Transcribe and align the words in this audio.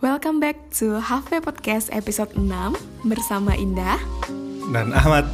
Welcome 0.00 0.40
back 0.40 0.56
to 0.80 0.96
Halfway 0.96 1.44
Podcast 1.44 1.92
episode 1.92 2.32
6 2.32 2.48
bersama 3.04 3.52
Indah. 3.52 4.00
dan 4.72 4.96
Ahmad. 4.96 5.28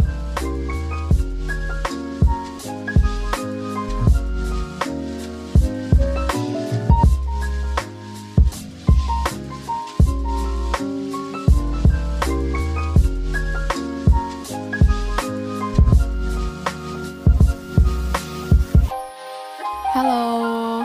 Halo. 19.94 20.82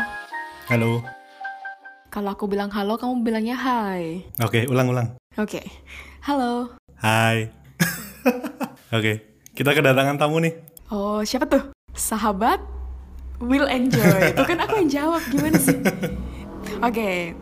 Halo. 0.69 1.10
Kalau 2.21 2.37
aku 2.37 2.45
bilang 2.45 2.69
halo, 2.69 3.01
kamu 3.01 3.25
bilangnya 3.25 3.57
hai. 3.57 4.21
Oke, 4.45 4.69
ulang-ulang. 4.69 5.17
Oke. 5.41 5.57
Halo. 6.21 6.69
Hai. 7.01 7.49
Oke, 8.93 9.41
kita 9.57 9.73
kedatangan 9.73 10.21
tamu 10.21 10.37
nih. 10.37 10.53
Oh, 10.93 11.25
siapa 11.25 11.49
tuh? 11.49 11.73
Sahabat 11.97 12.61
will 13.41 13.65
enjoy. 13.65 14.21
Itu 14.37 14.45
kan 14.45 14.61
aku 14.61 14.85
yang 14.85 14.93
jawab. 14.93 15.25
Gimana 15.33 15.57
sih? 15.57 15.81
Oke. 16.85 17.33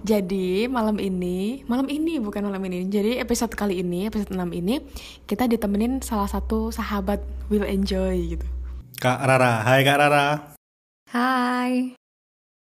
Jadi 0.00 0.64
malam 0.64 0.96
ini, 0.96 1.60
malam 1.68 1.84
ini 1.92 2.16
bukan 2.24 2.48
malam 2.48 2.64
ini. 2.72 2.88
Jadi 2.88 3.20
episode 3.20 3.52
kali 3.52 3.84
ini, 3.84 4.08
episode 4.08 4.32
6 4.32 4.48
ini 4.56 4.80
kita 5.28 5.44
ditemenin 5.44 6.00
salah 6.00 6.24
satu 6.24 6.72
sahabat 6.72 7.20
will 7.52 7.68
enjoy 7.68 8.16
gitu. 8.16 8.48
Kak 8.96 9.20
Rara. 9.28 9.60
Hai 9.60 9.84
Kak 9.84 10.00
Rara. 10.00 10.56
Hai, 11.12 11.92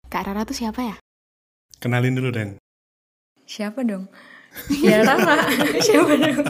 Kak 0.09 0.33
Rara 0.33 0.49
tuh 0.49 0.57
siapa 0.57 0.81
ya? 0.81 0.97
Kenalin 1.87 2.19
dulu, 2.19 2.35
Den. 2.35 2.59
siapa 3.47 3.87
dong? 3.87 4.11
Ya 4.83 5.07
Rara, 5.07 5.47
siapa 5.87 6.19
dong? 6.19 6.43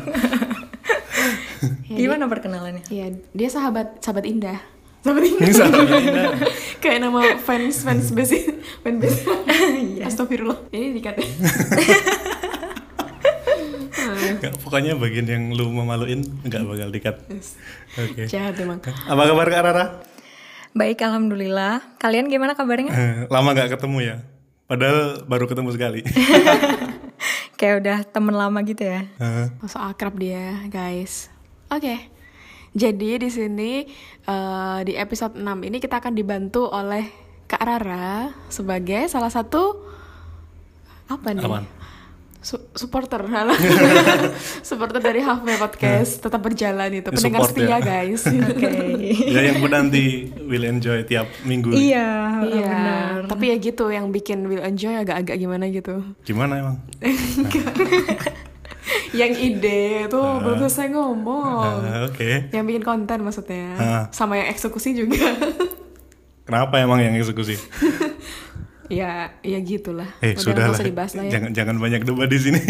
Ya, 1.84 1.97
Gimana 2.00 2.24
perkenalannya? 2.24 2.80
Iya, 2.88 3.20
dia 3.36 3.48
sahabat 3.52 4.00
sahabat 4.00 4.25
Indah. 4.25 4.56
Sahabat 5.05 5.22
Indah. 5.28 5.52
Sahabat 5.52 6.41
Kayak 6.80 7.05
nama 7.05 7.36
fans 7.36 7.84
fans 7.84 8.16
base 8.16 8.48
fan 8.80 8.97
base. 8.97 9.28
Iya. 9.92 10.08
Astagfirullah. 10.08 10.56
Ini 10.72 10.97
dikat 10.97 11.20
ya. 11.20 11.28
Nggak, 14.41 14.53
pokoknya 14.64 14.97
bagian 14.97 15.28
yang 15.28 15.44
lu 15.53 15.69
memaluin 15.69 16.25
nggak 16.48 16.62
bakal 16.64 16.88
dikat. 16.88 17.16
Oke. 18.00 18.25
Jahat 18.25 18.56
emang. 18.56 18.80
Apa 18.80 19.22
kabar 19.28 19.47
Kak 19.53 19.62
Rara? 19.69 19.84
Baik, 20.72 21.05
alhamdulillah. 21.05 21.84
Kalian 22.00 22.32
gimana 22.32 22.56
kabarnya? 22.56 22.92
Eh, 22.92 23.14
Lama 23.28 23.53
nggak 23.53 23.77
ketemu 23.77 24.00
ya? 24.00 24.16
Padahal 24.67 25.22
baru 25.31 25.47
ketemu 25.47 25.70
sekali. 25.78 26.00
Kayak 27.59 27.75
udah 27.81 27.98
temen 28.03 28.34
lama 28.34 28.59
gitu 28.67 28.83
ya? 28.83 29.06
Eh, 29.22 29.47
Masuk 29.62 29.78
akrab 29.78 30.19
dia, 30.19 30.59
guys. 30.67 31.31
Oke. 31.70 32.11
Jadi 32.77 33.17
di 33.22 33.31
sini 33.31 33.87
eh, 34.27 34.78
di 34.84 34.92
episode 34.98 35.39
6 35.39 35.47
ini 35.64 35.78
kita 35.78 36.03
akan 36.03 36.12
dibantu 36.12 36.67
oleh 36.69 37.09
Kak 37.47 37.62
Rara 37.62 38.34
sebagai 38.50 39.06
salah 39.06 39.31
satu 39.31 39.87
apa 41.06 41.31
nih? 41.31 41.47
Apaan? 41.47 41.64
Su- 42.47 42.62
supporter 42.72 43.27
supporter 44.62 45.02
dari 45.02 45.19
Halfway 45.19 45.58
Podcast 45.58 46.22
tetap 46.22 46.39
berjalan 46.39 46.94
itu 46.94 47.11
pendengar 47.11 47.42
Support 47.42 47.50
setia 47.50 47.66
ya. 47.66 47.78
guys 47.83 48.22
Oke. 48.55 48.70
ya 49.27 49.41
yang 49.42 49.58
menanti 49.58 50.06
will 50.41 50.62
enjoy 50.62 51.03
tiap 51.03 51.27
minggu. 51.42 51.75
iya, 51.75 52.38
iya 52.41 52.70
benar. 52.70 53.19
tapi 53.27 53.50
ya 53.50 53.56
gitu 53.58 53.91
yang 53.91 54.08
bikin 54.08 54.47
will 54.47 54.62
enjoy 54.62 54.94
agak-agak 54.94 55.34
gimana 55.34 55.66
gitu 55.66 56.06
Gimana 56.22 56.62
emang? 56.62 56.77
yang 59.12 59.33
ide 59.33 60.06
tuh 60.06 60.22
belum 60.38 60.62
selesai 60.62 60.86
ngomong 60.88 61.83
Ah, 61.83 62.06
Oke. 62.06 62.47
yang 62.53 62.62
bikin 62.62 62.84
konten 62.84 63.19
maksudnya 63.20 63.75
Ah. 63.75 64.04
sama 64.10 64.38
yang 64.38 64.49
eksekusi 64.49 64.94
juga 64.94 65.34
Kenapa 66.47 66.78
emang 66.78 67.03
yang 67.03 67.19
eksekusi? 67.19 67.59
Ya 68.88 69.34
ya 69.42 69.58
gitulah. 69.62 70.08
Eh 70.22 70.38
Udah, 70.38 70.72
sudah 70.72 70.86
dibahas 70.86 71.12
lah 71.19 71.24
ya. 71.26 71.38
Jangan 71.38 71.50
jangan 71.52 71.76
banyak 71.78 72.02
debat 72.06 72.28
di 72.30 72.38
sini. 72.38 72.62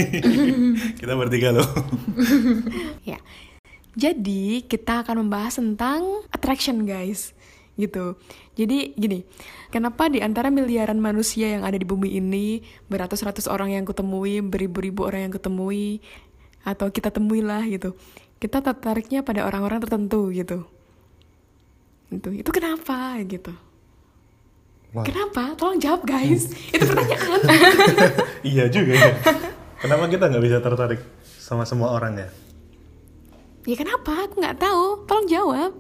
Kita 1.00 1.12
bertiga 1.16 1.53
loh. 1.53 1.69
ya. 3.10 3.21
Jadi 3.97 4.60
kita 4.69 5.00
akan 5.00 5.25
membahas 5.25 5.56
tentang 5.56 6.21
attraction 6.28 6.84
guys. 6.84 7.32
Gitu. 7.81 8.16
Jadi 8.56 8.93
gini. 8.93 9.25
Kenapa 9.72 10.12
di 10.12 10.21
antara 10.21 10.53
miliaran 10.53 11.00
manusia 11.00 11.56
yang 11.56 11.65
ada 11.65 11.81
di 11.81 11.84
bumi 11.88 12.16
ini 12.16 12.60
beratus-ratus 12.93 13.49
orang 13.49 13.72
yang 13.72 13.84
kutemui 13.88 14.44
beribu-ribu 14.44 15.09
orang 15.09 15.28
yang 15.28 15.32
kutemui 15.32 16.05
atau 16.65 16.93
kita 16.93 17.09
temui 17.09 17.41
lah 17.41 17.65
gitu. 17.65 17.97
Kita 18.37 18.60
tertariknya 18.60 19.25
pada 19.25 19.49
orang-orang 19.49 19.81
tertentu 19.81 20.28
gitu. 20.28 20.69
Itu 22.12 22.31
itu 22.37 22.50
kenapa 22.53 23.16
gitu 23.25 23.66
Wah. 24.97 25.05
kenapa 25.05 25.53
tolong 25.61 25.77
jawab 25.77 26.09
guys 26.09 26.49
itu 26.73 26.81
pertanyaan 26.81 27.41
iya 28.57 28.65
juga 28.73 28.97
ya. 28.97 29.12
Kenapa 29.77 30.09
kita 30.09 30.33
nggak 30.33 30.41
bisa 30.41 30.57
tertarik 30.65 31.05
sama 31.37 31.69
semua 31.69 31.93
orang 31.93 32.17
ya? 32.17 32.29
ya 33.69 33.77
kenapa 33.77 34.25
aku 34.25 34.41
nggak 34.41 34.56
tahu 34.56 35.05
tolong 35.05 35.29
jawab 35.29 35.71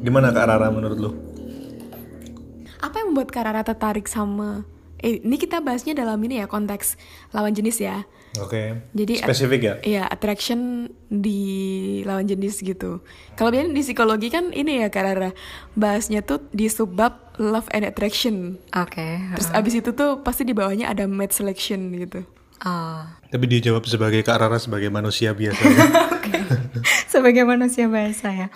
Gimana 0.00 0.30
Kak 0.32 0.46
Rara 0.48 0.70
menurut 0.70 0.96
lu? 0.96 1.10
Apa 2.78 3.02
yang 3.02 3.12
membuat 3.12 3.34
Kak 3.34 3.44
Rara 3.50 3.60
tertarik 3.66 4.06
sama 4.08 4.62
eh 4.98 5.20
ini 5.22 5.36
kita 5.38 5.60
bahasnya 5.60 5.94
dalam 5.94 6.18
ini 6.22 6.40
ya 6.42 6.46
konteks 6.50 6.98
lawan 7.30 7.54
jenis 7.54 7.78
ya. 7.82 8.06
Oke. 8.40 8.62
Jadi 8.94 9.12
Spesifik 9.20 9.60
ya? 9.60 9.74
Iya, 9.82 10.02
attraction 10.06 10.90
di 11.08 11.40
lawan 12.04 12.26
jenis 12.26 12.62
gitu. 12.62 13.02
Kalau 13.34 13.48
biasanya 13.50 13.74
di 13.74 13.82
psikologi 13.82 14.28
kan 14.28 14.50
ini 14.50 14.84
ya 14.84 14.88
Kak 14.88 15.04
Rara, 15.04 15.30
bahasnya 15.74 16.22
tuh 16.22 16.44
di 16.50 16.70
subbab 16.70 17.38
love 17.38 17.70
and 17.70 17.86
attraction. 17.86 18.58
Oke. 18.74 19.18
Terus 19.38 19.48
abis 19.54 19.74
itu 19.78 19.90
tuh 19.94 20.20
pasti 20.22 20.42
di 20.42 20.52
bawahnya 20.52 20.90
ada 20.90 21.06
mate 21.06 21.34
selection 21.34 21.90
gitu. 21.94 22.22
Ah, 22.58 23.18
Tapi 23.30 23.46
dijawab 23.46 23.86
sebagai 23.86 24.26
Kak 24.26 24.38
Rara 24.42 24.58
sebagai 24.58 24.90
manusia 24.90 25.30
biasa. 25.30 25.62
ya. 25.62 25.86
sebagai 27.12 27.46
manusia 27.46 27.86
biasa 27.86 28.26
ya. 28.34 28.48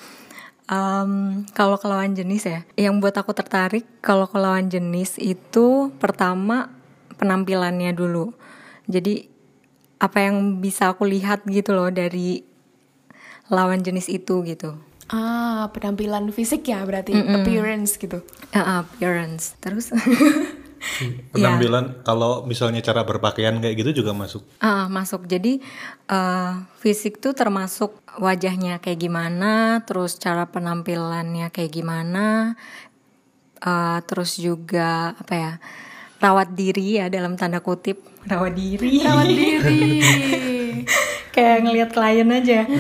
Em, 0.67 1.43
kalau 1.55 1.79
ke 1.79 1.87
lawan 1.87 2.15
jenis 2.15 2.47
ya, 2.47 2.61
yang 2.75 2.99
buat 2.99 3.15
aku 3.15 3.35
tertarik 3.35 3.87
kalau 4.03 4.27
ke 4.27 4.39
lawan 4.39 4.71
jenis 4.71 5.19
itu 5.23 5.91
pertama 6.03 6.71
penampilannya 7.19 7.95
dulu. 7.95 8.35
Jadi 8.91 9.32
apa 10.03 10.19
yang 10.19 10.59
bisa 10.59 10.91
aku 10.91 11.07
lihat 11.07 11.47
gitu 11.47 11.79
loh 11.79 11.87
dari 11.95 12.43
lawan 13.47 13.87
jenis 13.87 14.11
itu 14.11 14.43
gitu. 14.43 14.75
Ah, 15.07 15.71
penampilan 15.71 16.35
fisik 16.35 16.67
ya 16.67 16.83
berarti 16.83 17.15
appearance 17.15 17.95
gitu. 18.03 18.27
Ah, 18.51 18.83
appearance. 18.83 19.55
Terus 19.63 19.95
Penampilan 21.31 22.03
kalau 22.03 22.43
misalnya 22.43 22.83
cara 22.83 23.07
berpakaian 23.07 23.55
kayak 23.63 23.77
gitu 23.79 24.03
juga 24.03 24.11
masuk. 24.13 24.43
Ah, 24.59 24.91
masuk. 24.91 25.31
Jadi 25.31 25.63
eh, 26.11 26.53
fisik 26.83 27.23
tuh 27.23 27.33
termasuk 27.39 27.95
wajahnya 28.19 28.83
kayak 28.83 28.99
gimana, 28.99 29.87
terus 29.87 30.19
cara 30.19 30.51
penampilannya 30.51 31.55
kayak 31.55 31.71
gimana, 31.71 32.59
eh, 33.63 33.99
terus 34.11 34.37
juga 34.43 35.15
apa 35.15 35.35
ya 35.39 35.53
rawat 36.23 36.55
diri 36.55 37.03
ya 37.03 37.11
dalam 37.11 37.35
tanda 37.35 37.59
kutip 37.59 37.99
rawat 38.31 38.55
diri. 38.55 39.03
Rawat 39.03 39.27
diri. 39.35 39.99
kayak 41.35 41.59
ngelihat 41.67 41.91
klien 41.91 42.29
aja. 42.31 42.61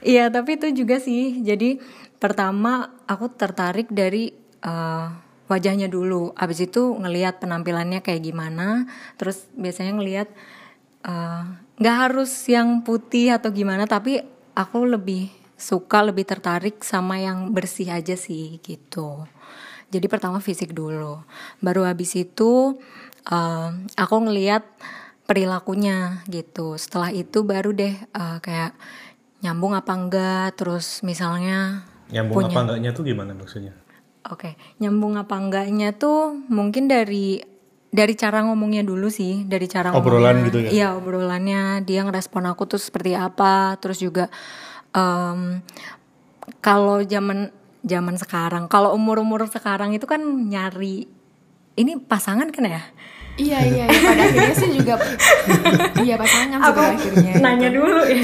Iya, 0.00 0.32
tapi 0.32 0.56
itu 0.56 0.72
juga 0.72 0.96
sih. 0.96 1.44
Jadi 1.44 1.76
pertama 2.16 2.88
aku 3.04 3.28
tertarik 3.36 3.92
dari 3.92 4.32
eh, 4.64 5.06
wajahnya 5.44 5.92
dulu. 5.92 6.32
Abis 6.32 6.64
itu 6.64 6.96
ngelihat 6.96 7.40
penampilannya 7.40 8.00
kayak 8.00 8.24
gimana. 8.24 8.88
Terus 9.20 9.44
biasanya 9.52 10.00
ngelihat 10.00 10.28
eh, 11.04 11.42
nggak 11.80 11.96
harus 12.08 12.32
yang 12.48 12.80
putih 12.80 13.36
atau 13.36 13.52
gimana, 13.52 13.84
tapi 13.84 14.24
aku 14.56 14.88
lebih 14.88 15.28
suka 15.60 16.00
lebih 16.00 16.24
tertarik 16.24 16.80
sama 16.80 17.20
yang 17.20 17.52
bersih 17.52 17.92
aja 17.92 18.16
sih 18.16 18.56
gitu. 18.64 19.28
Jadi 19.90 20.06
pertama 20.06 20.38
fisik 20.38 20.70
dulu, 20.70 21.18
baru 21.58 21.82
habis 21.84 22.14
itu 22.14 22.78
eh, 23.26 23.68
aku 23.94 24.16
ngelihat 24.22 24.62
perilakunya 25.24 26.22
gitu. 26.26 26.74
Setelah 26.74 27.10
itu 27.10 27.42
baru 27.42 27.70
deh 27.70 27.94
eh, 27.94 28.38
kayak 28.38 28.74
nyambung 29.40 29.72
apa 29.72 29.92
enggak, 29.92 30.48
terus 30.54 31.02
misalnya 31.02 31.82
Nyambung 32.10 32.36
punya- 32.42 32.50
apa 32.50 32.60
enggaknya 32.66 32.90
tuh 32.90 33.04
gimana 33.04 33.32
maksudnya? 33.32 33.74
Oke, 34.28 34.54
nyambung 34.78 35.16
apa 35.16 35.34
enggaknya 35.34 35.90
tuh 35.92 36.34
mungkin 36.46 36.86
dari 36.86 37.40
dari 37.90 38.14
cara 38.14 38.46
ngomongnya 38.46 38.86
dulu 38.86 39.10
sih, 39.10 39.42
dari 39.42 39.66
cara 39.66 39.90
Obrolan 39.90 40.38
ngomongnya. 40.38 40.46
gitu 40.46 40.58
ya? 40.60 40.70
Iya, 40.70 40.88
obrolannya 40.94 41.62
dia 41.82 42.06
ngerespon 42.06 42.46
aku 42.46 42.62
tuh 42.68 42.78
seperti 42.78 43.18
apa, 43.18 43.74
terus 43.82 43.98
juga 43.98 44.30
em, 44.92 45.58
kalau 46.60 47.02
zaman 47.02 47.50
zaman 47.84 48.16
sekarang, 48.20 48.68
kalau 48.68 48.92
umur-umur 48.92 49.46
sekarang 49.48 49.96
itu 49.96 50.04
kan 50.04 50.20
nyari 50.22 51.08
ini 51.78 51.96
pasangan 51.96 52.50
kan 52.52 52.66
ya 52.66 52.82
Iya 53.40 53.56
iya, 53.62 53.84
iya. 53.88 54.00
pada 54.04 54.22
akhirnya 54.26 54.52
sih 54.52 54.70
juga 54.74 54.94
iya 56.04 56.14
pasangan 56.20 56.60
sih 56.60 56.72
pada 56.76 56.92
akhirnya. 56.92 57.32
nanya 57.40 57.68
dulu 57.72 58.02
ya 58.04 58.20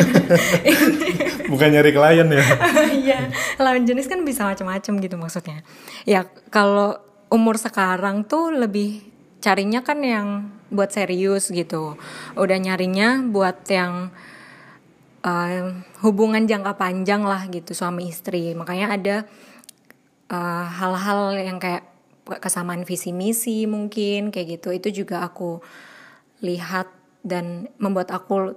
Bukan 1.52 1.68
nyari 1.72 1.90
klien 1.94 2.28
ya. 2.28 2.44
Iya, 3.06 3.18
lawan 3.56 3.86
jenis 3.86 4.10
kan 4.10 4.26
bisa 4.26 4.42
macam-macam 4.42 4.92
gitu 4.98 5.16
maksudnya. 5.16 5.62
Ya 6.02 6.26
kalau 6.50 6.98
umur 7.30 7.54
sekarang 7.56 8.26
tuh 8.26 8.50
lebih 8.50 9.06
carinya 9.38 9.80
kan 9.86 10.02
yang 10.02 10.50
buat 10.74 10.90
serius 10.90 11.48
gitu. 11.54 11.94
Udah 12.34 12.58
nyarinya 12.58 13.22
buat 13.30 13.62
yang 13.70 14.10
eh, 15.22 15.62
hubungan 16.02 16.50
jangka 16.50 16.74
panjang 16.74 17.22
lah 17.22 17.46
gitu 17.46 17.72
suami 17.72 18.10
istri. 18.10 18.52
Makanya 18.58 18.90
ada 18.90 19.16
eh, 20.30 20.66
hal-hal 20.68 21.34
yang 21.38 21.58
kayak 21.58 21.86
kesamaan 22.42 22.82
visi 22.82 23.14
misi 23.14 23.64
mungkin 23.70 24.34
kayak 24.34 24.60
gitu. 24.60 24.74
Itu 24.74 24.88
juga 24.90 25.22
aku 25.26 25.62
lihat 26.42 26.90
dan 27.26 27.70
membuat 27.78 28.14
aku 28.14 28.54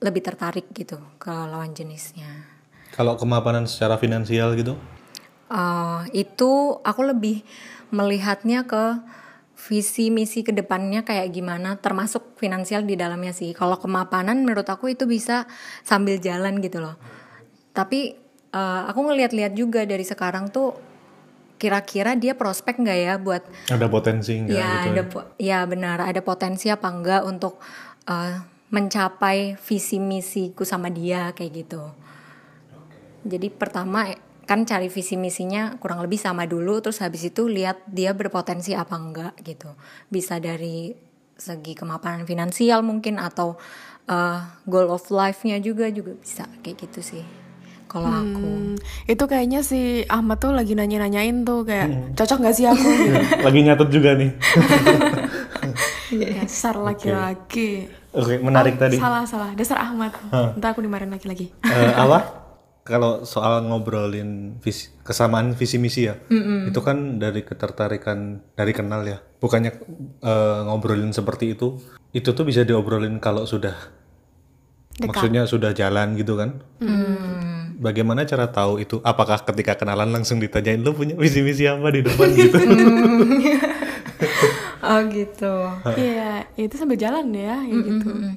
lebih 0.00 0.22
tertarik 0.24 0.68
gitu 0.72 0.96
ke 1.20 1.30
lawan 1.30 1.76
jenisnya. 1.76 2.48
Kalau 2.90 3.14
kemapanan 3.14 3.68
secara 3.68 4.00
finansial 4.00 4.56
gitu, 4.56 4.74
Eh, 5.50 6.00
itu 6.14 6.78
aku 6.78 7.02
lebih 7.02 7.42
melihatnya 7.90 8.70
ke 8.70 9.02
visi 9.58 10.06
misi 10.14 10.46
ke 10.46 10.54
depannya 10.54 11.02
kayak 11.02 11.34
gimana 11.34 11.74
termasuk 11.74 12.38
finansial 12.38 12.86
di 12.86 12.94
dalamnya 12.94 13.34
sih 13.34 13.50
kalau 13.50 13.76
kemapanan 13.76 14.46
menurut 14.46 14.64
aku 14.64 14.94
itu 14.94 15.10
bisa 15.10 15.50
sambil 15.82 16.22
jalan 16.22 16.62
gitu 16.62 16.78
loh 16.78 16.94
tapi 17.74 18.14
eh, 18.54 18.82
aku 18.86 19.00
ngeliat-liat 19.10 19.52
juga 19.58 19.82
dari 19.82 20.06
sekarang 20.06 20.54
tuh 20.54 20.70
kira-kira 21.60 22.16
dia 22.16 22.32
prospek 22.32 22.80
nggak 22.80 22.98
ya 23.04 23.14
buat 23.20 23.44
ada 23.68 23.86
potensi 23.92 24.32
nggak 24.40 24.56
ya 24.56 24.70
gitu? 24.80 24.88
ada 24.96 25.02
po- 25.04 25.28
ya 25.36 25.60
benar. 25.68 26.00
Ada 26.00 26.24
potensi 26.24 26.72
apa 26.72 26.88
enggak 26.88 27.22
untuk 27.28 27.60
eh, 28.08 28.40
mencapai 28.72 29.60
visi 29.60 30.00
misiku 30.00 30.64
sama 30.64 30.88
dia 30.88 31.36
kayak 31.36 31.52
gitu. 31.52 31.82
Jadi 33.28 33.52
pertama 33.52 34.08
eh, 34.08 34.16
kan 34.48 34.64
cari 34.64 34.88
visi 34.88 35.20
misinya 35.20 35.76
kurang 35.76 36.00
lebih 36.00 36.16
sama 36.16 36.48
dulu 36.48 36.80
terus 36.80 37.04
habis 37.04 37.28
itu 37.28 37.44
lihat 37.46 37.84
dia 37.84 38.16
berpotensi 38.16 38.72
apa 38.72 38.96
enggak 38.96 39.36
gitu. 39.44 39.68
Bisa 40.08 40.40
dari 40.40 40.96
segi 41.36 41.76
kemapanan 41.76 42.24
finansial 42.24 42.80
mungkin 42.80 43.20
atau 43.20 43.60
eh, 44.08 44.40
goal 44.64 44.88
of 44.88 45.04
life-nya 45.12 45.60
juga 45.60 45.92
juga 45.92 46.16
bisa 46.16 46.48
kayak 46.64 46.88
gitu 46.88 47.04
sih 47.04 47.39
kalau 47.90 48.06
aku 48.06 48.46
Hmm, 48.70 48.78
itu 49.04 49.24
kayaknya 49.26 49.66
si 49.66 50.06
Ahmad 50.06 50.38
tuh 50.38 50.54
lagi 50.54 50.78
nanya-nanyain 50.78 51.42
tuh 51.42 51.66
kayak 51.66 52.14
cocok 52.14 52.38
gak 52.46 52.54
sih 52.54 52.70
aku 52.70 52.86
gitu. 52.86 53.18
Lagi 53.42 53.58
nyatet 53.66 53.88
juga 53.90 54.10
nih. 54.14 54.30
Dasar 56.10 56.74
laki-laki. 56.78 57.90
Oke, 58.10 58.38
menarik 58.38 58.74
Oh, 58.74 58.80
tadi. 58.80 58.96
Salah 58.98 59.22
salah, 59.26 59.50
dasar 59.54 59.78
Ahmad. 59.78 60.14
Ntar 60.30 60.74
aku 60.74 60.82
dimarahin 60.82 61.10
lagi-lagi. 61.10 61.50
Eh, 61.62 61.92
apa? 61.94 62.18
Kalau 62.80 63.22
soal 63.22 63.62
ngobrolin 63.62 64.58
visi, 64.58 64.90
kesamaan 65.06 65.54
visi 65.54 65.78
misi 65.78 66.10
ya, 66.10 66.18
itu 66.66 66.80
kan 66.80 67.22
dari 67.22 67.46
ketertarikan 67.46 68.42
dari 68.56 68.72
kenal 68.74 69.06
ya. 69.06 69.22
Bukannya 69.38 69.70
eh, 70.18 70.60
ngobrolin 70.66 71.14
seperti 71.14 71.54
itu, 71.54 71.78
itu 72.10 72.34
tuh 72.34 72.42
bisa 72.42 72.66
diobrolin 72.66 73.22
kalau 73.22 73.46
sudah, 73.46 73.76
maksudnya 74.98 75.46
sudah 75.46 75.70
jalan 75.70 76.18
gitu 76.18 76.34
kan? 76.34 76.66
Bagaimana 77.80 78.28
cara 78.28 78.44
tahu 78.52 78.76
itu? 78.76 79.00
Apakah 79.00 79.40
ketika 79.40 79.72
kenalan 79.72 80.12
langsung 80.12 80.36
ditanyain 80.36 80.84
lu 80.84 80.92
punya 80.92 81.16
visi 81.16 81.40
misi 81.40 81.64
apa 81.64 81.88
di 81.88 82.04
depan 82.04 82.28
gitu? 82.36 82.60
oh 84.84 85.00
gitu 85.08 85.54
Iya, 85.96 86.44
itu 86.60 86.74
sambil 86.76 87.00
jalan 87.00 87.32
ya, 87.32 87.56
kayak 87.64 87.82
gitu. 87.84 88.08
Mm-mm. 88.12 88.34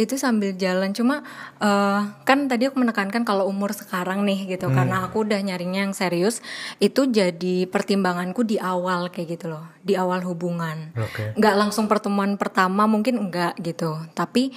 Itu 0.00 0.16
sambil 0.16 0.56
jalan 0.56 0.96
cuma 0.96 1.20
eh, 1.60 2.00
kan 2.24 2.48
tadi 2.48 2.72
aku 2.72 2.80
menekankan 2.80 3.20
kalau 3.20 3.44
umur 3.44 3.76
sekarang 3.76 4.24
nih 4.24 4.56
gitu 4.56 4.72
karena 4.72 5.04
aku 5.04 5.28
udah 5.28 5.36
nyarinya 5.44 5.84
yang 5.84 5.92
serius 5.92 6.40
itu 6.80 7.04
jadi 7.04 7.68
pertimbanganku 7.68 8.40
di 8.40 8.56
awal 8.56 9.12
kayak 9.12 9.36
gitu 9.36 9.52
loh 9.52 9.68
di 9.84 10.00
awal 10.00 10.24
hubungan 10.24 10.96
Oke. 10.96 11.36
nggak 11.36 11.52
langsung 11.52 11.84
pertemuan 11.84 12.40
pertama 12.40 12.88
mungkin 12.88 13.28
enggak 13.28 13.60
gitu 13.60 14.00
tapi 14.16 14.56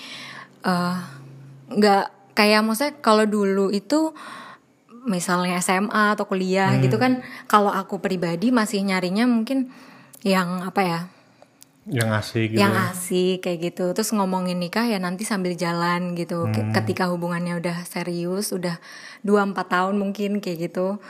eh, 0.64 0.98
nggak 1.76 2.23
kayak 2.34 2.62
maksudnya 2.66 2.94
kalau 3.02 3.26
dulu 3.26 3.70
itu 3.70 4.14
misalnya 5.04 5.60
SMA 5.60 6.16
atau 6.16 6.24
kuliah 6.24 6.80
gitu 6.80 6.96
kan 6.96 7.20
kalau 7.52 7.70
aku 7.70 8.00
pribadi 8.00 8.50
masih 8.56 8.84
nyarinya 8.88 9.28
mungkin 9.28 9.70
yang 10.24 10.64
apa 10.64 10.82
ya? 10.82 11.00
Yang 11.84 12.10
asik 12.16 12.48
gitu. 12.56 12.60
yang 12.64 12.72
ya. 12.72 12.96
asik 12.96 13.38
kayak 13.44 13.60
gitu. 13.60 13.86
Terus 13.92 14.16
ngomongin 14.16 14.56
nikah 14.56 14.88
ya 14.88 14.96
nanti 15.04 15.28
sambil 15.28 15.52
jalan 15.60 16.16
gitu. 16.16 16.48
Ke- 16.48 16.72
ketika 16.72 17.12
hubungannya 17.12 17.60
udah 17.60 17.84
serius 17.84 18.56
udah 18.56 18.80
2-4 19.28 19.52
tahun 19.68 19.96
mungkin 20.00 20.40
kayak 20.40 20.72
gitu. 20.72 21.04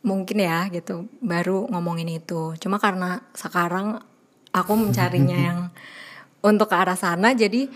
Mungkin 0.00 0.40
ya 0.40 0.72
gitu 0.72 1.04
baru 1.20 1.68
ngomongin 1.68 2.08
itu. 2.08 2.56
Cuma 2.56 2.80
karena 2.80 3.20
sekarang 3.36 4.00
aku 4.56 4.72
mencarinya 4.72 5.36
yang 5.52 5.60
untuk 6.40 6.72
ke 6.72 6.76
arah 6.76 6.96
sana 6.96 7.36
jadi 7.36 7.68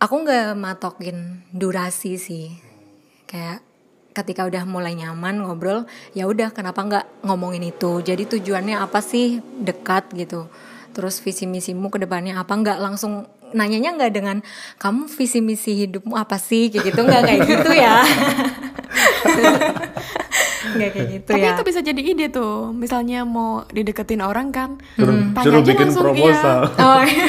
aku 0.00 0.14
nggak 0.24 0.56
matokin 0.56 1.44
durasi 1.52 2.16
sih. 2.16 2.48
Kayak 3.28 3.60
ketika 4.10 4.48
udah 4.48 4.66
mulai 4.66 4.98
nyaman 4.98 5.38
ngobrol 5.38 5.86
ya 6.18 6.26
udah 6.26 6.50
kenapa 6.50 6.80
nggak 6.82 7.06
ngomongin 7.22 7.68
itu? 7.68 8.02
Jadi 8.02 8.26
tujuannya 8.26 8.80
apa 8.80 9.04
sih 9.04 9.44
dekat 9.60 10.10
gitu? 10.16 10.48
Terus 10.90 11.22
visi 11.22 11.46
misimu 11.46 11.92
ke 11.92 12.02
depannya 12.02 12.40
apa? 12.40 12.56
Nggak 12.56 12.78
langsung 12.80 13.28
nanyanya 13.54 13.94
nggak 13.94 14.12
dengan 14.16 14.36
kamu 14.80 15.06
visi 15.06 15.38
misi 15.44 15.86
hidupmu 15.86 16.16
apa 16.16 16.40
sih? 16.40 16.72
Kayak 16.72 16.84
gitu 16.90 17.00
nggak 17.04 17.22
kayak 17.22 17.40
gitu 17.46 17.70
ya 17.76 17.96
nggak 20.62 20.90
kayak 20.90 21.08
gitu 21.14 21.28
Tapi 21.28 21.40
ya 21.40 21.50
itu 21.52 21.62
bisa 21.62 21.80
jadi 21.80 22.00
ide 22.00 22.26
tuh. 22.28 22.70
Misalnya 22.70 23.22
mau 23.22 23.64
dideketin 23.66 24.20
orang 24.20 24.48
kan, 24.48 24.76
Suruh, 24.94 25.14
tanya 25.32 25.42
suruh 25.42 25.60
aja 25.60 25.68
bikin 25.68 25.86
langsung, 25.86 26.04
proposal. 26.04 26.58
iya. 26.66 26.84
oh 26.86 27.02
iya. 27.02 27.26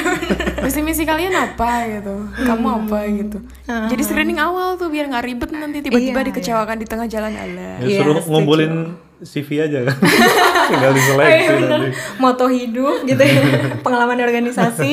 Visi 0.60 0.80
misi 0.80 1.02
kalian 1.02 1.32
apa 1.32 1.70
gitu? 1.90 2.14
Kamu 2.38 2.62
Hmm. 2.64 2.78
apa 2.82 2.98
gitu? 3.08 3.38
Jadi 3.66 4.02
screening 4.02 4.38
awal 4.38 4.74
tuh 4.74 4.88
biar 4.88 5.06
nggak 5.06 5.24
ribet 5.24 5.50
nanti 5.50 5.80
tiba-tiba 5.80 6.18
Iya, 6.18 6.28
dikecewakan 6.28 6.76
di 6.76 6.86
tengah 6.86 7.06
jalan 7.06 7.32
Allah. 7.32 7.72
Ya, 7.78 7.86
Iya, 7.88 7.98
suruh 7.98 8.14
setuju. 8.16 8.30
ngumpulin 8.30 8.72
CV 9.20 9.48
aja 9.60 9.78
kan. 9.84 9.96
Tinggal 10.70 10.82
Oh, 10.84 10.94
iya 10.94 10.98
diseleksi 10.98 11.54
nanti. 11.62 11.88
moto 12.16 12.46
hidup 12.46 12.96
gitu 13.02 13.22
ya 13.22 13.42
pengalaman 13.80 14.18
organisasi 14.18 14.92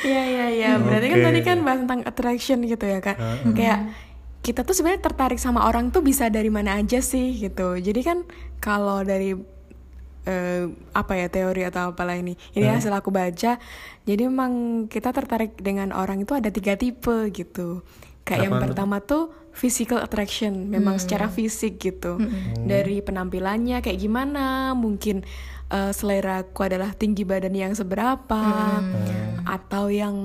Iya 0.00 0.22
iya 0.26 0.46
iya. 0.50 0.70
Berarti 0.76 1.06
kan 1.06 1.18
Oke. 1.18 1.26
tadi 1.26 1.40
kan 1.42 1.58
bahas 1.60 1.78
tentang 1.78 2.00
attraction 2.02 2.58
gitu 2.62 2.80
ya 2.82 2.98
kan. 2.98 3.16
Kayak 3.50 3.92
kita 4.40 4.64
tuh 4.64 4.72
sebenarnya 4.72 5.04
tertarik 5.04 5.36
sama 5.36 5.68
orang 5.68 5.92
tuh 5.92 6.00
bisa 6.00 6.32
dari 6.32 6.48
mana 6.48 6.80
aja 6.80 7.04
sih 7.04 7.36
gitu. 7.36 7.76
Jadi 7.76 8.00
kan 8.00 8.24
kalau 8.56 9.04
dari 9.04 9.36
eh, 10.24 10.64
apa 10.92 11.12
ya 11.16 11.28
teori 11.28 11.64
atau 11.64 11.92
apalah 11.92 12.16
ini 12.16 12.36
ini 12.56 12.66
hasil 12.68 12.92
aku 12.92 13.08
baca 13.08 13.56
jadi 14.04 14.22
memang 14.28 14.84
kita 14.88 15.12
tertarik 15.16 15.56
dengan 15.60 15.92
orang 15.96 16.24
itu 16.24 16.32
ada 16.36 16.48
tiga 16.52 16.76
tipe 16.76 17.28
gitu. 17.32 17.84
Kayak 18.24 18.40
yang 18.46 18.52
Apaan 18.56 18.60
tuh? 18.60 18.66
pertama 18.68 18.96
tuh 19.00 19.24
physical 19.50 19.98
attraction 20.00 20.70
memang 20.70 21.00
secara 21.00 21.26
fisik 21.28 21.80
gitu. 21.80 22.20
Dari 22.64 23.02
penampilannya 23.04 23.82
kayak 23.84 23.98
gimana 24.00 24.72
mungkin 24.76 25.24
eh, 25.72 25.92
selera 25.92 26.44
aku 26.44 26.60
adalah 26.64 26.92
tinggi 26.96 27.24
badan 27.24 27.56
yang 27.56 27.72
seberapa 27.76 28.42
atau 29.44 29.88
yang 29.88 30.16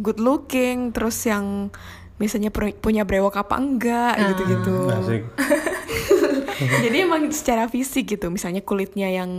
good 0.00 0.22
looking 0.22 0.94
terus 0.94 1.18
yang 1.26 1.68
misalnya 2.16 2.48
pu- 2.48 2.76
punya 2.76 3.02
brewok 3.02 3.36
apa 3.36 3.54
enggak 3.56 4.14
gitu-gitu. 4.30 4.88
Asik. 4.88 5.22
jadi 6.84 7.02
emang 7.02 7.26
secara 7.28 7.66
fisik 7.66 8.06
gitu 8.08 8.30
misalnya 8.30 8.62
kulitnya 8.62 9.10
yang 9.10 9.30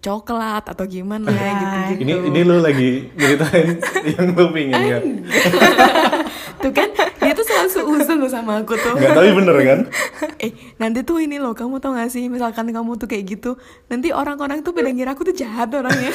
coklat 0.00 0.64
atau 0.64 0.88
gimana 0.88 1.28
gitu 1.28 2.00
Ini 2.00 2.12
ini 2.32 2.40
lu 2.40 2.56
lagi 2.58 3.04
ceritain 3.12 3.76
yang 4.16 4.32
lu 4.32 4.48
pingin 4.48 4.80
ya. 4.80 4.98
tuh 6.56 6.72
kan 6.72 6.88
dia 7.20 7.32
tuh 7.32 7.44
selalu 7.44 7.68
seuzon 7.68 8.18
sama 8.26 8.64
aku 8.64 8.76
tuh. 8.76 8.96
Enggak 8.96 9.12
tapi 9.12 9.30
bener 9.30 9.56
kan? 9.60 9.80
eh 10.44 10.52
nanti 10.76 11.04
tuh 11.04 11.20
ini 11.20 11.36
loh 11.36 11.52
kamu 11.52 11.76
tau 11.78 11.92
gak 11.92 12.08
sih 12.08 12.32
misalkan 12.32 12.72
kamu 12.72 12.96
tuh 12.96 13.04
kayak 13.04 13.28
gitu 13.28 13.60
nanti 13.86 14.08
orang-orang 14.10 14.64
tuh 14.64 14.72
pada 14.72 14.88
ngira 14.88 15.12
aku 15.12 15.28
tuh 15.28 15.36
jahat 15.36 15.68
orangnya 15.70 16.12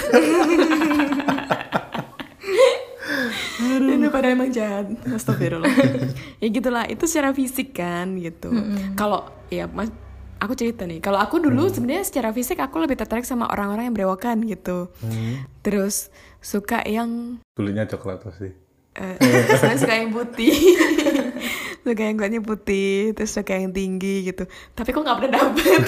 ini 4.05 4.13
pada 4.13 4.27
emang 4.29 4.49
jahat. 4.49 4.85
Astagfirullah. 5.03 5.65
Ya 6.43 6.47
gitulah 6.47 6.85
itu 6.85 7.03
secara 7.09 7.33
fisik 7.33 7.73
kan 7.73 8.21
gitu. 8.21 8.53
Kalau 8.93 9.25
ya 9.49 9.65
mas 9.65 9.89
aku 10.37 10.53
cerita 10.53 10.85
nih. 10.85 11.01
Kalau 11.01 11.17
aku 11.17 11.41
dulu 11.41 11.65
sebenarnya 11.67 12.05
secara 12.05 12.29
fisik 12.29 12.61
aku 12.61 12.77
lebih 12.77 12.93
tertarik 12.95 13.25
sama 13.25 13.49
orang-orang 13.49 13.89
yang 13.89 13.95
berewokan 13.97 14.45
gitu. 14.45 14.93
Terus 15.59 16.13
suka 16.37 16.85
yang 16.85 17.41
Kulitnya 17.57 17.89
coklat 17.89 18.21
pasti. 18.21 18.53
Eh, 18.95 19.17
saya 19.59 19.75
suka 19.75 19.95
yang 19.95 20.13
putih. 20.13 20.53
Suka 21.85 22.01
yang 22.01 22.17
kulitnya 22.17 22.41
putih 22.41 23.13
terus 23.13 23.29
suka 23.29 23.53
yang 23.53 23.69
tinggi 23.69 24.25
gitu. 24.25 24.49
Tapi 24.73 24.89
kok 24.89 25.05
nggak 25.05 25.17
pernah 25.21 25.33
dapet? 25.37 25.81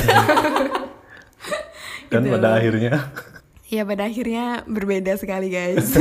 Dan 2.07 2.21
Gitu. 2.23 2.33
pada 2.37 2.49
akhirnya 2.55 2.93
Ya 3.67 3.83
pada 3.83 4.07
akhirnya 4.07 4.63
berbeda 4.63 5.19
sekali 5.19 5.51
guys. 5.51 5.91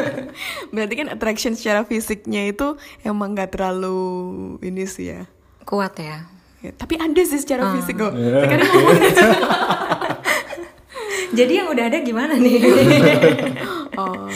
Berarti 0.74 0.94
kan 0.98 1.06
attraction 1.06 1.54
secara 1.54 1.86
fisiknya 1.86 2.50
itu 2.50 2.74
emang 3.06 3.38
gak 3.38 3.54
terlalu 3.54 4.58
ini 4.58 4.90
sih 4.90 5.14
ya. 5.14 5.22
Kuat 5.62 6.02
ya. 6.02 6.26
Ya, 6.66 6.74
tapi 6.74 6.98
ada 6.98 7.22
sih 7.22 7.38
secara 7.38 7.78
fisik 7.78 7.94
kok. 7.94 8.10
Iya. 8.10 8.42
Sekarang 8.42 8.68
ngomong 8.74 8.98
Jadi 11.38 11.52
yang 11.62 11.68
udah 11.70 11.84
ada 11.86 11.98
gimana 12.02 12.34
nih? 12.42 12.58
oh, 13.94 14.26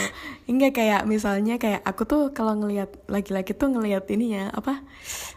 enggak 0.47 0.79
kayak 0.79 1.03
misalnya 1.11 1.59
kayak 1.59 1.83
aku 1.83 2.07
tuh 2.07 2.23
kalau 2.31 2.55
ngelihat 2.55 2.91
laki-laki 3.11 3.51
tuh 3.51 3.75
ngelihat 3.75 4.07
ini 4.15 4.39
ya 4.39 4.51
apa? 4.55 4.79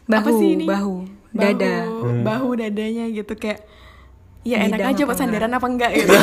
apa 0.06 0.30
Bahu, 0.30 0.38
sih 0.38 0.50
ini? 0.54 0.66
bahu, 0.70 1.08
dada. 1.34 1.90
bahu 2.22 2.50
dadanya 2.62 3.10
gitu 3.10 3.34
kayak 3.34 3.66
ya 4.44 4.60
enak 4.68 4.76
Bidang 4.82 4.92
aja 4.92 5.02
apa 5.02 5.08
buat 5.10 5.18
sandaran 5.18 5.54
apa 5.56 5.68
enggak 5.72 5.92
gitu. 5.98 6.14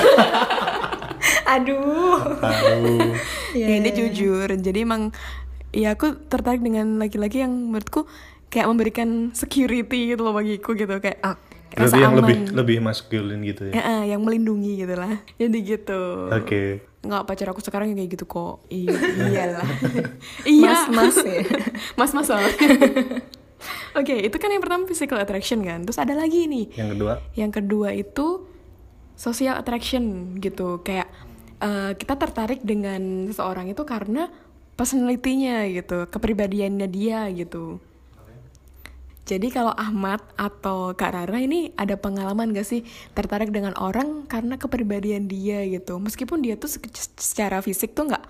Aduh. 1.51 2.19
Tahu. 2.39 2.85
Iya, 3.53 3.67
ya, 3.71 3.77
ini 3.77 3.91
jujur. 3.91 4.47
Jadi 4.47 4.79
emang 4.81 5.11
ya 5.75 5.95
aku 5.95 6.15
tertarik 6.27 6.63
dengan 6.63 6.99
laki-laki 6.99 7.43
yang 7.43 7.51
menurutku 7.51 8.07
kayak 8.47 8.67
memberikan 8.67 9.31
security 9.31 10.11
gitu 10.11 10.23
loh 10.23 10.35
bagiku 10.35 10.75
gitu 10.75 10.99
kayak 10.99 11.23
Oke. 11.23 11.79
rasa 11.79 12.03
yang 12.03 12.19
aman. 12.19 12.23
lebih 12.23 12.37
lebih 12.51 12.77
maskulin 12.83 13.43
gitu 13.43 13.71
ya. 13.71 13.73
Ya, 13.75 13.83
eh, 13.83 14.03
yang 14.11 14.23
melindungi 14.23 14.79
gitu 14.79 14.95
lah. 14.95 15.19
Jadi 15.41 15.59
gitu. 15.63 16.31
Oke. 16.31 16.87
Nggak 17.01 17.23
pacar 17.25 17.47
aku 17.51 17.63
sekarang 17.63 17.91
yang 17.91 17.99
kayak 17.99 18.11
gitu 18.15 18.25
kok. 18.27 18.63
I- 18.69 18.91
iyalah. 19.31 19.67
iya. 20.45 20.87
Mas-mas 20.87 21.17
ya. 21.23 21.43
Mas-mas 21.95 22.27
soalnya. 22.27 22.55
Oke, 23.93 24.15
itu 24.17 24.37
kan 24.37 24.49
yang 24.49 24.63
pertama 24.63 24.87
physical 24.87 25.19
attraction 25.19 25.61
kan. 25.61 25.83
Terus 25.83 25.99
ada 25.99 26.15
lagi 26.15 26.47
nih. 26.47 26.71
Yang 26.75 26.89
kedua, 26.97 27.13
Yang 27.35 27.51
kedua 27.61 27.89
itu 27.93 28.27
social 29.15 29.57
attraction 29.57 30.35
gitu. 30.39 30.81
Kayak 30.81 31.09
eh, 31.61 31.93
kita 31.97 32.17
tertarik 32.17 32.61
dengan 32.65 33.29
seseorang 33.31 33.71
itu 33.71 33.85
karena 33.85 34.29
personality-nya 34.75 35.69
gitu, 35.77 36.09
kepribadiannya 36.09 36.89
dia 36.89 37.29
gitu. 37.33 37.79
Jadi 39.31 39.47
kalau 39.55 39.71
Ahmad 39.79 40.19
atau 40.35 40.91
Kak 40.91 41.15
Rara 41.15 41.39
ini 41.39 41.71
ada 41.79 41.95
pengalaman 41.95 42.51
gak 42.51 42.67
sih 42.67 42.83
tertarik 43.15 43.55
dengan 43.55 43.79
orang 43.79 44.27
karena 44.27 44.59
kepribadian 44.59 45.31
dia 45.31 45.63
gitu. 45.71 46.03
Meskipun 46.03 46.43
dia 46.43 46.59
tuh 46.59 46.67
se- 46.67 46.83
secara 47.15 47.63
fisik 47.63 47.95
tuh 47.95 48.11
nggak 48.11 48.25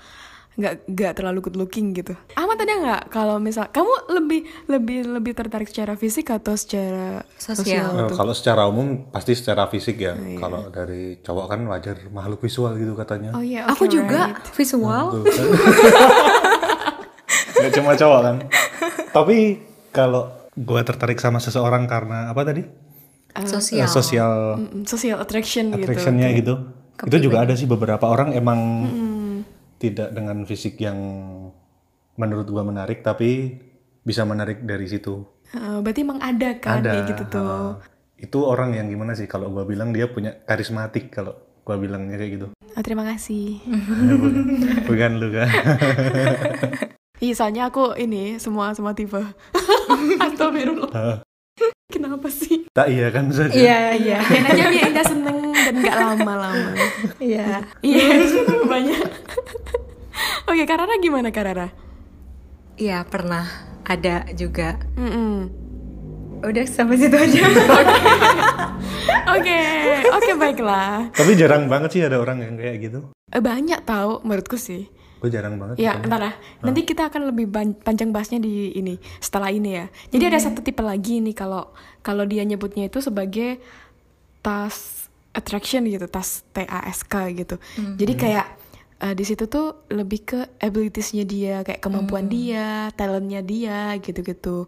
nggak 0.61 0.75
nggak 0.87 1.13
terlalu 1.15 1.39
good 1.41 1.57
looking 1.57 1.91
gitu. 1.91 2.13
Ahmad 2.33 2.57
ada 2.57 2.75
nggak 2.77 3.03
kalau 3.09 3.37
misal 3.37 3.67
kamu 3.67 3.89
lebih 4.13 4.41
lebih 4.67 4.99
lebih 5.11 5.33
tertarik 5.33 5.67
secara 5.67 5.95
fisik 5.95 6.29
atau 6.29 6.53
secara 6.53 7.25
Sosial. 7.35 7.97
eh, 7.97 8.07
tuh? 8.07 8.15
kalau 8.15 8.31
secara 8.31 8.65
umum 8.65 9.09
pasti 9.09 9.33
secara 9.33 9.65
fisik 9.67 9.97
ya. 9.99 10.13
iya. 10.15 10.37
Kalau 10.37 10.69
dari 10.69 11.17
cowok 11.19 11.47
kan 11.47 11.61
wajar 11.67 11.97
makhluk 12.09 12.39
visual 12.39 12.77
gitu 12.77 12.93
katanya. 12.95 13.33
Oh 13.33 13.41
iya, 13.41 13.65
Aku 13.67 13.85
oke, 13.85 13.91
juga 13.91 14.31
right. 14.31 14.47
visual. 14.53 15.05
Kan. 15.19 15.49
Nggak 17.53 17.73
cuma 17.75 17.93
cowok 17.95 18.21
kan. 18.23 18.37
Tapi 19.11 19.37
kalau 19.91 20.23
gua 20.55 20.81
tertarik 20.81 21.17
sama 21.17 21.39
seseorang 21.39 21.85
karena 21.85 22.29
apa 22.29 22.43
tadi? 22.43 22.63
Sosial. 23.41 23.87
Eh, 23.87 23.91
sosial 23.91 24.33
Mm, 24.59 24.83
social 24.85 25.19
attraction, 25.19 25.71
attraction-nya 25.71 26.29
gitu. 26.33 26.57
gitu. 26.99 27.07
Itu 27.07 27.17
juga 27.23 27.45
ada 27.45 27.55
sih 27.55 27.65
beberapa 27.65 28.05
orang 28.05 28.35
emang 28.35 28.61
tidak 29.81 30.13
dengan 30.13 30.45
fisik 30.45 30.77
yang 30.77 30.99
menurut 32.21 32.47
gua 32.53 32.63
menarik 32.63 33.01
tapi 33.01 33.57
bisa 34.05 34.29
menarik 34.29 34.61
dari 34.69 34.85
situ. 34.85 35.25
Eh, 35.57 35.79
berarti 35.81 36.05
emang 36.05 36.21
ada 36.21 36.61
kan 36.61 36.85
ada 36.85 36.93
kayak 36.93 37.05
gitu 37.17 37.25
tuh. 37.33 37.41
uh, 37.43 37.71
itu 38.21 38.39
orang 38.45 38.77
yang 38.77 38.87
gimana 38.93 39.17
sih 39.17 39.25
kalau 39.25 39.49
gua 39.49 39.65
bilang 39.65 39.91
dia 39.97 40.07
punya 40.07 40.37
karismatik 40.45 41.09
kalau 41.09 41.33
gua 41.65 41.81
bilangnya 41.81 42.21
kayak 42.21 42.33
gitu. 42.37 42.47
Ah, 42.77 42.85
terima 42.85 43.03
kasih. 43.09 43.59
Bukan 44.87 45.11
lu 45.19 45.33
kan. 45.33 45.49
Iya, 47.21 47.37
soalnya 47.37 47.69
aku 47.69 47.93
ini 48.01 48.41
semua 48.41 48.73
semua 48.73 48.97
tipe. 48.97 49.21
Astagfirullah. 50.25 51.21
Kenapa 51.93 52.33
sih? 52.33 52.65
tak 52.73 52.89
iya 52.89 53.13
kan 53.13 53.29
saja. 53.29 53.53
Iya, 53.53 53.93
iya. 53.93 54.19
Biar 54.25 54.57
aja 54.57 54.65
biar 54.73 54.89
Indah 54.89 55.05
seneng 55.05 55.37
dan 55.71 55.87
gak 55.87 55.97
lama-lama. 56.03 56.75
Iya. 57.23 57.63
Iya, 57.79 58.27
banyak. 58.73 59.07
Oke, 60.51 60.67
Karara 60.67 60.99
gimana 60.99 61.31
Karara? 61.31 61.71
Iya, 62.75 63.07
pernah 63.07 63.47
ada 63.87 64.27
juga. 64.35 64.83
Mm-mm. 64.99 65.47
Udah 66.43 66.67
sampai 66.67 66.99
situ 66.99 67.15
aja. 67.15 67.47
Oke, 69.31 69.59
oke 70.11 70.33
baiklah. 70.35 71.07
Tapi 71.15 71.39
jarang 71.39 71.71
banget 71.71 71.91
sih 71.95 72.03
ada 72.03 72.19
orang 72.19 72.43
yang 72.43 72.55
kayak 72.59 72.77
gitu. 72.83 72.99
Eh, 73.31 73.39
Banyak 73.39 73.87
tahu 73.87 74.27
menurutku 74.27 74.59
sih. 74.59 74.91
Gue 75.23 75.31
jarang 75.31 75.55
banget. 75.61 75.79
Ya, 75.79 76.01
entar 76.01 76.19
lah. 76.19 76.35
Nanti 76.65 76.83
kita 76.83 77.13
akan 77.13 77.31
lebih 77.31 77.47
panjang 77.85 78.11
bahasnya 78.11 78.43
di 78.43 78.75
ini 78.75 78.99
setelah 79.23 79.53
ini 79.55 79.77
ya. 79.79 79.87
Jadi 80.11 80.25
ada 80.35 80.39
satu 80.41 80.65
tipe 80.65 80.83
lagi 80.83 81.23
nih 81.23 81.37
kalau 81.37 81.71
kalau 82.03 82.27
dia 82.27 82.43
nyebutnya 82.43 82.91
itu 82.91 82.99
sebagai 82.99 83.61
task 84.43 85.00
attraction 85.31 85.87
gitu, 85.87 86.11
task 86.11 86.51
T 86.51 86.67
A 86.67 86.87
S 86.91 87.07
K 87.07 87.31
gitu. 87.35 87.57
Jadi 87.99 88.13
kayak 88.19 88.47
eh, 89.01 89.15
di 89.15 89.25
situ 89.25 89.47
tuh 89.47 89.87
lebih 89.95 90.21
ke 90.27 90.41
abilitiesnya 90.59 91.25
dia, 91.25 91.57
kayak 91.63 91.79
kemampuan 91.79 92.27
dia, 92.27 92.91
talentnya 92.99 93.41
dia 93.41 93.95
gitu-gitu. 94.03 94.67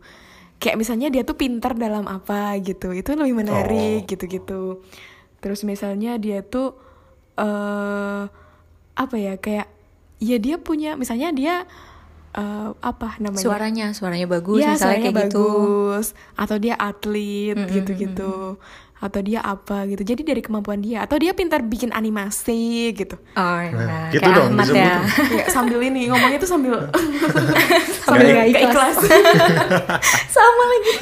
Kayak 0.63 0.79
misalnya 0.79 1.11
dia 1.11 1.27
tuh 1.27 1.35
pintar 1.35 1.75
dalam 1.75 2.07
apa 2.07 2.55
gitu, 2.63 2.95
itu 2.95 3.19
lebih 3.19 3.43
menarik 3.43 4.07
gitu-gitu. 4.07 4.87
Terus 5.43 5.67
misalnya 5.67 6.15
dia 6.23 6.47
tuh 6.47 6.79
eh 7.35 8.23
apa 8.93 9.17
ya 9.17 9.41
kayak 9.41 9.67
ya 10.23 10.37
dia 10.39 10.61
punya 10.61 10.95
misalnya 10.95 11.35
dia 11.35 11.67
eh, 12.37 12.71
apa 12.79 13.19
namanya 13.19 13.43
suaranya, 13.43 13.87
suaranya 13.91 14.29
bagus 14.31 14.63
ya 14.63 14.77
misalnya 14.77 14.79
suaranya 14.79 15.03
kayak 15.03 15.17
gitu. 15.17 15.43
bagus 15.43 16.07
atau 16.39 16.57
dia 16.63 16.75
atlet 16.79 17.57
gitu-gitu 17.73 18.61
atau 19.03 19.19
dia 19.19 19.43
apa 19.43 19.83
gitu. 19.91 20.07
Jadi 20.07 20.23
dari 20.23 20.39
kemampuan 20.39 20.79
dia. 20.79 21.03
Atau 21.03 21.19
dia 21.19 21.35
pintar 21.35 21.67
bikin 21.67 21.91
animasi 21.91 22.95
gitu. 22.95 23.19
Oh, 23.35 23.59
nah, 23.75 24.15
gitu 24.15 24.23
kayak 24.23 24.39
dong, 24.39 24.55
Ahmad 24.55 24.71
ya. 24.71 25.03
ya, 25.43 25.45
sambil 25.51 25.83
ini 25.83 26.07
ngomongnya 26.07 26.39
tuh 26.39 26.51
sambil 26.55 26.87
Sambil 28.07 28.31
nggak 28.31 28.49
ikhlas. 28.55 28.99
sama 30.39 30.63
lagi. 30.71 30.95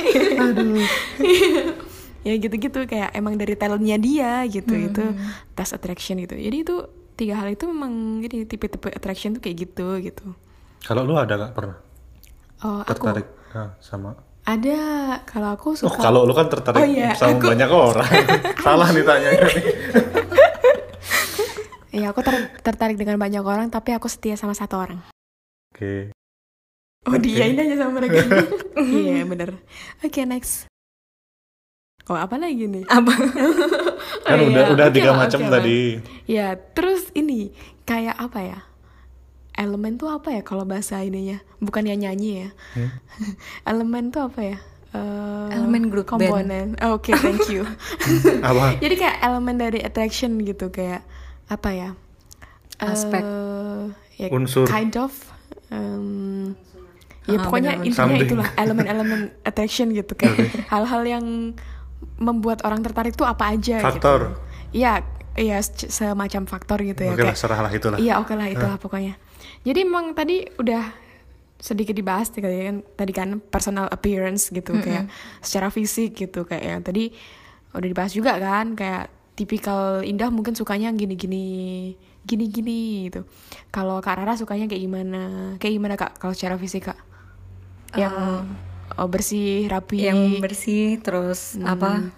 Ya 2.25 2.33
gitu-gitu 2.41 2.89
kayak 2.89 3.13
emang 3.13 3.37
dari 3.37 3.53
talentnya 3.53 4.01
dia 4.01 4.49
gitu 4.49 4.73
itu 4.73 5.05
task 5.53 5.77
attraction 5.77 6.25
gitu. 6.25 6.41
Jadi 6.41 6.57
itu 6.65 6.77
tiga 7.21 7.37
hal 7.37 7.53
itu 7.53 7.69
memang 7.69 8.25
gini 8.25 8.49
tipe-tipe 8.49 8.89
attraction 8.89 9.37
tuh 9.37 9.45
kayak 9.45 9.69
gitu 9.69 10.01
gitu. 10.01 10.33
Kalau 10.81 11.05
lu 11.05 11.21
ada 11.21 11.37
gak 11.37 11.53
pernah? 11.53 11.77
Oh 12.65 12.81
aku 12.81 12.97
tertarik 12.97 13.29
nah, 13.53 13.77
sama? 13.85 14.30
Ada 14.51 14.79
kalau 15.25 15.49
aku 15.51 15.69
Oh 15.73 15.87
suka 15.87 16.01
kalau 16.01 16.23
lu 16.23 16.33
kan 16.33 16.47
tertarik 16.47 16.79
Oh, 16.79 16.87
iya, 16.87 17.13
sama 17.13 17.37
aku- 17.37 17.49
banyak 17.49 17.71
orang. 17.71 18.09
Salah 18.65 18.89
nih 18.89 19.03
tanyanya 19.03 19.47
nih. 19.47 19.65
ya 21.93 22.07
aku 22.09 22.21
ter- 22.21 22.51
tertarik 22.61 22.95
dengan 22.95 23.17
banyak 23.17 23.43
orang 23.43 23.67
tapi 23.67 23.91
aku 23.91 24.07
setia 24.07 24.35
sama 24.35 24.53
satu 24.53 24.79
orang 24.79 25.03
Oke. 25.69 26.15
oh 27.03 27.19
dia 27.19 27.45
ini 27.45 27.59
aja 27.61 27.77
sama 27.81 27.99
mereka 27.99 28.23
iya 28.95 29.25
bener 29.25 29.59
oke 29.99 30.21
next 30.23 30.71
oh 32.07 32.15
apa 32.15 32.37
lagi 32.37 32.65
nih 32.65 32.87
Apa? 32.87 33.11
Kan 34.23 34.37
Oh, 34.37 34.47
udah 34.47 34.63
iya. 34.63 34.71
udah 34.71 34.87
Oke 34.87 34.95
tiga 34.95 35.11
macam 35.13 35.41
oke 35.41 35.47
lah. 35.47 35.53
tadi. 35.57 35.81
Ya, 36.25 36.47
terus 36.55 37.09
ini 37.13 37.51
kayak 37.83 38.15
apa 38.17 38.39
ya? 38.41 38.59
Elemen 39.61 39.95
tuh 39.95 40.09
apa 40.09 40.33
ya 40.33 40.41
kalau 40.41 40.65
bahasa 40.65 40.99
ininya? 40.99 41.37
Bukan 41.59 41.85
yang 41.85 42.01
nyanyi 42.01 42.31
ya. 42.41 42.49
Hmm? 42.75 42.91
Elemen 43.71 44.09
tuh 44.09 44.25
apa 44.25 44.41
ya? 44.41 44.57
Eh, 44.91 45.49
Elemen 45.53 45.87
band. 45.87 46.03
komponen. 46.03 46.67
Oh, 46.81 46.97
Oke, 46.97 47.13
thank 47.15 47.47
you. 47.47 47.63
Apa? 48.43 48.75
Jadi 48.83 48.95
kayak 48.97 49.21
elemen 49.21 49.55
dari 49.55 49.79
attraction 49.79 50.41
gitu 50.41 50.67
kayak 50.69 51.05
apa 51.47 51.71
ya? 51.71 51.89
Aspek. 52.81 53.21
Eh, 53.21 53.85
ya, 54.19 54.27
Unsur. 54.31 54.65
Kind 54.65 54.97
of. 54.97 55.13
em, 55.71 56.59
ya 57.25 57.39
Ah, 57.39 57.47
pokoknya 57.47 57.79
benar, 57.79 57.87
intinya 57.87 58.03
Something. 58.11 58.27
itulah 58.27 58.49
elemen-elemen 58.57 59.21
attraction 59.43 59.95
gitu 59.95 60.19
kayak 60.19 60.35
hal-hal 60.67 61.03
yang 61.05 61.55
membuat 62.17 62.65
orang 62.65 62.83
tertarik 62.83 63.15
tuh 63.15 63.23
apa 63.23 63.55
aja 63.55 63.79
Faktor. 63.79 64.35
gitu. 64.35 64.75
Iya, 64.75 65.07
iya 65.37 65.63
se- 65.63 65.87
semacam 65.87 66.43
faktor 66.45 66.83
gitu 66.83 67.01
ya 67.01 67.15
Oke 67.15 67.23
lah, 67.23 67.37
serahlah 67.37 67.71
itulah. 67.71 67.99
Iya 67.99 68.19
oke 68.19 68.35
lah 68.35 68.51
itulah 68.51 68.75
pokoknya. 68.77 69.15
Jadi 69.61 69.79
emang 69.85 70.17
tadi 70.17 70.49
udah 70.57 71.11
sedikit 71.61 71.93
dibahas 71.93 72.33
tadi 72.33 72.49
kan 72.49 72.81
tadi 72.97 73.13
kan 73.13 73.37
personal 73.37 73.85
appearance 73.93 74.49
gitu 74.49 74.81
kayak 74.81 75.13
secara 75.45 75.69
fisik 75.69 76.17
gitu 76.17 76.49
kayak 76.49 76.65
yang 76.65 76.81
tadi 76.81 77.13
udah 77.77 77.85
dibahas 77.85 78.17
juga 78.17 78.41
kan 78.41 78.73
kayak 78.73 79.13
tipikal 79.37 80.01
Indah 80.01 80.33
mungkin 80.33 80.57
sukanya 80.57 80.89
gini-gini 80.93 81.93
gini-gini 82.25 83.09
gitu. 83.09 83.25
Kalau 83.73 84.01
Kak 84.05 84.21
Rara 84.21 84.37
sukanya 84.37 84.69
kayak 84.69 84.83
gimana? 84.85 85.21
Kayak 85.57 85.75
gimana 85.81 85.95
Kak 85.97 86.13
kalau 86.21 86.37
secara 86.37 86.61
fisik 86.61 86.93
Kak? 86.93 86.99
Yang 87.97 88.17
oh, 89.01 89.09
bersih, 89.09 89.67
rapi. 89.73 90.05
yang 90.05 90.41
bersih 90.45 91.01
terus 91.01 91.57
apa 91.65 92.13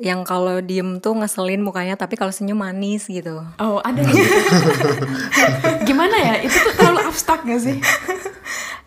yang 0.00 0.24
kalau 0.24 0.64
diem 0.64 0.96
tuh 1.04 1.12
ngeselin 1.12 1.60
mukanya 1.60 2.00
tapi 2.00 2.16
kalau 2.16 2.32
senyum 2.32 2.56
manis 2.56 3.04
gitu. 3.04 3.44
Oh, 3.60 3.76
ada 3.84 4.00
gitu. 4.00 4.24
Gimana 5.88 6.16
ya? 6.16 6.34
Itu 6.40 6.56
tuh 6.56 6.72
terlalu 6.80 7.00
abstrak 7.12 7.44
gak 7.44 7.60
sih? 7.60 7.76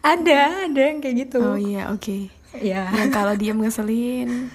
Ada, 0.06 0.70
ada 0.70 0.82
yang 0.86 1.02
kayak 1.02 1.16
gitu. 1.26 1.42
Oh 1.42 1.58
iya, 1.58 1.90
oke. 1.90 2.30
Iya. 2.62 2.94
Yang 2.94 3.10
kalau 3.10 3.34
diam 3.34 3.58
ngeselin. 3.58 4.54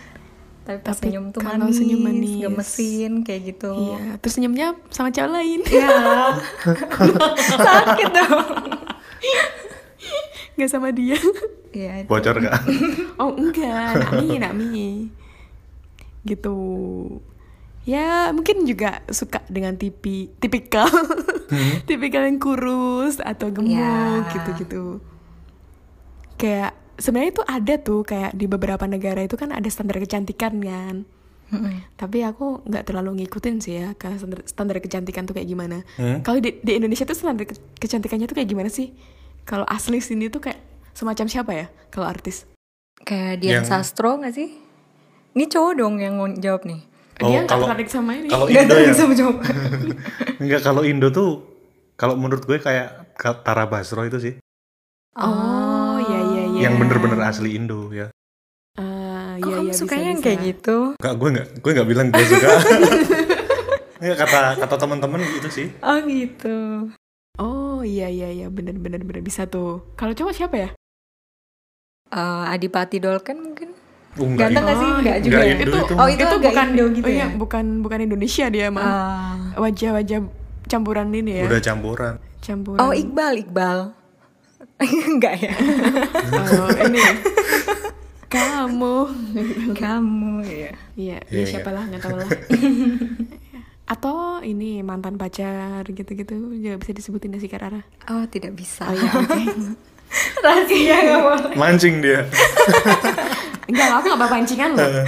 Tapi 0.63 0.79
pas 0.79 0.95
Tapi 0.95 1.11
senyum 1.11 1.35
tuh 1.35 1.43
kalau 1.43 1.67
manis, 1.67 1.83
senyum 1.83 2.01
manis. 2.07 2.39
gemesin 2.39 3.13
kayak 3.27 3.59
gitu. 3.59 3.75
Iya, 3.75 4.15
terus 4.23 4.39
senyumnya 4.39 4.79
sama 4.95 5.11
cewek 5.11 5.27
lain. 5.27 5.61
Iya. 5.67 5.91
Sakit 7.67 8.09
dong. 8.15 8.47
Gak 10.55 10.71
sama 10.71 10.95
dia. 10.95 11.19
Iya. 11.75 11.93
itu. 12.03 12.07
Bocor 12.07 12.39
gak? 12.39 12.55
Oh 13.19 13.35
enggak, 13.35 14.07
Nami, 14.07 14.39
Nami. 14.39 14.89
Gitu. 16.23 16.57
Ya 17.83 18.29
mungkin 18.31 18.63
juga 18.63 19.01
suka 19.09 19.41
dengan 19.47 19.73
tipi, 19.75 20.29
tipikal, 20.37 20.87
tipikal 21.89 22.23
yang 22.23 22.37
kurus 22.37 23.17
atau 23.19 23.49
gemuk 23.49 23.73
Ya. 23.73 24.29
gitu-gitu. 24.31 25.01
Kayak 26.37 26.73
sebenarnya 26.97 27.33
itu 27.33 27.43
ada 27.43 27.75
tuh 27.77 28.01
kayak 28.03 28.33
di 28.33 28.45
beberapa 28.45 28.85
negara 28.85 29.21
itu 29.21 29.35
kan 29.35 29.51
ada 29.51 29.67
standar 29.67 29.97
kecantikan 29.97 30.61
kan. 30.61 30.97
Mm-mm. 31.51 31.83
Tapi 31.97 32.23
aku 32.23 32.63
nggak 32.63 32.85
terlalu 32.85 33.25
ngikutin 33.25 33.59
sih 33.59 33.75
ya 33.75 33.89
ke 33.93 34.07
standar, 34.15 34.41
standar 34.47 34.77
kecantikan 34.79 35.27
tuh 35.27 35.35
kayak 35.35 35.49
gimana. 35.49 35.83
Hmm? 35.97 36.23
Kalau 36.23 36.39
di, 36.39 36.63
di 36.63 36.79
Indonesia 36.79 37.03
tuh 37.03 37.17
standar 37.17 37.43
ke- 37.43 37.59
kecantikannya 37.77 38.25
tuh 38.25 38.37
kayak 38.39 38.47
gimana 38.47 38.71
sih? 38.71 38.95
Kalau 39.43 39.67
asli 39.67 39.99
sini 39.99 40.31
tuh 40.31 40.39
kayak 40.39 40.61
semacam 40.93 41.27
siapa 41.27 41.53
ya? 41.53 41.67
Kalau 41.91 42.07
artis? 42.07 42.47
Kayak 43.03 43.41
Dian 43.41 43.53
Yang- 43.59 43.69
Sastro 43.69 44.21
gak 44.21 44.31
sih? 44.31 44.49
Ini 45.31 45.45
cowok 45.47 45.73
dong 45.75 45.95
yang 45.97 46.15
ngomong- 46.17 46.39
jawab 46.39 46.63
nih. 46.65 46.81
Oh, 47.21 47.29
Dia 47.29 47.39
nggak 47.39 47.49
kalau- 47.49 47.69
tertarik 47.69 47.89
sama 47.89 48.11
ini. 48.15 48.29
Kalau 48.29 48.47
Gak 48.47 48.63
Indo 48.65 48.75
ya? 48.75 48.93
sama 48.93 49.13
cowok. 49.13 49.37
Enggak, 50.43 50.61
kalau 50.63 50.83
Indo 50.83 51.09
tuh 51.11 51.31
kalau 51.95 52.15
menurut 52.17 52.43
gue 52.43 52.57
kayak 52.57 52.89
Ka- 53.13 53.37
Tara 53.39 53.65
Basro 53.65 54.03
itu 54.03 54.17
sih. 54.17 54.35
Oh, 55.15 56.01
iya 56.01 56.19
iya 56.25 56.43
iya. 56.49 56.61
Yang 56.65 56.75
bener-bener 56.81 57.21
asli 57.21 57.53
Indo 57.53 57.93
ya. 57.93 58.09
Ah, 58.75 59.37
Kok 59.37 59.45
iya, 59.45 59.55
kamu 59.55 59.69
iya, 59.69 59.75
sukanya 59.77 60.01
bisa, 60.01 60.09
yang 60.09 60.17
bisa. 60.17 60.27
kayak 60.27 60.41
gitu? 60.43 60.77
Enggak, 60.97 61.15
gue 61.15 61.29
enggak 61.29 61.47
gue 61.55 61.71
enggak 61.71 61.89
bilang 61.89 62.07
gue 62.09 62.25
suka. 62.25 62.49
Enggak 64.01 64.19
kata 64.19 64.39
kata 64.57 64.75
teman-teman 64.79 65.21
gitu 65.31 65.49
sih. 65.53 65.67
Oh 65.79 66.01
gitu. 66.01 66.57
Oh 67.37 67.81
iya 67.83 68.09
iya 68.09 68.33
iya 68.33 68.47
bener 68.49 68.73
bener 68.75 69.05
bener 69.05 69.21
bisa 69.21 69.45
tuh. 69.45 69.93
Kalau 69.93 70.17
cowok 70.17 70.33
siapa 70.33 70.57
ya? 70.57 70.71
Eh, 72.09 72.45
Adipati 72.49 72.97
Dolken 72.97 73.39
mungkin? 73.39 73.70
Oh, 74.19 74.27
enggak, 74.27 74.51
Ganteng 74.51 74.65
gak 74.67 74.75
sih? 74.75 74.89
Enggak 74.91 74.99
Enggak 74.99 75.19
juga 75.23 75.39
ya? 75.39 75.55
Indo 75.55 75.79
itu. 75.79 75.95
Oh 75.95 76.09
itu, 76.11 76.25
agak 76.27 76.43
bukan 76.43 76.67
Indo 76.75 76.85
gitu 76.91 77.07
oh, 77.07 77.15
iya, 77.15 77.23
ya? 77.23 77.27
bukan 77.39 77.65
bukan 77.87 77.99
Indonesia 78.03 78.47
dia 78.51 78.67
mah. 78.75 78.83
Ah. 78.83 79.37
Wajah-wajah 79.55 80.19
campuran 80.67 81.07
ini 81.15 81.33
ya. 81.39 81.45
Udah 81.47 81.61
campuran. 81.63 82.15
Campuran. 82.43 82.81
Oh 82.83 82.91
Iqbal, 82.91 83.35
Iqbal. 83.47 83.79
Enggak 85.15 85.35
ya? 85.39 85.53
Oh, 86.27 86.69
ini. 86.91 87.01
Kamu. 88.31 88.97
Kamu 89.75 90.35
ya. 90.47 90.71
Iya, 90.95 91.19
Iya, 91.31 91.43
ya 91.43 91.45
siapa 91.47 91.71
lah 91.75 91.87
nggak 91.91 92.03
tahu 92.03 92.17
lah. 92.19 92.31
Atau 93.93 94.39
ini 94.47 94.87
mantan 94.87 95.19
pacar 95.19 95.83
gitu-gitu 95.83 96.39
juga 96.63 96.79
bisa 96.79 96.95
disebutin 96.95 97.35
sih 97.43 97.51
Kak 97.51 97.59
Rara? 97.59 97.83
Oh 98.07 98.23
tidak 98.31 98.55
bisa. 98.55 98.87
Oh 98.87 98.95
iya, 98.95 99.11
oke. 99.19 99.43
Rahasia 100.45 100.97
gak 101.07 101.21
boleh. 101.23 101.55
Mancing 101.59 102.03
dia. 102.03 102.27
Enggak, 103.69 103.89
aku 104.01 104.07
gak 104.09 104.21
bawa 104.21 104.31
pancingan 104.31 104.71
loh. 104.73 105.05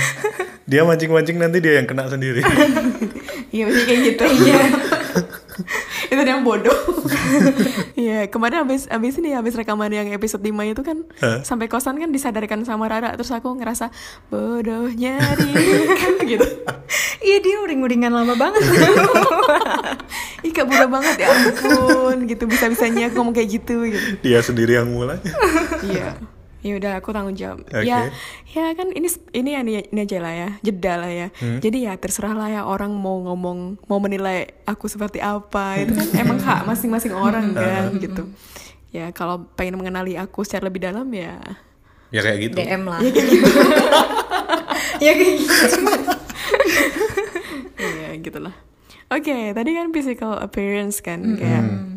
dia 0.63 0.83
mancing-mancing 0.83 1.37
nanti 1.37 1.59
dia 1.59 1.81
yang 1.81 1.87
kena 1.87 2.07
sendiri. 2.07 2.43
Iya, 3.53 3.69
masih 3.69 3.85
kayak 3.85 4.01
gitu. 4.09 4.25
Iya. 4.49 4.61
itu 6.09 6.21
dia 6.25 6.33
yang 6.33 6.41
bodoh. 6.41 6.73
Iya, 7.93 8.33
kemarin 8.33 8.65
abis, 8.65 8.89
abis 8.89 9.21
ini 9.21 9.37
abis 9.37 9.53
rekaman 9.53 9.93
yang 9.93 10.09
episode 10.09 10.41
5 10.41 10.49
itu 10.73 10.81
kan 10.81 11.05
Hah? 11.21 11.45
sampai 11.45 11.69
kosan 11.69 12.01
kan 12.01 12.09
disadarkan 12.09 12.65
sama 12.65 12.89
Rara 12.89 13.13
terus 13.13 13.29
aku 13.29 13.53
ngerasa 13.53 13.93
bodohnya 14.33 15.21
dia 15.37 15.85
kan 16.01 16.13
gitu. 16.25 16.49
Iya 17.21 17.37
dia 17.45 17.57
uring-uringan 17.61 18.09
lama 18.09 18.33
banget. 18.33 18.65
Ih 20.49 20.51
kak 20.51 20.65
bodoh 20.65 20.89
banget 20.89 21.21
ya 21.21 21.29
ampun 21.29 22.25
gitu 22.25 22.49
bisa-bisanya 22.49 23.13
aku 23.13 23.21
ngomong 23.21 23.37
kayak 23.37 23.61
gitu 23.61 23.85
gitu. 23.85 24.17
dia 24.25 24.41
sendiri 24.41 24.81
yang 24.81 24.89
mulai. 24.89 25.21
Iya. 25.85 26.17
Ya 26.63 26.79
udah 26.79 26.93
aku 26.97 27.11
tanggung 27.11 27.35
jawab. 27.35 27.67
Oke. 27.67 27.83
Ya, 27.83 28.09
ya 28.49 28.71
kan 28.73 28.91
ini 28.91 29.11
ini 29.33 29.51
ya 29.51 29.61
ini, 29.61 29.73
ini 29.85 30.01
aja 30.01 30.19
lah 30.19 30.31
ya, 30.33 30.49
jeda 30.63 30.95
lah 30.97 31.11
ya. 31.11 31.29
Hmm. 31.37 31.59
Jadi 31.59 31.85
ya 31.85 31.95
terserah 31.95 32.33
lah 32.33 32.49
ya 32.49 32.63
orang 32.63 32.95
mau 32.95 33.19
ngomong, 33.21 33.83
mau 33.85 33.99
menilai 33.99 34.55
aku 34.63 34.87
seperti 34.87 35.19
apa. 35.19 35.83
Itu 35.83 35.93
kan 35.93 36.07
emang 36.17 36.39
hak 36.39 36.63
masing-masing 36.65 37.13
orang 37.13 37.51
kan 37.59 37.99
gitu. 37.99 38.31
Ya 38.89 39.11
kalau 39.11 39.51
pengen 39.53 39.75
mengenali 39.75 40.15
aku 40.15 40.43
secara 40.43 40.71
lebih 40.71 40.83
dalam 40.83 41.11
ya. 41.11 41.35
ya 42.09 42.21
kayak 42.21 42.39
gitu. 42.47 42.57
DM 42.57 42.83
lah. 42.85 43.01
Ya 43.01 43.11
kayak 43.11 43.29
gitu. 43.29 43.51
ya 45.05 45.13
kayak 45.13 45.35
gitu. 45.37 45.77
Iya 47.83 48.15
gitulah. 48.23 48.55
Oke, 49.11 49.53
tadi 49.53 49.71
kan 49.75 49.91
physical 49.91 50.39
appearance 50.39 51.03
kan 51.03 51.21
kayak 51.37 51.63
kete- 51.65 51.92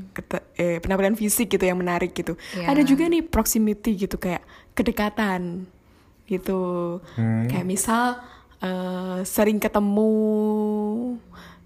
eh, 0.56 0.78
penampilan 0.78 1.14
fisik 1.14 1.50
gitu 1.50 1.62
yang 1.62 1.76
menarik 1.76 2.12
gitu. 2.12 2.34
Iya. 2.54 2.70
Ada 2.70 2.82
juga 2.84 3.06
nih 3.06 3.22
proximity 3.22 3.96
gitu 3.98 4.16
kayak 4.16 4.42
kedekatan 4.72 5.68
gitu. 6.26 6.60
Hmm. 7.14 7.46
Kayak 7.46 7.66
misal 7.66 8.20
eh, 8.60 9.20
sering 9.24 9.58
ketemu 9.58 10.12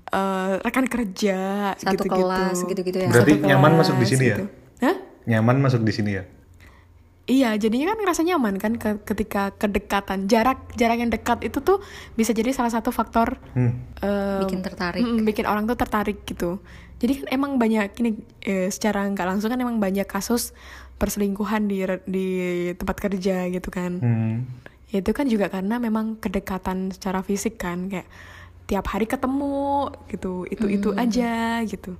eh, 0.10 0.54
rekan 0.60 0.86
kerja 0.86 1.40
Satu 1.76 1.94
gitu-gitu. 1.96 2.18
kelas 2.18 2.58
gitu-gitu 2.64 2.98
ya. 3.00 3.10
Berarti 3.10 3.34
Satu 3.36 3.46
nyaman 3.46 3.72
kelas 3.72 3.80
masuk 3.80 3.96
di 3.96 4.08
sini 4.08 4.24
ya? 4.24 4.36
gitu. 4.36 4.46
Hah? 4.80 4.96
Nyaman 5.26 5.58
masuk 5.60 5.82
di 5.82 5.94
sini 5.94 6.12
ya. 6.14 6.24
Iya, 7.30 7.54
jadinya 7.56 7.94
kan 7.94 7.98
ngerasa 8.00 8.22
nyaman 8.26 8.58
kan 8.58 8.74
ke- 8.74 9.06
ketika 9.06 9.54
kedekatan. 9.54 10.26
Jarak 10.26 10.74
jarak 10.74 10.98
yang 10.98 11.14
dekat 11.14 11.46
itu 11.46 11.62
tuh 11.62 11.78
bisa 12.16 12.34
jadi 12.34 12.50
salah 12.50 12.74
satu 12.74 12.90
faktor 12.90 13.38
Hmm. 13.54 13.86
eh, 14.02 14.42
Bikin 14.42 14.66
tertarik. 14.66 14.98
mm, 15.00 15.22
bikin 15.24 15.46
orang 15.46 15.70
tuh 15.70 15.78
tertarik 15.78 16.26
gitu. 16.26 16.58
Jadi 17.00 17.24
kan 17.24 17.28
emang 17.32 17.52
banyak 17.56 17.96
ini 18.04 18.12
eh, 18.44 18.68
secara 18.68 19.08
nggak 19.08 19.28
langsung 19.28 19.48
kan 19.48 19.60
emang 19.60 19.80
banyak 19.80 20.04
kasus 20.04 20.52
perselingkuhan 21.00 21.72
di 21.72 21.88
di 22.04 22.28
tempat 22.76 23.00
kerja 23.00 23.48
gitu 23.48 23.72
kan. 23.72 24.04
Hmm. 24.04 24.38
Itu 24.92 25.16
kan 25.16 25.32
juga 25.32 25.48
karena 25.48 25.80
memang 25.80 26.20
kedekatan 26.20 26.92
secara 26.92 27.24
fisik 27.24 27.56
kan 27.56 27.88
kayak 27.88 28.06
tiap 28.68 28.86
hari 28.92 29.08
ketemu 29.08 29.90
gitu, 30.12 30.46
itu-itu 30.46 30.94
aja 30.94 31.64
gitu. 31.66 31.96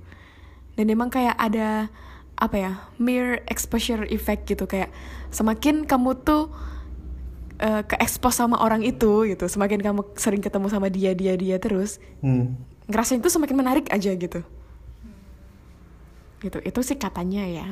Dan 0.76 0.86
emang 0.92 1.08
kayak 1.10 1.34
ada 1.34 1.88
apa 2.36 2.56
ya, 2.56 2.72
mere 3.00 3.42
exposure 3.48 4.04
effect 4.12 4.46
gitu 4.46 4.68
kayak 4.68 4.92
semakin 5.32 5.88
kamu 5.88 6.14
tuh 6.20 6.52
eh, 7.58 7.82
ke 7.88 7.96
expose 8.04 8.36
sama 8.36 8.60
orang 8.60 8.84
itu 8.84 9.24
gitu, 9.26 9.48
semakin 9.48 9.80
kamu 9.80 10.00
sering 10.20 10.44
ketemu 10.44 10.66
sama 10.68 10.92
dia 10.92 11.16
dia 11.16 11.34
dia 11.40 11.56
terus, 11.56 11.98
Hmm. 12.20 12.54
ngerasain 12.86 13.18
itu 13.18 13.32
semakin 13.32 13.56
menarik 13.56 13.86
aja 13.88 14.12
gitu 14.12 14.44
gitu 16.40 16.58
itu 16.58 16.80
sih 16.80 16.96
katanya 16.96 17.44
ya 17.44 17.66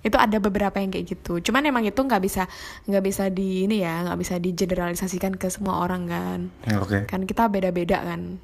itu 0.00 0.16
ada 0.16 0.36
beberapa 0.36 0.76
yang 0.76 0.88
kayak 0.88 1.06
gitu 1.10 1.40
cuman 1.40 1.60
emang 1.66 1.84
itu 1.84 1.96
nggak 1.96 2.20
bisa 2.20 2.48
nggak 2.84 3.04
bisa 3.04 3.28
di 3.28 3.64
ini 3.64 3.80
ya 3.80 4.00
nggak 4.02 4.16
bisa 4.16 4.34
digeneralisasikan 4.36 5.36
ke 5.36 5.48
semua 5.48 5.80
orang 5.80 6.02
kan 6.04 6.40
Ya, 6.64 6.80
Oke. 6.80 7.04
kan 7.04 7.24
kita 7.24 7.48
beda-beda 7.48 8.00
kan 8.00 8.40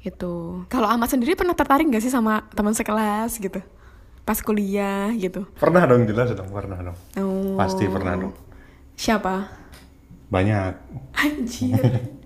gitu 0.00 0.64
kalau 0.66 0.86
Ahmad 0.86 1.06
sendiri 1.06 1.34
pernah 1.34 1.52
tertarik 1.52 1.84
nggak 1.84 2.00
sih 2.00 2.08
sama 2.08 2.46
teman 2.50 2.72
sekelas 2.72 3.36
gitu 3.36 3.58
pas 4.22 4.38
kuliah 4.38 5.10
gitu 5.12 5.42
Pernah 5.56 5.82
dong 5.84 6.06
jelas 6.06 6.30
dong, 6.30 6.48
pernah 6.48 6.78
dong. 6.78 6.96
oh. 7.18 7.56
Pasti 7.58 7.84
pernah 7.84 8.14
dong. 8.16 8.34
siapa 8.94 9.50
Banyak. 10.30 10.72
anjir 11.18 11.82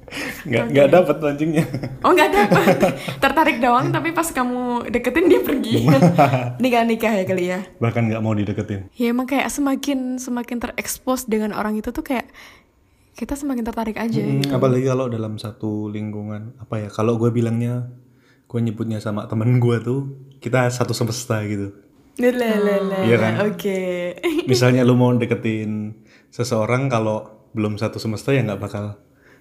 Nggak 0.44 0.64
nggak 0.70 0.88
dapat 0.90 1.16
mancingnya. 1.18 1.64
Oh 2.00 2.10
nggak 2.10 2.30
dapat 2.30 2.76
tertarik 3.18 3.56
doang 3.58 3.88
tapi 3.88 4.10
pas 4.10 4.26
kamu 4.26 4.60
deketin 4.88 5.26
dia 5.26 5.40
pergi 5.40 5.88
nikah 6.62 6.82
nikah 6.82 7.12
ya 7.12 7.24
kali 7.24 7.44
ya 7.46 7.60
Bahkan 7.76 8.02
nggak 8.06 8.20
mau 8.20 8.32
dideketin. 8.32 8.92
ya 8.92 9.08
emang 9.08 9.24
kayak 9.24 9.48
semakin 9.48 10.16
semakin 10.16 10.58
terekspos 10.58 11.24
dengan 11.24 11.52
orang 11.52 11.74
itu 11.74 11.88
tuh 11.88 12.02
kayak 12.02 12.28
kita 13.12 13.32
semakin 13.32 13.62
tertarik 13.62 13.94
aja 13.94 14.18
Hmm, 14.18 14.42
apalagi 14.50 14.84
kalau 14.84 15.06
dalam 15.06 15.36
satu 15.36 15.86
lingkungan 15.86 16.58
apa 16.58 16.74
ya? 16.76 16.88
Kalau 16.88 17.14
gue 17.14 17.30
bilangnya, 17.30 17.86
gue 18.44 18.58
nyebutnya 18.58 18.98
sama 18.98 19.24
temen 19.24 19.56
gue 19.56 19.76
tuh 19.78 20.00
kita 20.38 20.66
satu 20.66 20.90
semesta 20.90 21.38
gitu. 21.42 21.70
Lelelele. 22.14 23.06
Iya 23.06 23.16
kan? 23.16 23.32
Oke. 23.44 23.78
Misalnya 24.44 24.82
lu 24.82 24.94
mau 24.94 25.10
deketin 25.10 25.94
seseorang 26.28 26.86
kalau 26.86 27.22
belum 27.50 27.74
satu 27.74 27.98
semesta 27.98 28.30
ya 28.30 28.42
nggak 28.42 28.58
bakal 28.60 28.98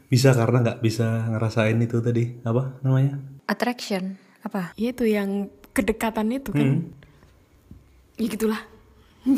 bisa 0.07 0.31
karena 0.31 0.57
nggak 0.61 0.79
bisa 0.79 1.05
ngerasain 1.27 1.77
itu 1.77 1.97
tadi 1.99 2.39
apa 2.41 2.77
namanya? 2.81 3.17
Attraction 3.45 4.15
apa? 4.41 4.71
Iya 4.75 4.91
itu 4.91 5.05
yang 5.05 5.29
kedekatan 5.71 6.31
itu 6.31 6.49
kan. 6.49 6.61
Hmm. 6.63 6.81
Ya 8.15 8.27
gitulah. 8.27 8.61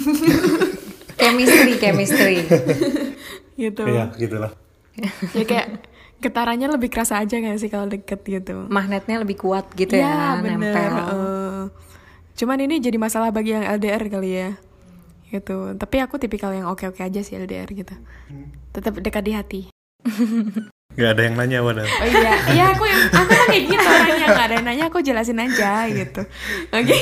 Chemistry, 1.15 1.73
chemistry. 1.77 2.37
Gitu. 3.55 3.87
Iya 3.87 4.11
gitulah. 4.13 4.51
ya 5.31 5.43
kayak 5.43 5.87
getarannya 6.19 6.71
lebih 6.71 6.87
kerasa 6.87 7.19
aja 7.19 7.35
gak 7.35 7.55
sih 7.55 7.67
kalau 7.67 7.87
deket 7.87 8.19
gitu 8.23 8.67
Magnetnya 8.67 9.19
lebih 9.19 9.35
kuat 9.37 9.67
gitu 9.71 9.95
ya, 9.95 10.39
bener. 10.39 10.71
nempel. 10.71 10.91
eh. 10.95 11.63
cuman 12.33 12.57
ini 12.59 12.79
jadi 12.79 12.95
masalah 12.95 13.31
bagi 13.31 13.51
yang 13.51 13.67
LDR 13.69 14.07
kali 14.07 14.31
ya 14.33 14.49
gitu 15.29 15.75
tapi 15.75 15.99
aku 15.99 16.15
tipikal 16.15 16.51
yang 16.51 16.67
oke 16.67 16.83
oke 16.85 16.99
aja 16.99 17.19
sih 17.19 17.35
LDR 17.35 17.67
gitu 17.69 17.91
tetap 18.71 18.95
dekat 18.95 19.23
di 19.23 19.31
hati 19.31 19.61
Gak 20.95 21.09
ada 21.11 21.21
yang 21.27 21.35
nanya 21.35 21.59
padahal. 21.59 21.89
oh 21.91 22.07
iya 22.07 22.33
iya 22.55 22.65
aku 22.71 22.87
yang 22.87 23.01
aku 23.11 23.31
tuh 23.35 23.45
kayak 23.51 23.63
gitu 23.67 23.83
orangnya. 23.83 24.27
Nggak 24.31 24.45
ada 24.47 24.55
yang 24.55 24.65
nanya 24.65 24.83
aku 24.87 24.97
jelasin 25.03 25.43
aja 25.43 25.91
gitu. 25.91 26.21
Oke. 26.71 26.97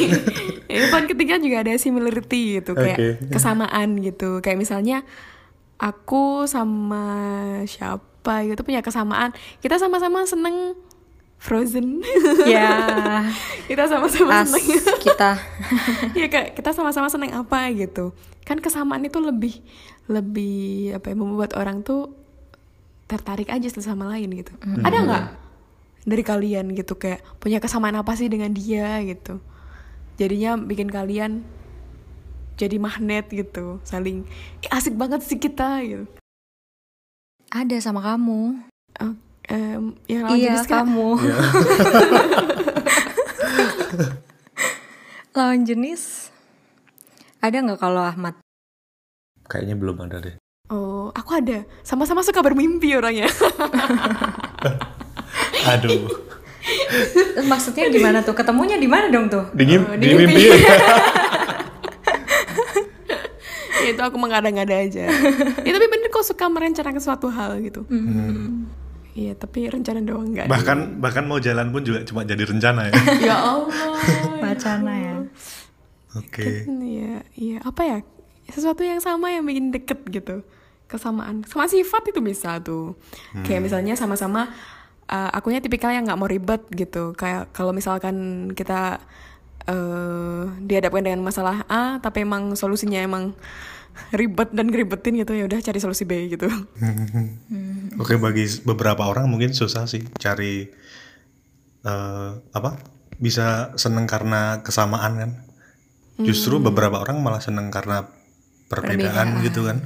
Ini 0.65 0.85
poin 0.89 1.05
ketiga 1.05 1.37
juga 1.37 1.61
ada 1.61 1.77
similarity 1.77 2.57
gitu. 2.57 2.73
Kayak 2.73 2.97
Oke. 2.97 3.09
kesamaan 3.29 4.01
gitu. 4.01 4.41
Kayak 4.41 4.57
misalnya 4.65 5.05
aku 5.77 6.49
sama 6.49 7.05
siapa 7.69 8.47
gitu 8.49 8.65
punya 8.65 8.81
kesamaan. 8.81 9.29
Kita 9.61 9.77
sama-sama 9.77 10.25
seneng 10.25 10.73
Frozen. 11.43 11.99
Ya, 12.47 12.79
kita 13.69 13.83
sama-sama 13.91 14.41
as 14.41 14.47
seneng. 14.47 14.79
kita. 15.03 15.35
Ya 16.19 16.31
kayak 16.31 16.55
kita 16.55 16.71
sama-sama 16.71 17.11
seneng 17.11 17.35
apa 17.35 17.67
gitu. 17.75 18.15
Kan 18.47 18.63
kesamaan 18.63 19.03
itu 19.03 19.19
lebih 19.19 19.59
lebih 20.07 20.95
apa 20.95 21.11
ya 21.11 21.15
membuat 21.19 21.51
orang 21.59 21.83
tuh 21.83 22.22
tertarik 23.07 23.49
aja 23.51 23.67
satu 23.69 23.83
sama 23.83 24.09
lain 24.11 24.31
gitu 24.33 24.53
ada 24.81 24.97
nggak 25.03 25.25
dari 26.03 26.23
kalian 26.23 26.75
gitu 26.75 26.99
kayak 26.99 27.23
punya 27.39 27.63
kesamaan 27.63 27.95
apa 27.95 28.15
sih 28.15 28.27
dengan 28.27 28.51
dia 28.51 28.99
gitu 29.03 29.39
jadinya 30.19 30.59
bikin 30.59 30.91
kalian 30.91 31.43
jadi 32.59 32.77
magnet 32.77 33.31
gitu 33.33 33.81
saling 33.87 34.27
"Ih, 34.61 34.69
asik 34.71 34.93
banget 34.95 35.23
sih 35.25 35.39
kita 35.39 35.81
gitu 35.83 36.05
ada 37.53 37.77
sama 37.77 38.01
kamu. 38.01 38.65
Oh, 38.97 39.13
em, 39.45 39.93
yang 40.09 40.25
lawan 40.25 40.41
iya, 40.41 40.57
jenis 40.57 40.65
kamu. 40.65 41.09
Lawan 45.37 45.61
jenis 45.65 46.33
ada 47.41 47.57
nggak 47.61 47.77
kalau 47.77 48.01
Ahmad? 48.01 48.37
Kayaknya 49.45 49.75
belum 49.77 49.97
ada 50.09 50.17
deh. 50.17 50.37
Oh 51.03 51.11
aku 51.11 51.31
ada 51.33 51.67
sama-sama 51.81 52.23
suka 52.23 52.39
bermimpi 52.39 52.95
orangnya 52.95 53.27
Aduh. 55.65 56.07
Maksudnya 57.43 57.89
gimana 57.89 58.21
tuh? 58.21 58.31
Ketemunya 58.31 58.77
di 58.77 58.85
mana 58.85 59.09
dong 59.09 59.27
tuh? 59.27 59.49
Di, 59.51 59.63
Oh, 59.75 59.95
di 59.97 60.05
di 60.05 60.07
mimpi. 60.13 60.43
mimpi. 60.47 60.63
Ya, 63.83 63.89
itu 63.91 63.99
aku 63.99 64.15
mengada-ngada 64.15 64.79
aja 64.79 65.11
ya 65.59 65.69
tapi 65.69 65.87
bener 65.87 66.07
kok 66.07 66.23
suka 66.23 66.47
merencanakan 66.47 67.01
suatu 67.01 67.27
hal 67.27 67.59
gitu 67.59 67.83
Iya 69.13 69.35
tapi 69.35 69.67
rencana 69.67 70.01
doang 70.01 70.31
enggak 70.31 70.47
bahkan 70.47 70.97
bahkan 70.97 71.27
mau 71.27 71.37
jalan 71.37 71.69
pun 71.69 71.83
juga 71.83 72.01
cuma 72.01 72.23
jadi 72.23 72.47
rencana 72.47 72.89
ya. 72.89 72.93
Ya 73.29 73.37
Allah 73.37 73.93
Wacana 74.41 74.93
ya. 74.95 75.15
Oke. 76.15 76.65
Iya 76.65 77.21
iya 77.35 77.57
apa 77.61 77.81
ya 77.83 77.97
sesuatu 78.47 78.81
yang 78.81 78.97
sama 78.97 79.29
yang 79.29 79.45
bikin 79.45 79.69
deket 79.69 79.99
gitu 80.07 80.41
kesamaan. 80.93 81.41
Sama 81.49 81.65
sifat 81.65 82.13
itu 82.13 82.21
bisa 82.21 82.61
tuh. 82.61 82.93
Kayak 83.41 83.65
misalnya 83.65 83.93
sama-sama 83.97 84.53
uh, 85.09 85.29
akunya 85.33 85.59
tipikal 85.59 85.89
yang 85.89 86.05
nggak 86.05 86.19
mau 86.19 86.29
ribet 86.29 86.61
gitu. 86.71 87.17
Kayak 87.17 87.49
kalau 87.51 87.73
misalkan 87.73 88.49
kita 88.53 89.01
eh 89.63 90.43
dihadapkan 90.59 90.99
dengan 90.99 91.23
masalah 91.23 91.63
A 91.71 91.95
tapi 92.03 92.27
emang 92.27 92.51
solusinya 92.51 92.99
emang 92.99 93.31
ribet 94.19 94.51
dan 94.51 94.67
ngeribetin 94.67 95.15
gitu 95.23 95.31
ya 95.31 95.47
udah 95.47 95.63
cari 95.63 95.79
solusi 95.79 96.03
B 96.03 96.27
gitu. 96.27 96.51
Oke 98.01 98.19
bagi 98.19 98.43
beberapa 98.67 99.07
orang 99.07 99.31
mungkin 99.31 99.55
susah 99.55 99.87
sih 99.87 100.03
cari 100.19 100.67
eh, 101.87 102.31
apa 102.51 102.71
bisa 103.23 103.71
seneng 103.79 104.03
karena 104.03 104.59
kesamaan 104.65 105.13
kan. 105.15 105.31
Justru 106.21 106.61
beberapa 106.61 107.01
orang 107.01 107.25
malah 107.25 107.41
seneng 107.41 107.73
karena 107.73 108.05
perbedaan, 108.69 109.41
gitu 109.41 109.65
kan. 109.65 109.81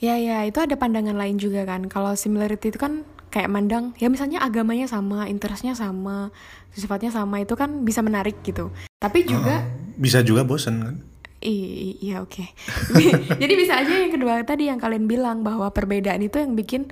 Ya 0.00 0.16
ya 0.16 0.48
itu 0.48 0.56
ada 0.58 0.74
pandangan 0.80 1.14
lain 1.14 1.36
juga 1.36 1.68
kan. 1.68 1.84
Kalau 1.92 2.16
similarity 2.16 2.72
itu 2.72 2.80
kan 2.80 3.04
kayak 3.30 3.52
mandang 3.52 3.94
ya 4.00 4.08
misalnya 4.10 4.42
agamanya 4.42 4.88
sama, 4.90 5.28
interestnya 5.30 5.76
sama, 5.76 6.34
sifatnya 6.74 7.14
sama 7.14 7.44
itu 7.44 7.54
kan 7.54 7.84
bisa 7.84 8.00
menarik 8.00 8.40
gitu. 8.42 8.72
Tapi 8.98 9.28
juga 9.28 9.64
Bisa 10.00 10.24
juga 10.24 10.48
bosen 10.48 10.80
kan. 10.80 10.96
iya 11.44 12.24
oke. 12.24 12.44
jadi 13.40 13.52
bisa 13.56 13.80
aja 13.80 13.92
yang 13.92 14.12
kedua 14.12 14.40
tadi 14.44 14.72
yang 14.72 14.80
kalian 14.80 15.04
bilang 15.04 15.44
bahwa 15.44 15.68
perbedaan 15.72 16.20
itu 16.24 16.36
yang 16.40 16.56
bikin 16.56 16.88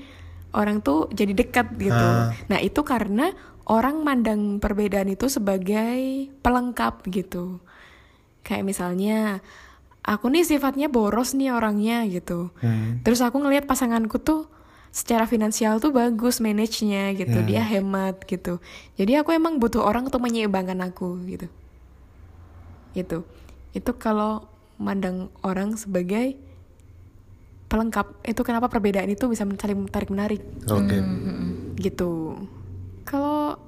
orang 0.52 0.84
tuh 0.84 1.08
jadi 1.12 1.32
dekat 1.32 1.76
gitu. 1.80 1.96
Ah. 1.96 2.32
Nah 2.48 2.60
itu 2.60 2.80
karena 2.84 3.32
orang 3.68 4.00
mandang 4.04 4.60
perbedaan 4.60 5.08
itu 5.12 5.28
sebagai 5.28 6.28
pelengkap 6.40 7.04
gitu. 7.08 7.60
Kayak 8.44 8.64
misalnya 8.64 9.44
aku 10.08 10.32
nih 10.32 10.48
sifatnya 10.48 10.88
boros 10.88 11.36
nih 11.36 11.52
orangnya 11.52 12.08
gitu. 12.08 12.48
Hmm. 12.64 13.04
Terus 13.04 13.20
aku 13.20 13.36
ngelihat 13.44 13.68
pasanganku 13.68 14.16
tuh 14.16 14.48
secara 14.88 15.28
finansial 15.28 15.76
tuh 15.84 15.92
bagus 15.92 16.40
manage-nya 16.40 17.12
gitu. 17.12 17.44
Dia 17.44 17.60
hemat 17.60 18.24
gitu. 18.24 18.56
Jadi 18.96 19.20
aku 19.20 19.36
emang 19.36 19.60
butuh 19.60 19.84
orang 19.84 20.08
untuk 20.08 20.24
menyeimbangkan 20.24 20.80
aku 20.80 21.20
gitu. 21.28 21.46
Gitu. 22.96 23.28
Itu 23.76 23.90
kalau 24.00 24.48
mandang 24.80 25.28
orang 25.44 25.76
sebagai 25.76 26.40
pelengkap. 27.68 28.24
Itu 28.24 28.40
kenapa 28.48 28.72
perbedaan 28.72 29.12
itu 29.12 29.28
bisa 29.28 29.44
saling 29.44 29.92
tarik 29.92 30.08
menarik 30.08 30.40
Oke. 30.72 31.04
gitu. 31.76 32.40
Kalau 33.04 33.60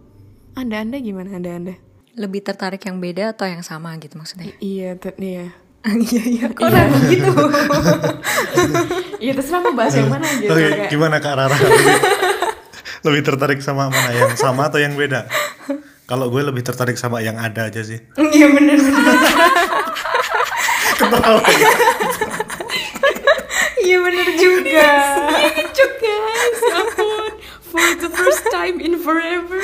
Anda-anda 0.56 0.96
gimana 0.98 1.36
Anda-anda? 1.36 1.76
Lebih 2.16 2.42
tertarik 2.42 2.82
yang 2.82 2.98
beda 2.98 3.36
atau 3.36 3.46
yang 3.46 3.62
sama 3.62 3.94
gitu 4.00 4.16
maksudnya? 4.18 4.50
Iya, 4.58 4.98
te- 4.98 5.14
iya. 5.20 5.52
Iya 6.10 6.22
iya. 6.22 6.46
Kok 6.52 6.68
ragu 6.68 6.98
gitu? 7.08 7.30
Iya, 9.20 9.32
terserah 9.36 9.60
mau 9.60 9.72
bahas 9.72 9.92
yang 9.92 10.08
mana 10.08 10.24
gitu. 10.36 10.48
Oke, 10.48 10.64
kayak- 10.66 10.88
gimana 10.88 11.16
Kak 11.18 11.34
Rara? 11.36 11.52
Lebih, 11.60 11.96
lebih 13.00 13.22
tertarik 13.22 13.60
sama 13.60 13.88
mana? 13.88 14.12
Yang 14.12 14.36
sama 14.36 14.68
atau 14.68 14.76
yang 14.76 14.92
beda? 14.92 15.24
Kalau 16.04 16.26
gue 16.26 16.42
lebih 16.42 16.60
tertarik 16.60 16.96
sama 16.96 17.20
yang 17.20 17.36
ada 17.36 17.68
aja 17.68 17.80
sih. 17.80 17.96
Iya 18.14 18.46
bener 18.50 18.76
bener. 18.76 19.16
Ketawa. 20.96 21.40
Iya 23.80 23.96
bener 24.00 24.28
juga. 24.34 24.90
Cuk 25.70 25.92
guys, 25.96 26.60
ya 26.60 26.74
ampun. 26.76 27.32
For 27.62 27.84
the 27.96 28.10
first 28.10 28.44
time 28.50 28.76
in 28.78 28.98
forever. 28.98 29.60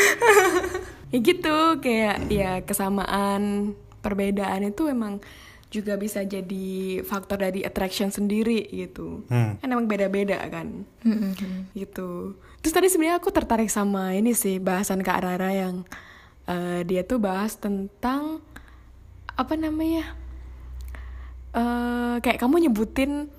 ya 1.11 1.18
gitu, 1.18 1.57
kayak 1.79 2.31
ya 2.31 2.62
kesamaan, 2.62 3.74
perbedaan 4.00 4.64
itu 4.64 4.87
emang 4.87 5.18
juga 5.66 5.98
bisa 5.98 6.22
jadi 6.22 7.02
faktor 7.02 7.42
dari 7.42 7.66
attraction 7.66 8.14
sendiri 8.14 8.70
gitu. 8.70 9.26
Hmm. 9.26 9.59
Kan 9.59 9.68
emang 9.68 9.90
beda-beda 9.90 10.38
kan. 10.46 10.87
gitu. 11.74 12.38
Terus 12.62 12.72
tadi 12.72 12.87
sebenarnya 12.90 13.18
aku 13.18 13.31
tertarik 13.35 13.70
sama 13.70 14.14
ini 14.14 14.33
sih 14.33 14.62
bahasan 14.62 15.02
Kak 15.02 15.22
Rara 15.22 15.50
yang 15.50 15.83
eh, 16.46 16.87
dia 16.87 17.02
tuh 17.02 17.18
bahas 17.18 17.59
tentang 17.59 18.40
apa 19.37 19.55
namanya? 19.59 20.26
eh 21.57 22.16
kayak 22.20 22.37
kamu 22.37 22.68
nyebutin 22.68 23.33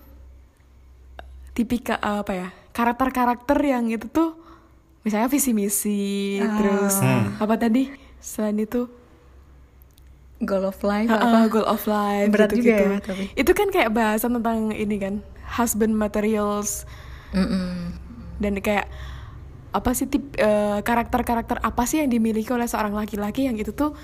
tipika 1.53 2.01
apa 2.01 2.33
ya 2.33 2.47
karakter-karakter 2.73 3.57
yang 3.61 3.89
itu 3.93 4.09
tuh 4.09 4.33
misalnya 5.05 5.29
visi 5.29 5.53
misi 5.53 6.37
terus 6.41 6.97
apa 7.37 7.55
tadi 7.61 7.93
selain 8.17 8.57
itu 8.57 8.89
Goal 10.37 10.65
of 10.65 10.77
life 10.81 11.09
uh, 11.09 11.17
apa? 11.17 11.39
goal 11.49 11.65
of 11.65 11.81
life 11.83 12.29
Berat 12.29 12.53
gitu, 12.53 12.69
juga 12.69 12.77
ya, 12.77 12.99
tapi. 13.01 13.23
itu 13.33 13.51
kan 13.51 13.67
kayak 13.67 13.89
bahasan 13.89 14.37
tentang 14.37 14.69
ini 14.69 14.95
kan 14.95 15.13
husband 15.49 15.91
materials 15.91 16.85
Mm-mm. 17.31 17.97
dan 18.37 18.53
kayak 18.57 18.85
apa 19.67 19.89
sih 19.91 20.05
tip 20.05 20.23
eh, 20.33 20.79
karakter-karakter 20.79 21.57
apa 21.57 21.83
sih 21.83 21.99
yang 21.99 22.09
dimiliki 22.09 22.49
oleh 22.49 22.65
seorang 22.65 22.93
laki-laki 22.93 23.45
yang 23.45 23.55
itu 23.55 23.69
tuh 23.69 23.97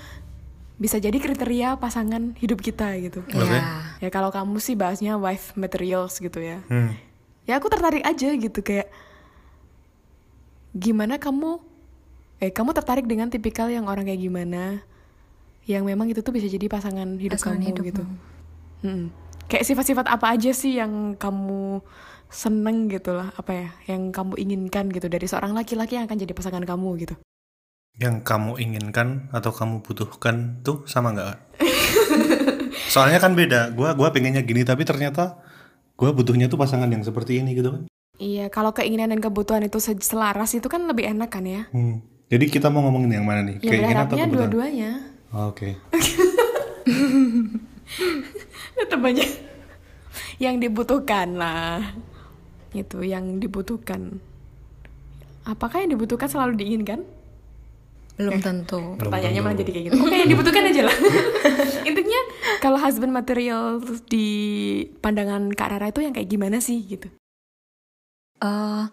bisa 0.74 0.98
jadi 0.98 1.14
kriteria 1.14 1.78
pasangan 1.78 2.34
hidup 2.34 2.58
kita 2.58 2.98
gitu. 2.98 3.22
Iya. 3.30 3.62
ya 3.98 4.08
kalau 4.08 4.28
kamu 4.28 4.58
sih 4.58 4.74
bahasnya 4.74 5.14
wife 5.14 5.54
materials 5.54 6.18
gitu 6.18 6.36
ya 6.36 6.58
Hmm. 6.66 6.98
ya 7.44 7.56
aku 7.56 7.68
tertarik 7.68 8.02
aja 8.02 8.28
gitu 8.28 8.58
kayak 8.58 8.90
gimana 10.74 11.16
kamu 11.16 11.62
eh 12.38 12.50
kamu 12.50 12.74
tertarik 12.74 13.06
dengan 13.06 13.30
tipikal 13.30 13.70
yang 13.70 13.86
orang 13.86 14.02
kayak 14.04 14.18
gimana 14.20 14.82
yang 15.64 15.82
memang 15.82 16.06
itu 16.06 16.20
tuh 16.20 16.30
bisa 16.30 16.44
jadi 16.44 16.66
pasangan 16.66 17.16
hidup 17.16 17.36
Pasangan 17.36 17.56
kamu 17.56 17.68
hidupmu. 17.70 17.88
gitu 17.88 18.02
Mm-mm. 18.82 19.04
kayak 19.44 19.64
sifat-sifat 19.64 20.06
apa 20.06 20.26
aja 20.30 20.50
sih 20.50 20.76
yang 20.76 21.14
kamu 21.14 21.80
seneng 22.26 22.88
gitu 22.88 23.14
lah 23.14 23.30
apa 23.32 23.52
ya 23.52 23.68
yang 23.88 24.10
kamu 24.10 24.34
inginkan 24.36 24.88
gitu 24.88 25.06
dari 25.06 25.24
seorang 25.24 25.52
laki-laki 25.52 25.94
yang 25.94 26.04
akan 26.04 26.18
jadi 26.18 26.32
pasangan 26.32 26.64
kamu 26.64 26.88
gitu 27.00 27.14
Yang 27.94 28.26
kamu 28.26 28.58
inginkan 28.58 29.30
atau 29.30 29.54
kamu 29.54 29.78
butuhkan 29.80 30.58
tuh 30.60 30.82
sama 30.84 31.14
nggak? 31.14 31.38
Soalnya 32.90 33.18
kan 33.18 33.32
beda. 33.32 33.70
Gua 33.70 33.94
gua 33.94 34.10
pengennya 34.10 34.42
gini 34.42 34.62
tapi 34.62 34.82
ternyata 34.82 35.38
gua 35.94 36.10
butuhnya 36.10 36.46
tuh 36.46 36.58
pasangan 36.58 36.90
yang 36.90 37.02
seperti 37.02 37.38
ini 37.38 37.54
gitu 37.54 37.70
kan. 37.70 37.82
Iya, 38.14 38.46
kalau 38.46 38.70
keinginan 38.70 39.10
dan 39.10 39.18
kebutuhan 39.18 39.62
itu 39.62 39.78
se- 39.78 39.94
selaras 39.98 40.54
itu 40.54 40.66
kan 40.66 40.86
lebih 40.86 41.06
enak 41.06 41.30
kan 41.30 41.46
ya? 41.46 41.70
Hmm. 41.70 42.02
Jadi 42.26 42.46
kita 42.48 42.66
mau 42.66 42.82
ngomongin 42.82 43.14
yang 43.14 43.26
mana 43.26 43.42
nih? 43.42 43.56
Ya 43.58 43.70
Keinginan 43.70 44.06
atau 44.06 44.16
kebutuhan? 44.16 44.30
dua-duanya. 44.34 44.90
Oh, 45.34 45.50
Oke. 45.50 45.74
Tetap 48.78 49.02
aja 49.02 49.26
yang 50.38 50.62
dibutuhkan 50.62 51.34
lah. 51.34 51.82
Itu 52.70 53.02
yang 53.02 53.42
dibutuhkan. 53.42 54.22
Apakah 55.42 55.82
yang 55.82 55.98
dibutuhkan 55.98 56.30
selalu 56.30 56.54
diinginkan? 56.58 57.02
belum 58.14 58.38
tentu 58.38 58.94
Pertanyaannya 58.94 59.42
malah 59.42 59.58
jadi 59.58 59.70
kayak 59.74 59.84
gitu. 59.90 59.94
Oke, 59.98 60.14
yang 60.14 60.30
dibutuhkan 60.30 60.70
aja 60.70 60.86
lah. 60.86 60.96
Intinya 61.88 62.20
kalau 62.62 62.78
husband 62.78 63.10
material 63.10 63.82
di 64.06 64.26
pandangan 65.02 65.50
Kak 65.50 65.74
Rara 65.74 65.90
itu 65.90 65.98
yang 65.98 66.14
kayak 66.14 66.30
gimana 66.30 66.62
sih 66.62 66.78
gitu? 66.86 67.10
Eh, 68.38 68.84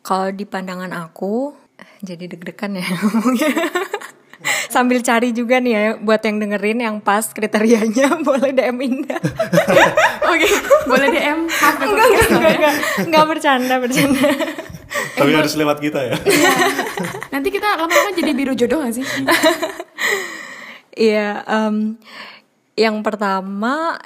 kalau 0.00 0.28
di 0.32 0.48
pandangan 0.48 0.96
aku 0.96 1.52
jadi 2.00 2.24
deg-degan 2.24 2.80
ya 2.80 2.88
ngomongnya. 3.04 3.52
Sambil 4.68 5.00
cari 5.00 5.32
juga 5.32 5.60
nih 5.60 5.72
ya 5.72 5.84
buat 6.00 6.20
yang 6.20 6.36
dengerin 6.40 6.78
yang 6.84 6.96
pas 7.00 7.24
kriterianya 7.30 8.18
boleh 8.28 8.50
DM 8.52 8.78
Indah. 8.80 9.20
Oke, 10.30 10.48
boleh 10.88 11.08
DM 11.12 11.48
enggak, 11.48 11.72
enggak, 11.80 12.06
enggak, 12.08 12.54
enggak, 12.58 12.74
enggak 13.08 13.24
bercanda, 13.28 13.74
bercanda. 13.80 14.28
Tapi 15.18 15.30
harus 15.34 15.54
lewat 15.58 15.78
kita 15.82 16.00
ya. 16.06 16.14
Nanti 17.34 17.48
kita 17.50 17.66
lama-lama 17.78 18.14
jadi 18.14 18.30
biru 18.30 18.54
jodoh 18.54 18.82
gak 18.86 18.94
sih? 18.94 19.06
Iya, 20.94 21.42
em, 21.42 21.98
yang 22.78 23.02
pertama 23.02 23.98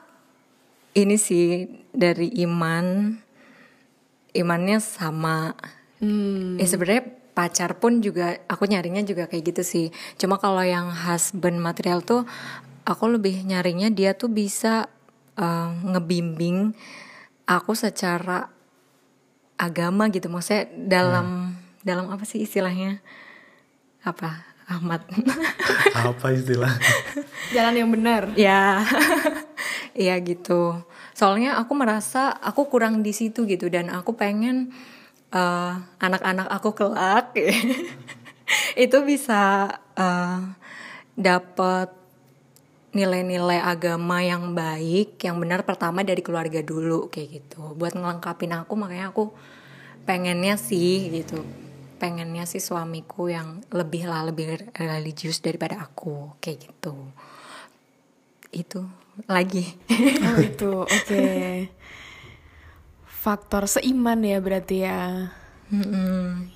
ini 0.97 1.21
sih 1.21 1.69
dari 1.93 2.33
iman, 2.45 3.17
imannya 4.33 4.79
sama. 4.81 5.53
Hmm. 6.01 6.57
Ya 6.57 6.65
sebenarnya 6.65 7.18
pacar 7.39 7.79
pun 7.79 8.03
juga 8.03 8.43
aku 8.51 8.67
nyarinya 8.67 9.07
juga 9.07 9.31
kayak 9.31 9.55
gitu 9.55 9.63
sih. 9.63 9.87
Cuma 10.19 10.43
kalau 10.43 10.67
yang 10.67 10.91
husband 10.91 11.63
material 11.63 12.03
tuh 12.03 12.27
aku 12.83 13.07
lebih 13.15 13.47
nyarinya 13.47 13.95
dia 13.95 14.19
tuh 14.19 14.27
bisa 14.27 14.91
eh, 15.39 15.69
ngebimbing 15.87 16.75
aku 17.47 17.79
secara 17.79 18.51
agama 19.55 20.11
gitu. 20.11 20.27
Maksudnya 20.27 20.67
dalam 20.75 21.55
dalam 21.87 22.11
apa 22.11 22.27
sih 22.27 22.43
istilahnya? 22.43 22.99
Apa? 24.03 24.51
Ahmad. 24.69 25.01
Apa 26.13 26.29
istilah? 26.37 26.69
Jalan 27.57 27.73
yang 27.73 27.89
benar. 27.89 28.29
ya 28.37 28.85
iya 29.97 30.21
gitu 30.21 30.85
soalnya 31.19 31.59
aku 31.59 31.75
merasa 31.75 32.31
aku 32.31 32.71
kurang 32.71 33.03
di 33.03 33.11
situ 33.11 33.43
gitu 33.51 33.67
dan 33.67 33.91
aku 33.91 34.15
pengen 34.15 34.71
eh, 35.33 35.75
anak-anak 36.01 36.49
aku 36.49 36.71
kelak 36.73 37.37
itu 38.85 38.99
bisa 39.05 39.69
eh, 39.97 40.41
dapet 41.19 41.99
nilai-nilai 42.89 43.61
agama 43.61 44.25
yang 44.25 44.57
baik 44.57 45.21
yang 45.21 45.37
benar 45.37 45.63
pertama 45.63 46.01
dari 46.01 46.25
keluarga 46.25 46.65
dulu 46.65 47.13
kayak 47.13 47.29
gitu. 47.45 47.77
Buat 47.77 47.95
ngelengkapin 47.99 48.57
aku 48.57 48.73
makanya 48.75 49.13
aku 49.13 49.31
pengennya 50.09 50.57
sih 50.57 51.13
gitu. 51.13 51.45
Pengennya 52.01 52.47
sih 52.49 52.63
suamiku 52.63 53.29
yang 53.29 53.61
lebih 53.75 54.09
lah 54.09 54.25
lebih 54.25 54.73
religius 54.73 55.43
daripada 55.45 55.85
aku 55.85 56.33
kayak 56.41 56.71
gitu. 56.71 56.95
Itu 58.55 58.89
lagi. 59.29 59.67
Oh 60.25 60.39
itu, 60.41 60.71
oke. 60.87 61.27
Faktor 63.29 63.69
seiman 63.69 64.25
ya 64.25 64.41
berarti 64.41 64.89
ya. 64.89 65.29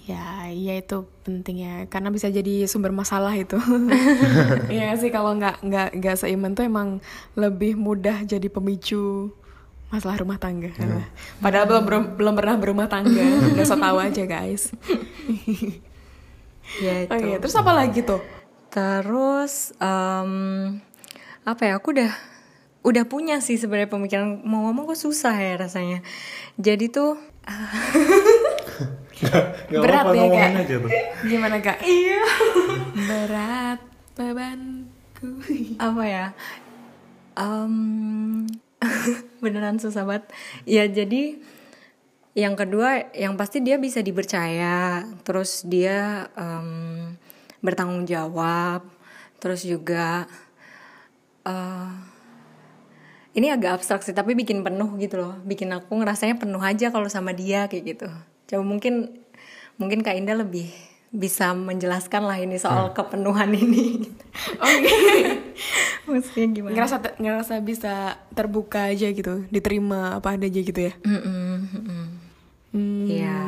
Ya, 0.08 0.48
iya 0.48 0.80
itu 0.80 1.04
penting 1.20 1.60
ya, 1.60 1.84
karena 1.84 2.08
bisa 2.08 2.32
jadi 2.32 2.64
sumber 2.64 2.96
masalah 2.96 3.36
itu. 3.36 3.60
Iya 4.72 4.96
sih 4.96 5.12
kalau 5.12 5.36
nggak 5.36 5.60
nggak 5.60 5.88
nggak 6.00 6.16
seiman 6.16 6.56
tuh 6.56 6.64
emang 6.64 7.04
lebih 7.36 7.76
mudah 7.76 8.24
jadi 8.24 8.48
pemicu 8.48 9.28
masalah 9.92 10.16
rumah 10.16 10.40
tangga. 10.40 10.72
Padahal 11.44 11.68
belum 11.68 11.84
belum 11.84 12.02
belum 12.16 12.34
pernah 12.40 12.56
berumah 12.56 12.88
tangga, 12.88 13.20
udah 13.52 13.66
so 13.68 13.76
tahu 13.76 14.00
aja 14.00 14.24
guys. 14.24 14.72
ya 16.84 17.04
itu 17.04 17.12
Oh 17.12 17.18
iya, 17.20 17.36
terus 17.36 17.52
apa 17.52 17.72
lagi 17.76 18.00
tuh? 18.00 18.24
terus 18.72 19.76
em, 19.76 20.32
apa 21.44 21.62
ya 21.68 21.76
aku 21.76 21.92
udah 21.92 22.08
udah 22.82 23.04
punya 23.06 23.38
sih 23.38 23.54
sebenarnya 23.58 23.90
pemikiran 23.90 24.42
mau 24.42 24.66
ngomong 24.66 24.90
kok 24.90 24.98
susah 24.98 25.38
ya 25.38 25.54
rasanya 25.54 26.02
jadi 26.58 26.90
tuh 26.90 27.18
Gak 29.22 29.70
Berat 29.70 30.02
apa-apa, 30.10 30.18
ya, 30.18 30.34
Kak? 30.34 30.62
aja 30.66 30.76
tuh. 30.82 30.90
Gimana 31.30 31.56
kak? 31.62 31.78
Iya. 31.86 32.22
Berat 33.08 33.78
bebanku. 34.18 35.30
apa 35.78 36.02
ya 36.02 36.26
Em, 37.32 38.44
beneran 39.42 39.80
susah 39.80 40.04
banget 40.04 40.28
ya 40.68 40.84
jadi 40.84 41.40
yang 42.36 42.58
kedua 42.58 43.08
yang 43.16 43.40
pasti 43.40 43.64
dia 43.64 43.80
bisa 43.80 44.04
dipercaya 44.04 45.06
terus 45.24 45.64
dia 45.64 46.28
em, 46.36 47.14
bertanggung 47.64 48.04
jawab 48.04 48.84
terus 49.40 49.64
juga 49.64 50.28
eh, 51.46 52.11
ini 53.32 53.48
agak 53.48 53.80
abstrak 53.80 54.04
sih 54.04 54.12
tapi 54.12 54.36
bikin 54.36 54.60
penuh 54.60 54.92
gitu 55.00 55.20
loh 55.20 55.34
bikin 55.44 55.72
aku 55.72 55.96
ngerasanya 56.00 56.36
penuh 56.36 56.60
aja 56.60 56.92
kalau 56.92 57.08
sama 57.08 57.32
dia 57.32 57.68
kayak 57.68 57.96
gitu 57.96 58.08
coba 58.52 58.62
mungkin 58.64 59.24
mungkin 59.80 60.04
kak 60.04 60.20
Indah 60.20 60.36
lebih 60.36 60.68
bisa 61.12 61.52
menjelaskan 61.52 62.24
lah 62.24 62.40
ini 62.40 62.56
soal 62.56 62.96
kepenuhan 62.96 63.52
ini 63.52 64.08
Oke. 64.64 64.96
maksudnya 66.08 66.46
gimana 66.50 66.74
ngerasa 66.74 66.96
ngerasa 67.20 67.54
bisa 67.62 68.18
terbuka 68.34 68.90
aja 68.90 69.06
gitu, 69.12 69.46
diterima 69.48 70.18
apa 70.18 70.34
ada 70.34 70.46
aja 70.50 70.60
gitu 70.60 70.80
ya. 70.80 70.92
Mm-mm, 71.06 71.52
mm-mm. 71.70 72.04
Hmm. 72.72 73.04
Iya. 73.06 73.38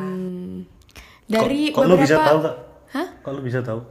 Dari 1.25 1.73
kok, 1.73 1.81
kok 1.81 1.89
lu 1.89 1.97
beberapa 1.97 2.05
bisa 2.05 2.17
tahu 2.21 2.39
kak? 2.45 2.55
Hah? 2.93 3.07
Kok 3.25 3.31
lu 3.33 3.41
bisa 3.41 3.59
tahu? 3.65 3.81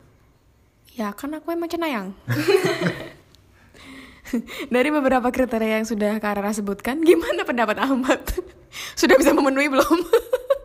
Ya 0.94 1.10
kan 1.10 1.34
aku 1.34 1.50
emang 1.50 1.66
cenayang. 1.66 2.14
Dari 4.74 4.88
beberapa 4.90 5.28
kriteria 5.30 5.82
yang 5.82 5.86
sudah 5.88 6.18
Kak 6.18 6.40
Rara 6.40 6.52
sebutkan, 6.54 7.00
gimana 7.02 7.46
pendapat 7.46 7.76
Ahmad? 7.80 8.20
sudah 9.00 9.16
bisa 9.18 9.30
memenuhi 9.34 9.70
belum? 9.70 9.98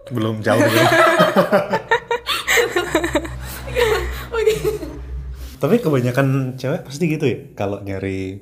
Belum 0.10 0.42
jauh. 0.42 0.58
belum. 0.58 0.88
Oke. 4.34 4.56
Tapi 5.62 5.76
kebanyakan 5.78 6.58
cewek 6.58 6.82
pasti 6.82 7.06
gitu 7.06 7.30
ya. 7.30 7.38
Kalau 7.54 7.86
nyari 7.86 8.42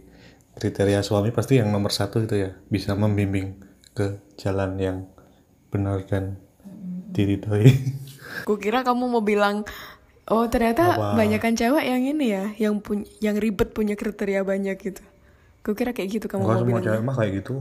kriteria 0.56 1.04
suami 1.04 1.36
pasti 1.36 1.60
yang 1.60 1.68
nomor 1.76 1.92
satu 1.92 2.24
itu 2.24 2.40
ya 2.40 2.56
bisa 2.72 2.96
membimbing 2.96 3.60
ke 3.92 4.24
jalan 4.40 4.80
yang 4.80 5.12
benar 5.68 6.08
dan 6.08 6.40
diridhoi. 7.12 7.68
Kukira 8.48 8.88
kamu 8.88 9.12
mau 9.12 9.20
bilang 9.20 9.68
Oh 10.28 10.44
ternyata 10.52 10.96
Apa? 10.96 11.16
banyakan 11.16 11.56
cewek 11.56 11.84
yang 11.88 12.04
ini 12.04 12.26
ya, 12.36 12.52
yang 12.60 12.84
punya, 12.84 13.08
yang 13.24 13.40
ribet 13.40 13.72
punya 13.72 13.96
kriteria 13.96 14.44
banyak 14.44 14.76
gitu. 14.76 15.04
Kukira 15.68 15.92
kayak 15.92 16.10
gitu 16.16 16.26
kamu 16.32 16.48
Enggak 16.48 16.56
mau 16.56 16.64
semua 16.64 16.80
cewek 16.80 17.02
mah 17.04 17.16
kayak 17.20 17.32
gitu. 17.44 17.56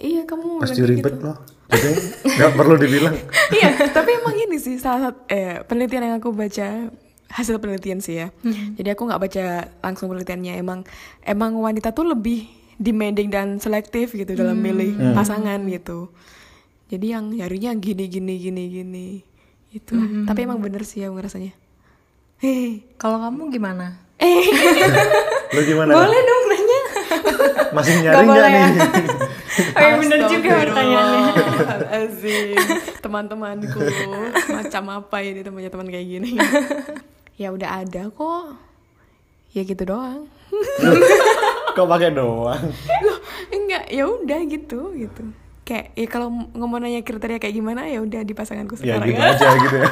Iya 0.00 0.22
kamu 0.26 0.46
Pasti 0.58 0.82
ribet 0.82 1.14
gitu. 1.14 1.30
loh. 1.30 1.36
Jadi 1.70 1.92
nggak 2.26 2.52
perlu 2.58 2.74
dibilang. 2.74 3.14
iya, 3.56 3.68
tapi 3.94 4.10
emang 4.18 4.34
ini 4.34 4.58
sih 4.58 4.74
salah 4.82 5.14
satu 5.14 5.18
eh, 5.30 5.62
penelitian 5.62 6.10
yang 6.10 6.16
aku 6.18 6.34
baca 6.34 6.90
hasil 7.30 7.62
penelitian 7.62 8.02
sih 8.02 8.18
ya. 8.26 8.34
Jadi 8.74 8.88
aku 8.90 9.06
nggak 9.06 9.22
baca 9.22 9.44
langsung 9.78 10.10
penelitiannya. 10.10 10.58
Emang 10.58 10.82
emang 11.22 11.54
wanita 11.54 11.94
tuh 11.94 12.10
lebih 12.10 12.50
demanding 12.80 13.30
dan 13.30 13.48
selektif 13.62 14.10
gitu 14.18 14.34
dalam 14.34 14.58
milih 14.58 15.14
pasangan 15.14 15.62
gitu. 15.70 16.10
Jadi 16.90 17.14
yang 17.14 17.30
nyarinya 17.30 17.70
gini 17.78 18.10
gini 18.10 18.34
gini 18.42 18.62
gini 18.66 19.06
itu. 19.70 19.94
Tapi 20.26 20.42
emang 20.42 20.58
bener 20.58 20.82
sih 20.82 21.06
aku 21.06 21.22
ngerasanya. 21.22 21.54
Hehe. 22.42 22.82
Kalau 22.98 23.22
kamu 23.22 23.52
gimana? 23.54 24.00
Eh, 24.18 24.42
Lu 25.54 25.60
gimana? 25.62 25.92
Boleh 25.92 26.20
dong. 26.24 26.49
Masih 27.76 27.94
nyari 28.00 28.14
Nggak 28.16 28.26
boleh 28.26 28.50
ya? 28.50 28.66
nih? 28.66 28.68
Oh 29.60 29.82
iya 29.82 29.94
bener 29.98 30.20
juga 30.24 30.50
pertanyaannya. 30.62 31.20
Astagfirullahaladzim. 31.26 32.56
Teman-temanku 32.98 33.80
macam 34.48 34.82
apa 34.94 35.16
ini 35.20 35.40
temannya 35.42 35.68
teman 35.68 35.86
kayak 35.86 36.06
gini? 36.08 36.30
ya 37.34 37.50
udah 37.50 37.84
ada 37.84 38.08
kok. 38.08 38.56
Ya 39.50 39.62
gitu 39.62 39.82
doang. 39.84 40.30
Kok 41.70 41.82
pakai 41.84 42.10
doang? 42.10 42.62
Loh, 43.02 43.18
enggak, 43.50 43.84
ya 43.90 44.04
udah 44.06 44.40
gitu 44.46 44.80
gitu. 44.96 45.22
Kayak 45.62 45.92
ya 45.92 46.06
kalau 46.08 46.26
ngomong 46.50 46.80
nanya 46.80 47.02
kriteria 47.02 47.36
kayak 47.36 47.52
gimana 47.52 47.84
ya 47.84 48.00
udah 48.00 48.22
di 48.22 48.32
pasanganku 48.32 48.74
Ya 48.76 48.96
sekarang 48.96 49.08
gitu 49.08 49.20
ya. 49.20 49.28
aja 49.28 49.48
gitu 49.58 49.76
ya. 49.76 49.90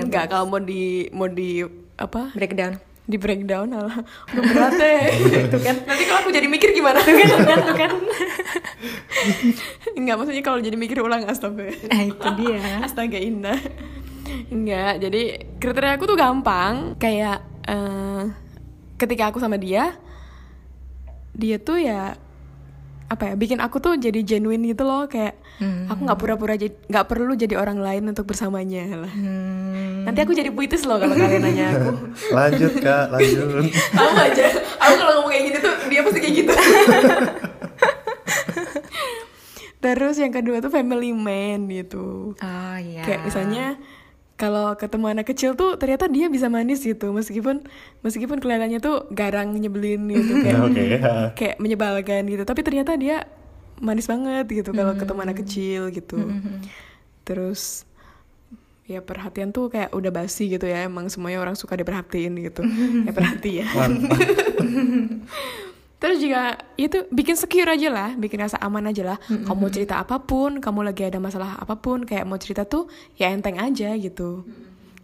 Enggak 0.00 0.24
kalau 0.28 0.44
mau 0.46 0.60
di 0.60 0.82
mau 1.10 1.26
di 1.26 1.64
apa? 1.96 2.30
Breakdown. 2.32 2.78
Di 3.06 3.16
breakdown 3.22 3.70
alah 3.70 4.02
udah 4.34 4.42
berat 4.42 4.72
deh. 4.74 5.02
Itu 5.46 5.58
kan. 5.62 5.76
Nanti 5.86 6.02
kalau 6.10 6.20
aku 6.26 6.30
jadi 6.34 6.50
mikir 6.50 6.74
gimana? 6.74 6.98
Tuh 7.06 7.14
kan. 7.14 7.58
Tuh 7.62 7.76
kan. 7.78 7.90
Enggak 9.98 10.14
maksudnya 10.18 10.42
kalau 10.42 10.58
jadi 10.58 10.74
mikir 10.74 10.98
ulang 10.98 11.22
astaga. 11.30 11.70
Eh, 11.70 12.10
itu 12.10 12.28
dia. 12.36 12.82
astaga 12.82 13.18
indah. 13.18 13.58
Enggak 14.50 14.98
jadi 14.98 15.22
kriteria 15.62 15.94
aku 15.96 16.04
tuh 16.10 16.18
gampang. 16.18 16.98
Kayak 16.98 17.46
eh, 17.70 18.22
ketika 18.98 19.30
aku 19.30 19.38
sama 19.38 19.54
dia 19.56 19.94
dia 21.36 21.60
tuh 21.60 21.78
ya 21.78 22.16
apa 23.06 23.22
ya 23.22 23.34
bikin 23.38 23.62
aku 23.62 23.78
tuh 23.78 23.94
jadi 23.94 24.18
genuine 24.26 24.66
gitu 24.66 24.82
loh 24.82 25.06
kayak 25.06 25.38
aku 25.86 26.00
nggak 26.02 26.18
pura-pura 26.18 26.58
jadi 26.58 26.74
nggak 26.90 27.06
perlu 27.06 27.38
jadi 27.38 27.54
orang 27.54 27.78
lain 27.78 28.10
untuk 28.10 28.26
bersamanya 28.26 28.82
lah. 28.98 29.12
Nanti 30.06 30.18
aku 30.22 30.34
jadi 30.34 30.50
puitis 30.50 30.82
loh 30.82 30.98
kalau 30.98 31.14
kalian 31.14 31.42
nanya 31.42 31.66
aku. 31.74 31.90
Lanjut 32.36 32.72
kak, 32.82 33.14
lanjut. 33.14 33.70
tahu 33.98 34.10
aja. 34.18 34.44
Aku 34.82 34.94
kalau 34.98 35.12
ngomong 35.22 35.30
kayak 35.30 35.44
gini 35.50 35.58
tuh 35.62 35.74
dia 35.86 36.00
pasti 36.02 36.18
kayak 36.18 36.34
gitu. 36.34 36.52
Terus 39.86 40.16
yang 40.18 40.32
kedua 40.34 40.58
tuh 40.58 40.72
family 40.74 41.14
man 41.14 41.70
gitu. 41.70 42.34
Oh 42.34 42.76
iya. 42.78 43.06
kayak 43.06 43.22
misalnya 43.22 43.78
kalau 44.36 44.76
ketemu 44.76 45.16
anak 45.16 45.26
kecil 45.32 45.56
tuh 45.56 45.80
ternyata 45.80 46.12
dia 46.12 46.28
bisa 46.28 46.52
manis 46.52 46.84
gitu. 46.84 47.08
Meskipun 47.10 47.64
meskipun 48.04 48.36
kelihatannya 48.36 48.84
tuh 48.84 49.08
garang 49.08 49.56
nyebelin 49.56 50.04
gitu 50.12 50.32
kayak 50.44 50.60
ha. 51.00 51.14
kayak 51.32 51.56
menyebalkan 51.56 52.28
gitu. 52.28 52.44
Tapi 52.44 52.60
ternyata 52.60 52.92
dia 53.00 53.24
manis 53.80 54.08
banget 54.08 54.44
gitu 54.48 54.70
kalau 54.76 54.92
ketemu 54.96 55.20
anak 55.24 55.36
kecil 55.40 55.88
gitu. 55.88 56.20
Terus 57.24 57.88
ya 58.86 59.02
perhatian 59.02 59.50
tuh 59.50 59.72
kayak 59.72 59.96
udah 59.96 60.12
basi 60.12 60.52
gitu 60.52 60.68
ya. 60.68 60.84
Emang 60.84 61.08
semuanya 61.08 61.40
orang 61.40 61.56
suka 61.56 61.72
diperhatiin 61.74 62.36
gitu. 62.44 62.60
Ya 63.08 63.12
perhatian. 63.16 63.90
Terus 65.96 66.20
juga 66.20 66.60
itu 66.76 67.08
bikin 67.08 67.40
secure 67.40 67.72
aja 67.72 67.88
lah, 67.88 68.10
bikin 68.14 68.36
rasa 68.36 68.60
aman 68.60 68.84
aja 68.92 69.16
lah. 69.16 69.18
Kamu 69.26 69.56
mau 69.56 69.72
cerita 69.72 69.96
apa 69.96 70.20
pun, 70.20 70.60
kamu 70.60 70.92
lagi 70.92 71.08
ada 71.08 71.16
masalah 71.16 71.56
apa 71.56 71.80
pun, 71.80 72.04
kayak 72.04 72.28
mau 72.28 72.36
cerita 72.36 72.68
tuh 72.68 72.84
ya 73.16 73.32
enteng 73.32 73.56
aja 73.56 73.96
gitu. 73.96 74.44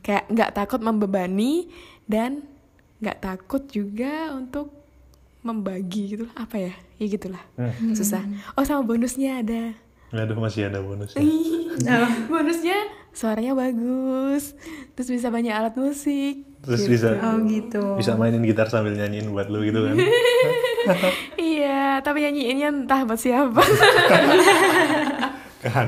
Kayak 0.05 0.29
nggak 0.29 0.51
takut 0.53 0.81
membebani 0.85 1.73
dan 2.05 2.45
nggak 3.01 3.25
takut 3.25 3.65
juga 3.73 4.37
untuk 4.37 4.69
membagi 5.41 6.13
gitu 6.13 6.29
lah. 6.29 6.45
Apa 6.45 6.61
ya? 6.61 6.75
Ya 7.01 7.07
gitulah. 7.09 7.43
Susah. 7.97 8.21
Oh 8.55 8.63
sama 8.63 8.85
bonusnya 8.85 9.41
ada. 9.41 9.73
Aduh 10.13 10.37
masih 10.37 10.69
ada 10.69 10.85
bonusnya. 10.85 11.25
bonusnya 12.29 12.79
suaranya 13.13 13.57
bagus, 13.57 14.53
terus 14.93 15.09
bisa 15.09 15.33
banyak 15.33 15.53
alat 15.53 15.73
musik. 15.73 16.45
Terus 16.61 16.85
bisa 16.85 17.17
Oh 17.17 17.41
gitu. 17.49 17.97
bisa 17.97 18.13
mainin 18.17 18.45
gitar 18.45 18.69
sambil 18.69 18.93
nyanyiin 18.93 19.33
buat 19.33 19.49
lu 19.49 19.65
gitu 19.65 19.89
kan. 19.89 19.97
iya, 21.39 22.01
tapi 22.03 22.25
nyanyiinnya 22.27 22.69
entah 22.71 23.03
buat 23.07 23.21
siapa. 23.21 23.63
kan. 25.63 25.87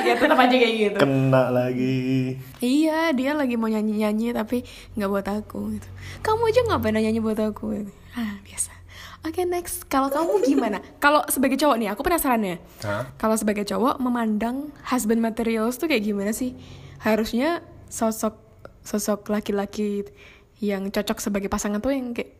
Oke, 0.00 0.10
tetap 0.18 0.38
aja 0.38 0.54
kayak 0.54 0.74
gitu. 0.74 0.98
Kena 0.98 1.54
lagi. 1.54 2.34
Iya, 2.58 3.14
dia 3.14 3.32
lagi 3.38 3.54
mau 3.54 3.70
nyanyi-nyanyi 3.70 4.34
tapi 4.34 4.66
nggak 4.98 5.10
buat 5.10 5.26
aku 5.30 5.78
gitu. 5.78 5.88
Kamu 6.26 6.42
aja 6.50 6.60
nggak 6.66 6.82
pernah 6.82 7.00
nyanyi 7.00 7.20
buat 7.22 7.38
aku. 7.38 7.64
Gitu. 7.78 7.92
Ah, 8.18 8.42
biasa. 8.42 8.74
Oke, 9.20 9.44
next. 9.44 9.84
Kalau 9.86 10.08
kamu 10.08 10.42
gimana? 10.42 10.80
Kalau 10.96 11.22
sebagai 11.28 11.60
cowok 11.60 11.76
nih, 11.76 11.88
aku 11.92 12.00
penasaran 12.00 12.40
ya. 12.40 12.56
Hah? 12.82 13.04
Kalau 13.20 13.36
sebagai 13.36 13.68
cowok 13.68 14.00
memandang 14.00 14.72
husband 14.88 15.20
materials 15.20 15.76
tuh 15.76 15.86
kayak 15.86 16.08
gimana 16.08 16.32
sih? 16.32 16.56
Harusnya 17.04 17.60
sosok 17.92 18.36
sosok 18.80 19.28
laki-laki 19.28 20.08
yang 20.64 20.88
cocok 20.88 21.20
sebagai 21.20 21.52
pasangan 21.52 21.84
tuh 21.84 21.92
yang 21.92 22.16
kayak 22.16 22.39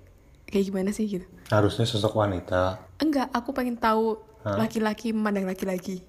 kayak 0.51 0.65
gimana 0.67 0.91
sih 0.91 1.07
gitu? 1.09 1.27
Harusnya 1.47 1.83
sosok 1.83 2.15
wanita. 2.17 2.83
Enggak, 2.99 3.31
aku 3.31 3.51
pengen 3.51 3.75
tahu 3.75 4.19
laki-laki 4.43 5.11
memandang 5.11 5.47
laki-laki. 5.47 6.03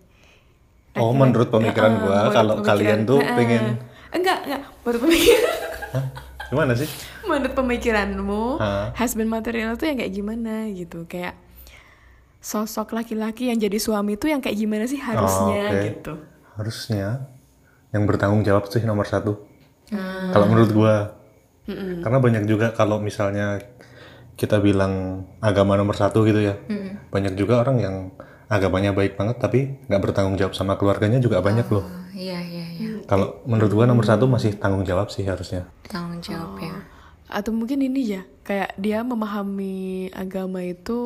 Oh, 0.93 1.13
menurut 1.13 1.47
pemikiran 1.47 1.93
Eh, 1.93 1.99
gua, 2.01 2.19
kalau 2.29 2.59
kalian 2.59 3.05
tuh 3.05 3.17
Eh, 3.17 3.23
eh. 3.23 3.35
pengen- 3.37 3.79
enggak, 4.11 4.39
enggak, 4.43 4.61
menurut 4.81 5.01
pemikiran. 5.01 5.53
Hah? 5.91 6.05
Gimana 6.47 6.73
sih? 6.75 6.89
menurut 7.21 7.55
pemikiranmu 7.55 8.43
husband 8.93 9.29
material 9.29 9.71
tuh 9.73 9.87
yang 9.87 9.95
kayak 9.95 10.11
gimana 10.11 10.67
gitu 10.67 11.07
kayak 11.07 11.39
sosok 12.39 12.91
laki-laki 12.91 13.47
yang 13.47 13.55
jadi 13.55 13.77
suami 13.77 14.17
tuh 14.17 14.27
yang 14.27 14.41
kayak 14.41 14.57
gimana 14.57 14.83
sih 14.83 14.97
harusnya 14.97 15.61
Oh, 15.61 15.71
oke. 15.71 15.79
gitu 15.85 16.13
Harusnya 16.51 17.07
yang 17.89 18.03
bertanggung 18.03 18.41
jawab 18.41 18.67
sih 18.67 18.81
nomor 18.81 19.05
satu. 19.05 19.39
Hmm. 19.87 20.31
Kalau 20.31 20.45
menurut 20.45 20.71
gua. 20.71 20.95
Karena 21.63 22.19
banyak 22.19 22.43
juga 22.43 22.71
kalau 22.71 22.99
misalnya 22.99 23.63
kita 24.41 24.57
bilang 24.57 24.93
agama 25.39 25.77
nomor 25.77 25.93
satu 25.93 26.25
gitu 26.25 26.41
ya. 26.41 26.57
Banyak 27.07 27.37
juga 27.37 27.61
orang 27.61 27.77
yang 27.77 27.95
agamanya 28.49 28.91
baik 28.91 29.15
banget 29.15 29.37
tapi 29.37 29.59
nggak 29.85 30.01
bertanggung 30.01 30.35
jawab 30.35 30.51
sama 30.51 30.75
keluarganya 30.75 31.21
juga 31.21 31.39
banyak 31.39 31.69
loh. 31.69 31.85
Oh, 31.85 32.09
iya 32.11 32.41
iya 32.41 32.65
iya. 32.73 32.89
Kalau 33.05 33.45
menurut 33.45 33.69
gua 33.69 33.85
nomor 33.85 34.03
satu 34.03 34.25
masih 34.25 34.57
tanggung 34.57 34.81
jawab 34.81 35.07
sih 35.07 35.23
harusnya. 35.23 35.69
Tanggung 35.85 36.17
jawab 36.19 36.57
ya. 36.57 36.73
atau 37.31 37.55
mungkin 37.55 37.79
ini 37.79 38.11
ya 38.11 38.21
kayak 38.43 38.75
dia 38.75 38.99
memahami 39.01 40.11
agama 40.11 40.59
itu 40.59 40.99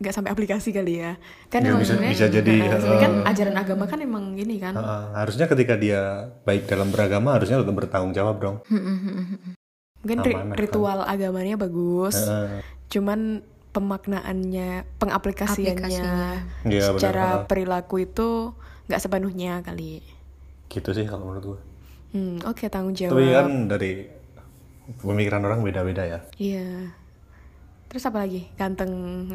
nggak 0.00 0.08
sampai 0.10 0.32
aplikasi 0.32 0.72
kali 0.72 1.04
ya 1.04 1.20
kan 1.52 1.60
Ya, 1.60 1.76
emang 1.76 1.84
bisa- 1.84 2.00
bisa 2.00 2.32
jadi, 2.32 2.54
Nah, 2.56 2.80
sebenarnya 2.80 2.96
kan 2.98 3.12
uh, 3.14 3.28
ajaran 3.28 3.56
agama 3.60 3.84
kan 3.84 4.00
emang 4.00 4.32
gini 4.32 4.56
kan 4.56 4.72
Heeh, 4.72 5.02
harusnya 5.12 5.44
ketika 5.44 5.76
dia 5.76 6.00
baik 6.42 6.64
dalam 6.64 6.88
beragama 6.88 7.36
harusnya 7.36 7.60
tetap 7.60 7.76
bertanggung 7.76 8.16
jawab 8.16 8.40
dong. 8.40 8.56
Mungkin 10.00 10.18
ri- 10.22 10.32
kan. 10.34 10.48
ritual 10.54 10.98
agamanya 11.02 11.56
bagus 11.56 12.16
Heeh. 12.18 12.60
cuman 12.88 13.44
pemaknaannya 13.70 14.68
pengaplikasiannya 14.96 16.08
benar. 16.64 16.82
secara 16.90 17.26
Heeh. 17.34 17.46
perilaku 17.46 18.02
itu 18.02 18.56
nggak 18.86 18.98
sepenuhnya 18.98 19.60
kali 19.60 20.02
Gitu 20.66 20.86
sih 20.88 21.02
kalau 21.02 21.26
menurut 21.26 21.44
gua. 21.44 21.58
hmm, 22.10 22.42
oke 22.44 22.64
tanggung 22.66 22.92
jawab 22.92 23.12
Tapi 23.12 23.26
kan 23.28 23.48
dari 23.66 23.92
pemikiran 24.96 25.42
orang 25.42 25.60
beda-beda 25.60 26.02
ya. 26.02 26.18
iya 26.34 26.90
terus 27.86 28.02
apa 28.04 28.20
lagi 28.20 28.46
ganteng 28.54 28.90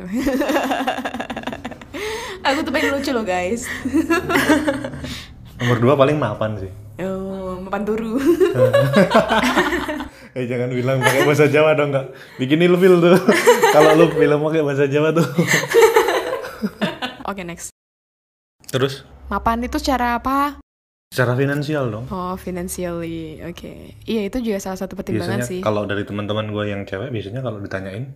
aku 2.41 2.59
tuh 2.61 2.71
pengen 2.71 2.91
lucu 2.93 3.11
loh 3.11 3.23
guys 3.23 3.67
Nomor 5.55 5.77
dua 5.77 5.93
paling 5.93 6.15
mapan 6.15 6.57
sih. 6.57 6.71
oh 6.97 7.59
mapan 7.59 7.83
turu 7.83 8.15
Eh 10.35 10.45
jangan 10.45 10.69
bilang 10.69 10.99
pakai 10.99 11.23
bahasa 11.23 11.47
Jawa 11.47 11.73
dong 11.73 11.89
nggak. 11.89 12.07
Bikin 12.35 12.59
ilfil 12.59 12.99
tuh. 12.99 13.15
Kalau 13.75 13.95
lu 13.95 14.11
bilang 14.13 14.43
pakai 14.43 14.61
bahasa 14.61 14.85
Jawa 14.85 15.09
tuh. 15.11 15.23
oke 17.25 17.41
next 17.41 17.71
Terus 18.67 19.03
mapan 19.27 19.63
itu 19.63 19.79
secara 19.81 20.17
apa 20.17 20.59
secara 21.09 21.33
finansial 21.33 21.89
dong. 21.89 22.05
oh 22.07 22.35
financially 22.35 23.39
oke 23.41 23.71
iya 24.03 24.21
itu 24.21 24.37
juga 24.41 24.59
salah 24.59 24.77
satu 24.77 24.93
pertimbangan 24.93 25.41
Biasanya 25.41 25.47
sih 25.47 25.59
kalau 25.63 25.85
dari 25.85 26.03
teman-teman 26.03 26.49
gue 26.49 26.63
yang 26.67 26.81
cewek 26.83 27.09
biasanya 27.09 27.41
kalau 27.41 27.57
ditanyain 27.57 28.11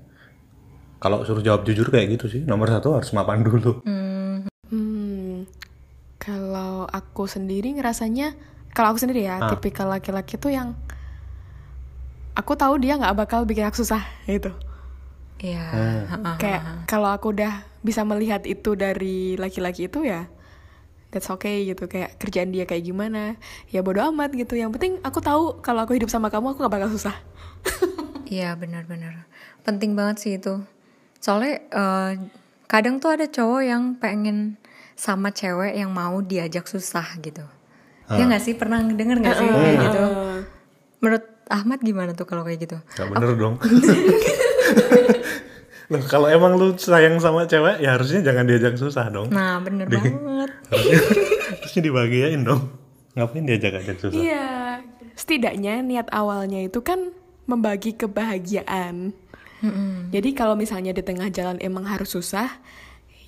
kalau 1.00 1.24
suruh 1.24 1.40
jawab 1.40 1.64
jujur 1.64 1.88
kayak 1.88 2.12
gitu 2.14 2.28
sih. 2.28 2.42
Nomor 2.44 2.68
satu 2.68 2.92
harus 2.92 3.08
mapan 3.16 3.40
dulu. 3.40 3.80
Hmm, 3.88 4.44
kalau 6.20 6.84
aku 6.86 7.24
sendiri 7.24 7.72
ngerasanya, 7.72 8.36
kalau 8.76 8.92
aku 8.92 9.00
sendiri 9.00 9.24
ya, 9.24 9.40
Ah. 9.40 9.50
tipikal 9.50 9.88
laki-laki 9.88 10.36
tuh 10.36 10.52
yang 10.52 10.76
aku 12.40 12.56
tahu 12.56 12.80
dia 12.80 12.96
nggak 12.96 13.20
bakal 13.20 13.44
bikin 13.44 13.68
aku 13.68 13.84
susah 13.84 14.00
gitu. 14.24 14.56
Iya. 15.44 15.66
Hmm. 15.68 16.04
heeh. 16.08 16.36
Kayak 16.40 16.62
kalau 16.88 17.12
aku 17.12 17.36
udah 17.36 17.68
bisa 17.84 18.08
melihat 18.08 18.48
itu 18.48 18.80
dari 18.80 19.36
laki-laki 19.36 19.92
itu 19.92 20.08
ya, 20.08 20.32
that's 21.12 21.28
okay 21.28 21.68
gitu. 21.68 21.92
Kayak 21.92 22.16
kerjaan 22.16 22.56
dia 22.56 22.64
kayak 22.64 22.88
gimana, 22.88 23.36
ya 23.68 23.84
bodo 23.84 24.00
amat 24.16 24.32
gitu. 24.36 24.56
Yang 24.56 24.80
penting 24.80 24.94
aku 25.04 25.20
tahu 25.20 25.60
kalau 25.60 25.84
aku 25.84 26.00
hidup 26.00 26.08
sama 26.08 26.32
kamu 26.32 26.56
aku 26.56 26.64
gak 26.64 26.74
bakal 26.80 26.90
susah. 26.92 27.16
Iya 28.30 28.54
benar-benar 28.54 29.26
penting 29.66 29.98
banget 29.98 30.16
sih 30.22 30.34
itu. 30.38 30.62
Soalnya 31.18 31.66
eh, 31.66 32.12
kadang 32.70 33.02
tuh 33.02 33.18
ada 33.18 33.26
cowok 33.26 33.62
yang 33.66 33.98
pengen 33.98 34.62
sama 34.94 35.34
cewek 35.34 35.74
yang 35.74 35.90
mau 35.90 36.22
diajak 36.22 36.70
susah 36.70 37.18
gitu. 37.26 37.42
Ya 38.10 38.26
nggak 38.26 38.42
sih 38.42 38.54
pernah 38.58 38.82
denger 38.86 39.18
nggak 39.22 39.34
sih 39.38 39.48
kayak 39.50 39.78
gitu? 39.86 40.04
Menurut 41.02 41.26
Ahmad 41.50 41.82
gimana 41.82 42.14
tuh 42.14 42.30
kalau 42.30 42.46
kayak 42.46 42.70
gitu? 42.70 42.78
Gak 42.94 43.10
bener 43.10 43.34
dong. 43.34 43.58
Loh, 45.90 46.06
kalau 46.06 46.30
emang 46.30 46.54
lu 46.54 46.78
sayang 46.78 47.18
sama 47.18 47.50
cewek 47.50 47.82
ya 47.82 47.98
harusnya 47.98 48.22
jangan 48.22 48.46
diajak 48.46 48.78
susah 48.78 49.10
dong. 49.10 49.34
Nah 49.34 49.58
bener 49.58 49.90
banget. 49.90 50.54
harusnya, 50.70 51.00
harusnya 51.58 51.82
dibahagiain 51.82 52.42
dong. 52.46 52.70
Ngapain 53.18 53.42
diajak 53.50 53.82
ajak 53.82 53.98
susah? 53.98 54.14
Iya, 54.14 54.86
setidaknya 55.18 55.82
niat 55.82 56.14
awalnya 56.14 56.62
itu 56.62 56.86
kan 56.86 57.10
membagi 57.50 57.98
kebahagiaan. 57.98 59.18
Jadi 60.14 60.30
kalau 60.38 60.56
misalnya 60.56 60.96
di 60.96 61.04
tengah 61.04 61.28
jalan 61.34 61.60
emang 61.60 61.84
harus 61.84 62.16
susah, 62.16 62.48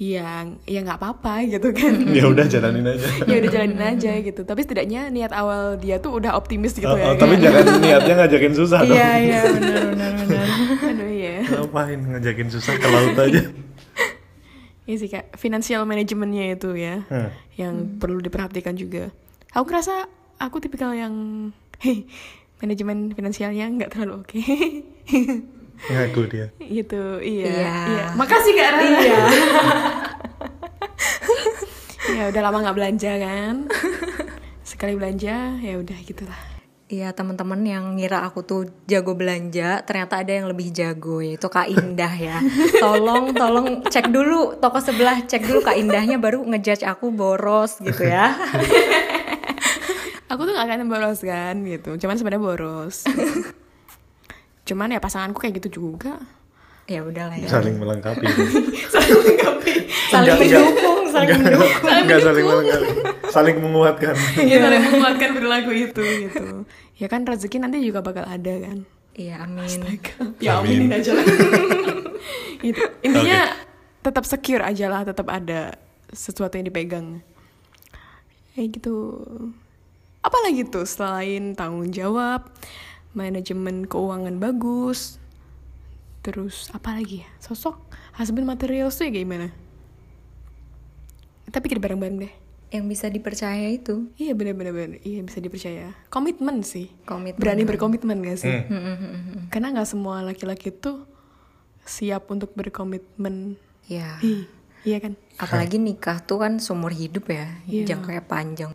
ya 0.01 0.49
ya 0.65 0.79
nggak 0.81 0.97
apa-apa 0.97 1.45
gitu 1.45 1.69
kan. 1.69 1.93
Ya 2.17 2.25
udah 2.25 2.49
jalanin 2.49 2.89
aja. 2.89 3.05
Ya 3.29 3.35
udah 3.37 3.49
jalanin 3.53 3.77
aja 3.77 4.11
gitu. 4.17 4.41
Tapi 4.41 4.65
setidaknya 4.65 5.13
niat 5.13 5.29
awal 5.29 5.77
dia 5.77 6.01
tuh 6.01 6.17
udah 6.17 6.33
optimis 6.33 6.73
gitu 6.73 6.89
Oh, 6.89 6.97
ya. 6.97 7.13
oh, 7.13 7.15
tapi 7.15 7.37
kayak, 7.37 7.61
jangan 7.61 7.77
niatnya 7.77 8.13
ngajakin 8.17 8.53
susah 8.57 8.79
dong. 8.81 8.97
Iya 8.97 9.09
iya 9.21 9.39
benar 9.45 9.81
benar 9.93 10.11
benar. 10.17 10.45
aduh 10.89 11.09
iya. 11.11 11.35
Ngapain 11.45 11.99
ngajakin 12.01 12.47
susah 12.49 12.73
ke 12.75 12.87
laut 12.89 13.13
aja? 13.15 13.41
Iya 14.81 14.95
sih 14.97 15.07
kak, 15.07 15.37
financial 15.37 15.85
manajemennya 15.85 16.57
itu 16.57 16.73
ya, 16.73 17.05
Hmm. 17.05 17.29
yang 17.53 17.75
perlu 18.01 18.17
diperhatikan 18.17 18.73
juga. 18.73 19.13
Aku 19.53 19.69
ngerasa 19.69 20.09
aku 20.41 20.57
tipikal 20.57 20.97
yang, 20.97 21.13
hei, 21.77 22.09
manajemen 22.57 23.13
finansialnya 23.13 23.69
nggak 23.69 23.93
terlalu 23.93 24.25
oke. 24.25 24.41
Ngaku 25.89 26.21
dia 26.29 26.47
gitu, 26.61 27.17
iya. 27.23 27.45
Iya. 27.49 27.73
iya. 27.89 28.05
Makasih 28.13 28.53
kak 28.53 28.69
Rara. 28.77 28.83
Iya. 29.01 29.21
ya 32.17 32.23
udah 32.29 32.41
lama 32.41 32.57
nggak 32.61 32.77
belanja 32.77 33.11
kan. 33.17 33.55
Sekali 34.61 34.93
belanja, 34.93 35.57
ya 35.57 35.75
udah 35.81 35.97
gitulah. 36.05 36.51
Iya 36.91 37.15
teman-teman 37.15 37.63
yang 37.63 37.95
ngira 37.95 38.19
aku 38.27 38.43
tuh 38.43 38.67
jago 38.83 39.15
belanja, 39.15 39.79
ternyata 39.87 40.19
ada 40.19 40.35
yang 40.35 40.51
lebih 40.51 40.75
jago 40.75 41.23
yaitu 41.23 41.47
Kak 41.47 41.71
Indah 41.71 42.11
ya. 42.11 42.43
Tolong 42.83 43.31
tolong 43.31 43.79
cek 43.87 44.11
dulu 44.11 44.59
toko 44.59 44.83
sebelah, 44.83 45.23
cek 45.23 45.47
dulu 45.47 45.63
Kak 45.63 45.79
Indahnya 45.79 46.19
baru 46.19 46.43
ngejudge 46.43 46.83
aku 46.83 47.15
boros 47.15 47.79
gitu 47.79 48.03
ya. 48.03 48.35
Aku 50.31 50.47
tuh 50.47 50.55
gak 50.55 50.63
akan 50.63 50.87
boros 50.87 51.19
kan 51.23 51.59
gitu, 51.63 51.95
cuman 51.95 52.15
sebenarnya 52.15 52.43
boros. 52.43 53.03
Cuman 54.71 54.87
ya 54.89 54.99
pasanganku 54.99 55.37
kayak 55.37 55.59
gitu 55.59 55.83
juga. 55.83 56.15
ya 56.87 57.03
udahlah 57.03 57.35
ya. 57.35 57.47
saling 57.47 57.75
melengkapi 57.77 58.25
Saling 58.93 59.15
melengkapi. 59.15 59.71
Saling 60.11 60.33
mendukung, 60.35 61.03
saling 61.07 61.29
mendukung. 61.37 61.71
Enggak 61.87 62.19
saling 62.19 62.45
melengkapi 62.45 62.87
saling 63.31 63.57
menguatkan 63.63 64.13
ya 64.43 64.57
saling 64.59 64.83
menguatkan 64.83 65.29
perilaku 65.39 65.71
itu 65.71 66.03
gitu 66.27 66.67
ya 66.99 67.07
kan 67.07 67.23
rezeki 67.23 67.63
nanti 67.63 67.79
juga 67.79 68.03
bakal 68.03 68.27
ada 68.27 68.53
kan 68.59 68.83
Iya 69.11 69.43
amin. 69.43 69.99
ya 70.39 70.59
Amin. 70.59 70.87
aminin 70.87 70.91
aja 70.95 71.11
lah 71.15 71.25
gitu. 72.65 72.79
intinya 73.03 73.55
tetap 73.99 74.23
secure 74.23 74.63
aja 74.63 74.87
lah 74.87 75.03
tetap 75.03 75.27
ada 75.27 75.75
sesuatu 76.11 76.55
yang 76.55 76.67
dipegang 76.67 77.19
kayak 78.51 78.79
gitu 78.79 79.19
apalagi 80.21 80.67
tuh 80.67 80.83
selain 80.83 81.55
tanggung 81.55 81.91
jawab 81.91 82.51
manajemen 83.11 83.85
keuangan 83.85 84.37
bagus 84.37 85.17
terus 86.21 86.69
apa 86.71 86.93
lagi 86.95 87.25
ya 87.25 87.29
sosok 87.41 87.75
husband 88.15 88.45
material 88.45 88.87
tuh 88.87 89.07
ya 89.07 89.11
kayak 89.11 89.25
gimana 89.25 89.47
kita 91.49 91.57
pikir 91.59 91.77
bareng-bareng 91.81 92.17
deh 92.21 92.33
Yang 92.71 92.85
bisa 92.87 93.05
dipercaya 93.11 93.67
itu. 93.67 94.07
Iya 94.15 94.31
bener-bener 94.31 94.71
bener. 94.71 94.91
Iya 95.03 95.27
bisa 95.27 95.43
dipercaya. 95.43 95.91
Komitmen 96.07 96.63
sih. 96.63 96.87
Komitmen. 97.03 97.43
Berani 97.43 97.67
berkomitmen 97.67 98.23
gak 98.23 98.39
sih? 98.39 98.47
Hmm. 98.63 99.51
Karena 99.51 99.75
nggak 99.75 99.91
semua 99.91 100.23
laki-laki 100.23 100.71
tuh 100.71 101.03
siap 101.83 102.31
untuk 102.31 102.55
berkomitmen. 102.55 103.59
Ya. 103.91 104.15
Ih, 104.23 104.47
iya 104.87 105.03
kan? 105.03 105.19
Apalagi 105.35 105.83
nikah 105.83 106.23
tuh 106.23 106.39
kan 106.39 106.63
seumur 106.63 106.95
hidup 106.95 107.27
ya, 107.27 107.59
Iya. 107.67 107.91
jangkanya 107.91 108.23
panjang. 108.23 108.71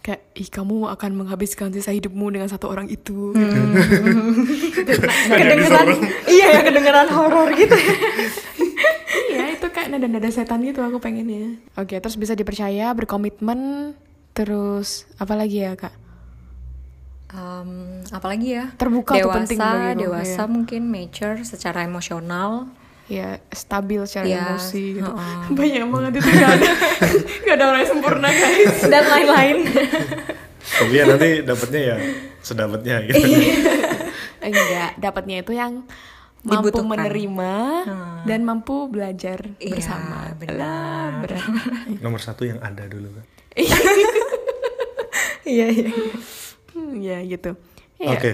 Kayak, 0.00 0.20
ih 0.32 0.48
kamu 0.48 0.88
akan 0.96 1.10
menghabiskan 1.12 1.68
sisa 1.76 1.92
hidupmu 1.92 2.32
dengan 2.32 2.48
satu 2.48 2.72
orang 2.72 2.88
itu. 2.88 3.36
kedengeran, 5.28 5.86
iya 6.24 6.46
ya 6.56 6.60
kedengeran 6.64 7.08
horor 7.12 7.52
gitu. 7.52 7.76
iya 9.36 9.52
itu 9.52 9.66
kayak 9.68 9.92
nada-nada 9.92 10.32
setan 10.32 10.64
gitu 10.64 10.80
aku 10.80 10.96
pengennya. 11.04 11.60
Oke 11.76 12.00
terus 12.00 12.16
bisa 12.16 12.32
dipercaya, 12.32 12.96
berkomitmen, 12.96 13.92
terus 14.32 15.04
apa 15.20 15.36
lagi 15.36 15.68
ya 15.68 15.76
kak? 15.76 15.92
Em, 17.30 18.02
apalagi 18.10 18.58
ya? 18.58 18.72
Terbuka 18.74 19.14
tuh 19.14 19.30
dewasa, 19.30 19.36
penting 19.44 19.58
bagiku, 19.60 20.00
dewasa 20.02 20.42
iya. 20.42 20.50
mungkin 20.50 20.82
mature 20.88 21.38
secara 21.46 21.84
emosional. 21.86 22.72
Ya 23.10 23.28
stabil 23.50 23.98
secara 24.04 24.22
Iya, 24.24 24.38
emosi 24.48 24.84
gitu. 24.96 25.02
heeh. 25.04 25.38
Banyak 25.58 25.84
banget 25.84 26.12
itu 26.14 26.28
gak 26.30 26.50
ada, 26.52 26.70
gak 27.44 27.54
ada 27.56 27.64
orang 27.66 27.80
yang 27.80 27.90
sempurna 27.90 28.28
guys. 28.30 28.76
dan 28.92 29.04
lain-lain. 29.04 29.56
tapi 30.70 30.92
ya 30.92 31.04
nanti 31.04 31.28
dapatnya 31.42 31.80
ya 31.82 31.96
sedapatnya 32.38 32.96
gitu 33.02 33.26
Enggak, 34.40 34.90
dapatnya 34.96 35.36
itu 35.40 35.52
yang 35.52 35.82
mampu 36.40 36.70
Dibutuhkan. 36.70 36.88
menerima 36.88 37.52
Hmm. 37.82 38.22
dan 38.24 38.40
mampu 38.40 38.86
belajar 38.86 39.42
Iya, 39.58 39.74
bersama. 39.74 40.30
benar. 40.32 41.20
Berat. 41.20 41.44
nomor 41.98 42.16
satu 42.18 42.44
yang 42.44 42.56
ada 42.58 42.86
dulu 42.86 43.10
kan 43.10 43.24
Iya 45.42 45.66
iya. 45.68 45.90
Hmm, 46.70 46.94
ya 46.96 47.18
gitu. 47.24 47.58
Ya, 47.96 48.14
oke 48.14 48.32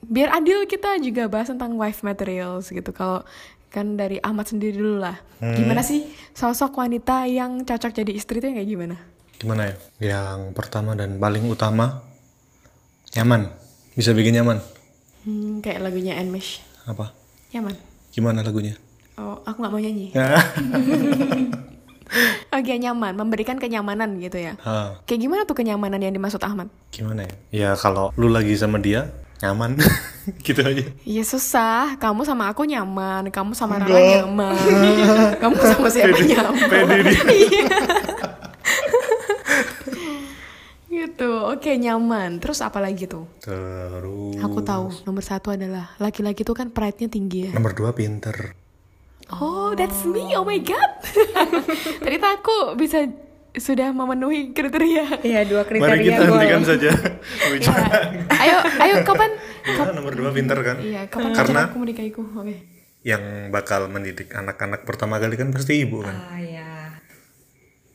Biar 0.00 0.30
adil 0.32 0.62
kita 0.64 0.94
juga 0.98 1.26
bahas 1.26 1.48
tentang 1.48 1.74
wife 1.74 2.00
materials 2.00 2.68
gitu. 2.68 2.90
Kalau 2.90 3.26
kan 3.68 3.94
dari 3.94 4.16
Ahmad 4.18 4.44
sendiri 4.44 4.74
dulu 4.74 4.98
lah. 4.98 5.16
Gimana 5.38 5.80
sih 5.80 6.02
sosok 6.32 6.74
wanita 6.74 7.24
yang 7.24 7.62
cocok 7.62 7.92
jadi 7.94 8.12
istri 8.12 8.38
itu 8.38 8.46
yang 8.46 8.56
kayak 8.56 8.70
gimana? 8.70 8.96
gimana 9.34 9.70
ya 10.02 10.18
yang 10.18 10.50
pertama 10.50 10.92
dan 10.92 11.14
paling 11.14 11.46
utama 11.46 12.02
nyaman 13.14 13.46
bisa 13.94 14.10
bikin 14.10 14.34
nyaman 14.34 14.58
Hmm, 15.22 15.62
kayak 15.62 15.78
lagunya 15.80 16.18
Enmesh. 16.18 16.58
apa 16.84 17.14
Nyaman. 17.54 17.78
gimana 18.10 18.42
lagunya 18.42 18.74
Oh, 19.14 19.38
aku 19.40 19.62
nggak 19.62 19.70
mau 19.70 19.78
nyanyi. 19.78 20.10
ya 20.10 20.42
Oke, 22.50 22.74
nyaman, 22.74 23.12
memberikan 23.14 23.60
kenyamanan 23.60 24.16
gitu 24.16 24.40
ya. 24.40 24.56
Ha, 24.58 25.04
Kayak 25.04 25.20
gimana 25.20 25.42
tuh 25.44 25.52
kenyamanan 25.54 26.00
yang 26.00 26.10
dimaksud 26.10 26.40
Ahmad? 26.40 26.66
gimana 26.88 27.22
ya 27.22 27.34
ya 27.52 27.70
kalau 27.76 28.10
lu 28.16 28.26
lagi 28.26 28.56
sama 28.56 28.80
dia 28.80 29.06
nyaman 29.38 29.78
gitu 30.46 30.60
aja 30.60 30.84
Iya 31.02 31.22
susah, 31.22 31.94
kamu 31.96 32.22
sama 32.22 32.50
aku 32.50 32.62
nyaman, 32.62 33.30
kamu 33.30 33.54
sama 33.54 33.78
Rara 33.78 33.94
nyaman, 33.94 34.58
kamu 35.42 35.54
sama 35.56 35.86
siapa 35.88 36.18
nyaman? 36.18 36.66
pede 36.66 36.96
dia 37.04 37.22
Iya. 37.38 37.66
gitu, 40.88 41.30
oke 41.46 41.70
nyaman. 41.70 42.40
Terus 42.40 42.58
apa 42.58 42.80
lagi 42.80 43.06
tuh? 43.06 43.28
terus 43.38 44.34
Aku 44.40 44.58
tahu 44.60 44.90
nomor 45.04 45.22
satu 45.22 45.52
adalah 45.52 45.94
laki-laki 45.96 46.42
tuh 46.42 46.56
kan 46.56 46.68
pride-nya 46.68 47.06
tinggi 47.06 47.46
ya. 47.46 47.52
nomor 47.54 47.72
dua 47.72 47.92
pinter 47.92 48.56
Oh, 49.28 49.76
that's 49.76 50.08
me. 50.08 50.32
Oh 50.32 50.42
my 50.42 50.56
god. 50.56 51.04
Ternyata 52.00 52.40
aku 52.40 52.72
bisa 52.74 53.04
sudah 53.50 53.88
memenuhi 53.90 54.50
kriteria. 54.50 55.20
Iya 55.20 55.40
dua 55.42 55.62
kriteria 55.62 55.88
mari 55.90 56.04
kita 56.04 56.22
gua. 56.22 56.36
hentikan 56.36 56.62
saja 56.62 56.90
Ya. 57.58 57.74
Ayo, 58.38 58.56
ayo 58.78 58.94
kapan? 59.02 59.30
Iya, 59.62 59.90
nomor 59.90 60.12
dua 60.12 60.30
pinter 60.30 60.58
kan 60.58 60.76
Iya, 60.78 61.06
kapan 61.06 61.30
Karena- 61.32 61.66
aku 61.66 61.78
menikahiku? 61.78 62.22
Oke. 62.34 62.56
yang 63.00 63.22
bakal 63.48 63.86
mendidik 63.86 64.30
anak-anak 64.30 64.82
pertama 64.82 65.16
kali 65.16 65.34
kan 65.34 65.48
pasti 65.48 65.80
ibu 65.80 66.02
kan 66.02 66.12
Ah 66.12 66.36
ya. 66.36 66.68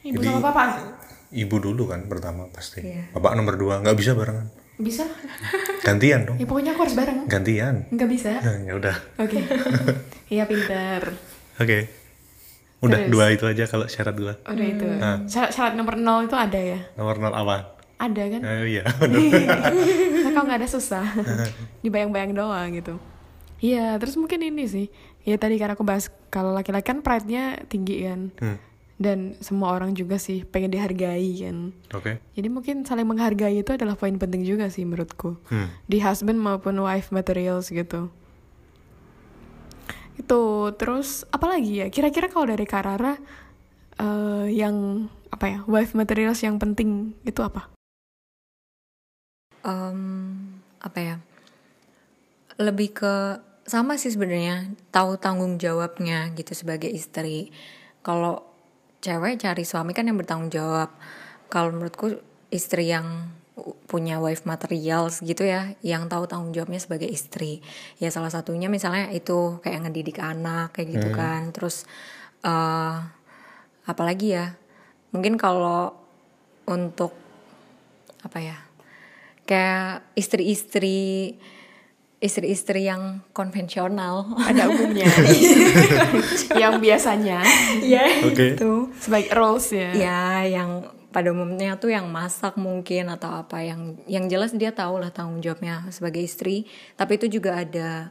Ibu 0.02 0.16
Jadi- 0.16 0.28
sama 0.28 0.40
bapak? 0.44 0.68
ibu 1.30 1.56
dulu 1.58 1.84
kan 1.88 2.06
pertama 2.06 2.46
pasti 2.48 2.82
Iya. 2.82 3.10
bapak 3.12 3.34
nomor 3.34 3.54
dua 3.54 3.80
nggak 3.80 3.94
bisa 3.96 4.14
barengan 4.14 4.48
Bisa? 4.76 5.06
gantian 5.82 6.24
dong 6.24 6.36
Ya 6.36 6.46
pokoknya 6.46 6.72
aku 6.72 6.82
harus 6.82 6.96
bareng. 6.96 7.20
gantian 7.26 7.86
Nggak 7.90 8.10
bisa? 8.10 8.32
Nah, 8.38 8.58
ya 8.64 8.74
udah 8.74 8.96
Oke. 9.18 9.38
Iya 10.34 10.44
pinter. 10.44 11.02
oke 11.56 11.78
udah 12.84 13.00
Terus? 13.00 13.10
dua 13.10 13.26
itu 13.32 13.46
aja 13.46 13.64
kalau 13.66 13.86
syarat 13.88 14.12
gua 14.14 14.34
Udah 14.44 14.68
itu. 14.68 14.86
Syarat, 15.26 15.50
syarat 15.50 15.74
nomor 15.74 15.96
nol 15.96 16.28
itu 16.28 16.36
ada 16.36 16.60
ya? 16.60 16.80
nomor 16.94 17.16
nol 17.18 17.32
apa 17.32 17.80
Ada 17.96 18.24
kan? 18.30 18.42
oh 18.44 18.66
iya. 18.66 18.84
Nah, 20.24 20.32
kalau 20.32 20.46
nggak 20.46 20.60
ada 20.60 20.70
susah. 20.70 21.06
Dibayang-bayang 21.84 22.32
doang 22.32 22.70
gitu. 22.74 23.00
Iya, 23.60 23.96
terus 23.96 24.16
mungkin 24.16 24.40
ini 24.42 24.66
sih. 24.66 24.88
Ya 25.24 25.36
tadi 25.38 25.56
kan 25.56 25.72
aku 25.72 25.82
bahas 25.82 26.12
kalau 26.28 26.52
laki-laki 26.52 26.84
kan 26.86 27.00
pride-nya 27.00 27.64
tinggi 27.66 28.04
kan. 28.04 28.36
Hmm, 28.38 28.60
Dan 28.94 29.40
semua 29.40 29.72
orang 29.72 29.96
juga 29.96 30.16
sih 30.18 30.44
pengen 30.44 30.70
dihargai 30.70 31.24
kan. 31.42 31.72
oke 31.90 32.20
Jadi 32.36 32.48
mungkin 32.48 32.84
saling 32.84 33.04
menghargai 33.04 33.56
itu 33.58 33.72
adalah 33.72 33.96
poin 33.96 34.16
penting 34.16 34.44
juga 34.44 34.68
sih 34.68 34.84
menurutku. 34.84 35.40
Hmm, 35.48 35.72
Di 35.86 35.98
husband 35.98 36.38
maupun 36.38 36.76
wife 36.78 37.08
materials 37.10 37.72
gitu. 37.72 38.12
Itu 40.18 40.74
terus 40.78 41.26
apa 41.34 41.50
lagi 41.50 41.84
ya? 41.84 41.88
Kira-kira 41.90 42.30
kalau 42.30 42.50
dari 42.50 42.66
Karara 42.68 43.18
eh, 44.00 44.48
yang 44.54 45.08
apa 45.34 45.46
ya? 45.50 45.60
Wife 45.66 45.98
materials 45.98 46.42
yang 46.46 46.62
penting 46.62 47.18
itu 47.26 47.42
apa? 47.42 47.74
Em, 49.64 50.60
apa 50.84 51.00
ya? 51.00 51.16
Lebih 52.60 52.90
ke 52.94 53.14
sama 53.64 53.96
sih 53.96 54.12
sebenarnya 54.12 54.76
tahu 54.92 55.16
tanggung 55.16 55.56
jawabnya 55.56 56.30
gitu 56.36 56.52
sebagai 56.54 56.92
istri. 56.92 57.50
Kalau 58.04 58.44
cewek 59.00 59.40
cari 59.40 59.64
suami 59.64 59.92
kan 59.96 60.08
yang 60.08 60.20
bertanggung 60.20 60.52
jawab. 60.52 60.92
Kalau 61.48 61.72
menurutku 61.72 62.20
istri 62.52 62.92
yang 62.92 63.32
punya 63.86 64.18
wife 64.18 64.50
materials 64.50 65.22
gitu 65.22 65.46
ya, 65.46 65.78
yang 65.86 66.10
tahu 66.10 66.26
tanggung 66.26 66.52
jawabnya 66.52 66.82
sebagai 66.82 67.06
istri. 67.06 67.62
Ya 68.02 68.10
salah 68.10 68.34
satunya 68.34 68.68
misalnya 68.68 69.14
itu 69.14 69.62
kayak 69.62 69.88
ngedidik 69.90 70.18
anak 70.18 70.74
kayak 70.74 70.98
gitu 70.98 71.10
kan. 71.14 71.54
Terus 71.54 71.86
eh 72.44 72.96
apalagi 73.84 74.36
ya 74.36 74.56
mungkin 75.12 75.36
kalau 75.36 75.94
untuk 76.66 77.14
apa 78.24 78.40
ya 78.40 78.58
kayak 79.44 80.08
istri-istri 80.16 81.36
istri-istri 82.24 82.88
yang 82.88 83.20
konvensional 83.36 84.32
Ada 84.40 84.72
umumnya. 84.72 85.12
yang 86.62 86.80
biasanya 86.80 87.44
ya 87.84 88.08
Oke. 88.24 88.56
itu 88.56 88.88
sebagai 88.96 89.36
roles 89.36 89.68
ya. 89.76 89.92
ya 89.92 90.24
yang 90.48 90.88
pada 91.14 91.30
umumnya 91.30 91.78
tuh 91.78 91.88
yang 91.88 92.10
masak 92.10 92.58
mungkin 92.58 93.08
atau 93.08 93.30
apa 93.38 93.62
yang 93.62 93.96
yang 94.06 94.26
jelas 94.26 94.52
dia 94.52 94.74
tahu 94.74 94.98
lah 94.98 95.14
tanggung 95.14 95.40
jawabnya 95.40 95.86
sebagai 95.88 96.20
istri 96.20 96.66
tapi 96.98 97.16
itu 97.16 97.30
juga 97.32 97.62
ada 97.62 98.10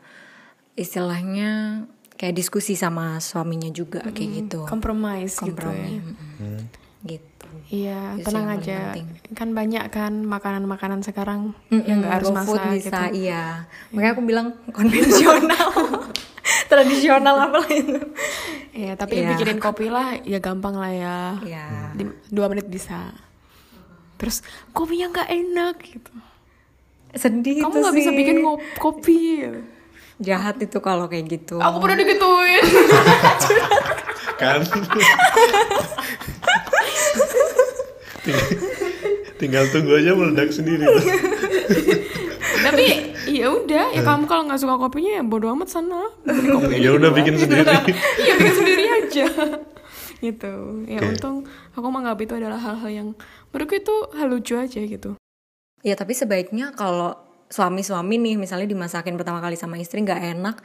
istilahnya 0.73 1.83
kayak 2.15 2.33
diskusi 2.33 2.73
sama 2.73 3.19
suaminya 3.19 3.69
juga 3.69 4.01
kayak 4.07 4.31
gitu 4.39 4.61
Compromise 4.65 5.37
gitu 5.37 5.51
ya. 5.51 5.75
kompromi 5.75 5.93
mm-mm. 5.99 6.59
gitu 7.05 7.29
Iya, 7.69 8.17
sih 8.17 8.25
tenang 8.25 8.49
aja. 8.53 8.93
penting. 8.93 9.07
Kan 9.33 9.49
banyak 9.53 9.85
kan 9.89 10.13
makanan-makanan 10.23 11.01
sekarang 11.03 11.53
Mm-mm, 11.69 11.85
yang 11.85 11.99
nggak 12.01 12.15
harus 12.21 12.29
masak 12.31 12.63
bisa 12.71 12.99
gitu. 13.09 13.29
iya 13.29 13.65
makanya 13.91 14.13
aku 14.13 14.23
bilang 14.23 14.47
konvensional 14.77 15.69
tradisional 16.71 17.37
apa 17.39 17.57
lah 17.59 17.71
itu 17.71 17.97
Iya, 18.73 18.93
tapi 18.95 19.21
Iya. 19.21 19.29
bikinin 19.31 19.59
kopi 19.59 19.87
lah 19.87 20.17
ya 20.19 20.39
gampang 20.39 20.75
lah 20.75 20.89
ya. 20.89 21.19
Iya. 21.39 21.67
Di- 21.93 22.17
dua 22.27 22.49
menit 22.49 22.67
bisa. 22.67 23.13
Terus 24.17 24.41
kopinya 24.71 25.11
nggak 25.11 25.29
enak 25.31 25.77
gitu. 25.83 26.13
sedih 27.13 27.61
Kamu 27.61 27.69
itu 27.69 27.77
nggak 27.79 27.95
bisa 27.95 28.11
bikin 28.11 28.37
kopi. 28.77 29.45
jahat 30.19 30.57
itu 30.57 30.79
kalau 30.79 31.05
kayak 31.07 31.29
gitu 31.29 31.59
Aku 31.59 31.77
pernah 31.77 31.93
digituin. 31.95 32.63
kan 34.41 34.63
Ting- 38.23 38.49
tinggal 39.41 39.67
tunggu 39.69 39.93
aja 39.95 40.15
meledak 40.15 40.49
sendiri 40.49 40.87
tapi 42.63 42.87
ya 43.29 43.47
udah, 43.51 43.85
ya 43.93 44.01
kamu 44.07 44.25
kalau 44.31 44.43
nggak 44.47 44.61
suka 44.61 44.75
kopinya 44.79 45.21
ya 45.21 45.23
bodo 45.27 45.51
amat 45.53 45.69
sana. 45.69 46.07
Ya 46.73 46.91
udah 46.95 47.11
bikin 47.11 47.35
sendiri 47.37 47.67
Iya 48.23 48.33
bikin 48.39 48.55
sendiri 48.55 48.85
aja. 48.89 49.27
gitu. 50.23 50.55
Ya 50.87 51.03
Oke. 51.03 51.19
untung 51.19 51.37
aku 51.75 51.87
menganggap 51.91 52.23
itu 52.23 52.35
adalah 52.39 52.63
hal-hal 52.63 52.91
yang 52.91 53.09
menurutku 53.51 53.75
itu 53.75 53.95
hal 54.15 54.31
lucu 54.31 54.55
aja 54.55 54.79
gitu. 54.79 55.19
Ya 55.83 55.99
tapi 55.99 56.15
sebaiknya 56.15 56.71
kalau 56.79 57.19
suami-suami 57.51 58.17
nih 58.23 58.39
misalnya 58.39 58.71
dimasakin 58.71 59.19
pertama 59.19 59.43
kali 59.43 59.59
sama 59.59 59.77
istri 59.77 60.01
nggak 60.01 60.39
enak, 60.39 60.57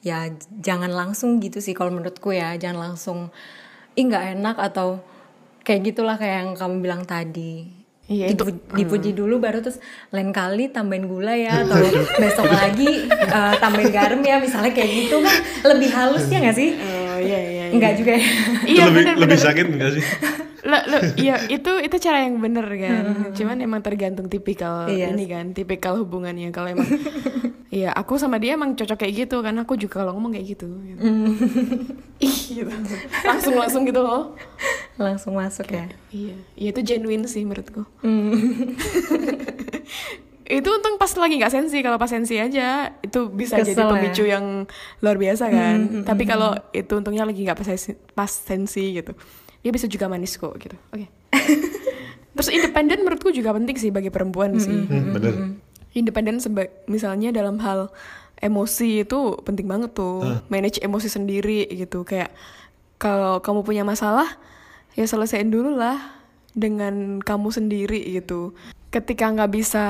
ya 0.00 0.30
jangan 0.62 0.88
langsung 0.88 1.42
gitu 1.42 1.58
sih 1.60 1.74
kalau 1.76 1.90
menurutku 1.92 2.32
ya, 2.32 2.54
jangan 2.56 2.94
langsung 2.94 3.34
ih 3.98 4.06
nggak 4.06 4.38
enak 4.38 4.56
atau 4.56 5.02
kayak 5.66 5.92
gitulah 5.92 6.16
kayak 6.16 6.46
yang 6.46 6.50
kamu 6.54 6.74
bilang 6.80 7.02
tadi. 7.04 7.79
Iya, 8.10 8.26
itu- 8.28 8.42
Dipu- 8.42 8.74
dipuji 8.74 9.10
dulu 9.12 9.38
baru 9.38 9.62
terus 9.62 9.78
lain 10.10 10.30
kali 10.30 10.66
tambahin 10.68 11.06
gula 11.06 11.30
ya 11.32 11.62
atau 11.62 11.78
besok 12.18 12.50
lagi 12.50 13.06
eh, 13.06 13.54
tambahin 13.56 13.88
garam 13.88 14.18
ya 14.20 14.36
misalnya 14.36 14.70
kayak 14.70 14.90
gitu 14.90 15.16
kan 15.16 15.36
lebih 15.64 15.88
halus 15.88 16.26
ya 16.26 16.38
nggak 16.40 16.52
sih? 16.52 16.74
Oh 16.74 17.18
iya 17.18 17.38
iya. 17.40 17.64
Enggak 17.70 17.94
juga 17.94 18.12
ya. 18.12 18.26
Iya 18.66 18.82
itu 18.82 18.82
lebih 18.84 18.98
bener, 19.00 19.14
lebih 19.16 19.30
bener. 19.32 19.46
sakit 19.46 19.66
enggak 19.68 19.90
sih 19.94 20.04
Lah, 20.60 20.82
lah, 20.84 21.00
iya 21.16 21.40
itu 21.48 21.72
itu 21.78 21.96
cara 21.96 22.18
yang 22.20 22.36
bener 22.36 22.66
kan. 22.68 23.04
Cuman 23.32 23.56
emang 23.58 23.80
tergantung 23.80 24.26
tipikal 24.26 24.84
Iya 24.86 25.08
ini 25.10 25.24
kan, 25.24 25.54
tipikal 25.54 25.96
hubungannya. 25.96 26.50
Kalau 26.50 26.68
emang 26.68 26.84
Iya, 27.70 27.94
aku 27.94 28.18
sama 28.18 28.42
dia 28.42 28.58
emang 28.58 28.74
cocok 28.74 28.98
kayak 28.98 29.14
gitu 29.26 29.46
kan. 29.46 29.54
Aku 29.62 29.78
juga 29.78 30.02
kalau 30.02 30.18
ngomong 30.18 30.34
kayak 30.34 30.58
gitu. 30.58 30.66
gitu. 30.82 31.00
Ih, 32.26 32.38
gitu. 32.60 32.70
Langsung 33.22 33.54
langsung 33.54 33.82
gitu 33.86 34.02
loh. 34.02 34.34
Langsung 34.98 35.38
masuk 35.38 35.70
ya. 35.70 35.86
Iya, 36.10 36.34
iya 36.58 36.68
itu 36.74 36.82
genuine 36.82 37.30
sih 37.30 37.46
menurutku. 37.46 37.86
Hmm. 38.02 38.34
itu 40.50 40.66
untung 40.66 40.98
pas 40.98 41.14
lagi 41.14 41.38
nggak 41.38 41.54
sensi 41.54 41.78
kalau 41.78 41.94
pas 41.94 42.10
sensi 42.10 42.34
aja 42.34 42.90
itu 43.06 43.30
bisa 43.30 43.62
jadi 43.62 43.70
Kesel 43.70 43.86
ya. 43.86 43.92
pemicu 43.94 44.24
yang 44.26 44.66
luar 44.98 45.14
biasa 45.14 45.46
kan 45.46 46.02
tapi 46.02 46.26
kalau 46.26 46.58
itu 46.74 46.90
untungnya 46.90 47.22
lagi 47.22 47.46
nggak 47.46 47.54
pas 47.54 47.70
sensi, 47.70 47.94
pas 47.94 48.26
sensi 48.26 48.98
gitu 48.98 49.14
dia 49.62 49.70
bisa 49.70 49.86
juga 49.86 50.10
manis 50.10 50.34
kok 50.34 50.50
gitu 50.58 50.74
oke 50.90 51.06
terus 52.34 52.50
independen 52.50 53.06
menurutku 53.06 53.30
juga 53.30 53.54
penting 53.54 53.78
sih 53.78 53.94
bagi 53.94 54.10
perempuan 54.10 54.58
sih 54.58 54.90
Hmm, 54.90 55.14
bener 55.14 55.34
independen 55.92 56.38
seba 56.38 56.70
misalnya 56.86 57.34
dalam 57.34 57.58
hal 57.58 57.90
emosi 58.40 59.04
itu 59.04 59.36
penting 59.44 59.68
banget 59.68 59.92
tuh. 59.92 60.24
Manage 60.48 60.80
emosi 60.80 61.08
sendiri 61.12 61.68
gitu. 61.70 62.02
Kayak 62.02 62.32
kalau 62.96 63.40
kamu 63.44 63.60
punya 63.62 63.84
masalah 63.84 64.26
ya 64.96 65.04
selesaiin 65.06 65.52
dulu 65.52 65.76
lah 65.76 66.00
dengan 66.56 67.20
kamu 67.20 67.48
sendiri 67.52 68.00
gitu. 68.10 68.56
Ketika 68.90 69.30
nggak 69.30 69.52
bisa 69.54 69.86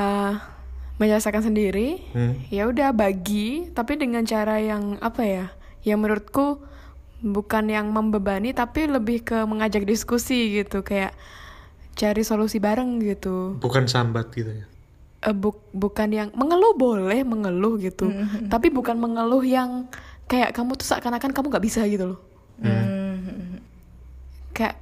menyelesaikan 1.01 1.41
sendiri 1.41 2.05
Hmm. 2.13 2.37
ya 2.53 2.69
udah 2.69 2.93
bagi 2.93 3.73
tapi 3.73 3.97
dengan 3.97 4.27
cara 4.27 4.61
yang 4.61 5.01
apa 5.01 5.23
ya? 5.25 5.47
Yang 5.81 5.99
menurutku 6.05 6.47
bukan 7.25 7.73
yang 7.73 7.89
membebani 7.89 8.53
tapi 8.53 8.85
lebih 8.85 9.25
ke 9.25 9.39
mengajak 9.49 9.89
diskusi 9.89 10.61
gitu. 10.61 10.85
Kayak 10.85 11.17
cari 11.97 12.23
solusi 12.25 12.61
bareng 12.61 13.01
gitu. 13.01 13.57
Bukan 13.63 13.89
sambat 13.89 14.33
gitu 14.37 14.53
ya 14.53 14.70
Eh, 15.21 15.33
buk- 15.33 15.69
bukan 15.71 16.09
yang 16.09 16.29
mengeluh 16.33 16.73
boleh 16.73 17.21
mengeluh 17.23 17.77
gitu. 17.77 18.09
Tapi 18.47 18.69
bukan 18.69 18.97
mengeluh 18.97 19.41
yang 19.41 19.85
kayak 20.25 20.51
kamu 20.51 20.75
tuh 20.75 20.87
seakan-akan 20.87 21.31
kamu 21.31 21.47
nggak 21.49 21.65
bisa 21.65 21.85
gitu 21.85 22.15
loh. 22.15 22.21
Hmm. 22.59 23.61
kayak 24.51 24.77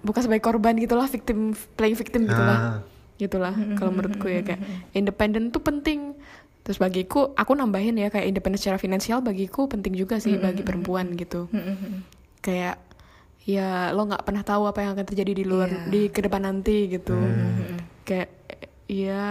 bukan 0.00 0.20
sebagai 0.20 0.38
korban 0.40 0.74
gitulah 0.76 1.06
victim 1.06 1.50
playing 1.74 1.94
victim 1.94 2.22
gitulah. 2.24 2.58
Ah. 2.58 2.78
gitulah 3.16 3.50
kalau 3.74 3.90
menurutku 3.90 4.26
ya 4.26 4.42
kayak 4.42 4.60
independen 4.92 5.48
tuh 5.48 5.58
penting. 5.58 6.14
Terus 6.60 6.76
bagiku 6.76 7.30
aku 7.32 7.54
nambahin 7.54 7.96
ya 7.96 8.06
kayak 8.06 8.26
independen 8.28 8.54
secara 8.56 8.76
finansial 8.76 9.18
bagiku 9.18 9.66
penting 9.66 9.94
juga 9.94 10.18
sih 10.18 10.36
bagi 10.36 10.60
perempuan 10.60 11.14
gitu. 11.14 11.46
Kayak 12.40 12.78
ya 13.42 13.90
lo 13.90 14.04
nggak 14.04 14.22
pernah 14.22 14.42
tahu 14.42 14.66
apa 14.66 14.78
yang 14.80 14.92
akan 14.92 15.06
terjadi 15.06 15.32
di 15.32 15.44
luar 15.44 15.68
Iya. 15.68 15.82
di 15.86 16.00
ke 16.06 16.20
depan 16.20 16.42
nanti 16.44 16.86
gitu. 16.88 17.14
Kayak 18.02 18.28
ya 18.86 19.26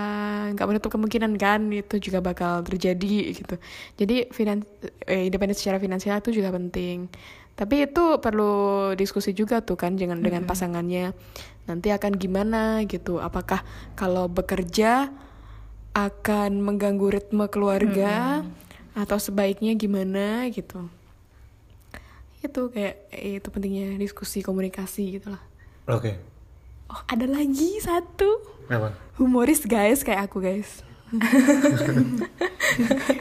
nggak 0.51 0.67
menutup 0.67 0.91
kemungkinan 0.91 1.39
kan 1.39 1.71
itu 1.71 1.95
juga 1.99 2.19
bakal 2.19 2.61
terjadi 2.67 3.31
gitu. 3.31 3.55
Jadi 3.95 4.27
finan 4.31 4.67
eh, 5.07 5.27
independen 5.27 5.55
secara 5.55 5.79
finansial 5.79 6.19
itu 6.19 6.35
juga 6.35 6.51
penting. 6.51 7.07
Tapi 7.55 7.87
itu 7.87 8.19
perlu 8.19 8.91
diskusi 8.99 9.31
juga 9.31 9.63
tuh 9.63 9.79
kan 9.79 9.95
jangan 9.95 10.19
dengan 10.19 10.43
pasangannya. 10.43 11.15
Nanti 11.71 11.87
akan 11.89 12.19
gimana 12.19 12.83
gitu. 12.83 13.23
Apakah 13.23 13.63
kalau 13.95 14.27
bekerja 14.27 15.07
akan 15.95 16.59
mengganggu 16.59 17.07
ritme 17.07 17.47
keluarga 17.47 18.43
atau 18.91 19.15
sebaiknya 19.15 19.71
gimana 19.79 20.51
gitu. 20.51 20.83
Itu 22.43 22.75
kayak 22.75 22.95
eh, 23.15 23.39
itu 23.39 23.47
pentingnya 23.47 23.95
diskusi 23.95 24.43
komunikasi 24.43 25.19
gitu 25.19 25.31
lah 25.31 25.55
oke. 25.89 26.11
Oh 26.89 27.01
ada 27.09 27.25
lagi 27.25 27.81
satu 27.81 28.54
apa 28.67 28.89
humoris 29.15 29.61
guys 29.63 30.01
kayak 30.01 30.25
aku 30.25 30.39
guys 30.39 30.81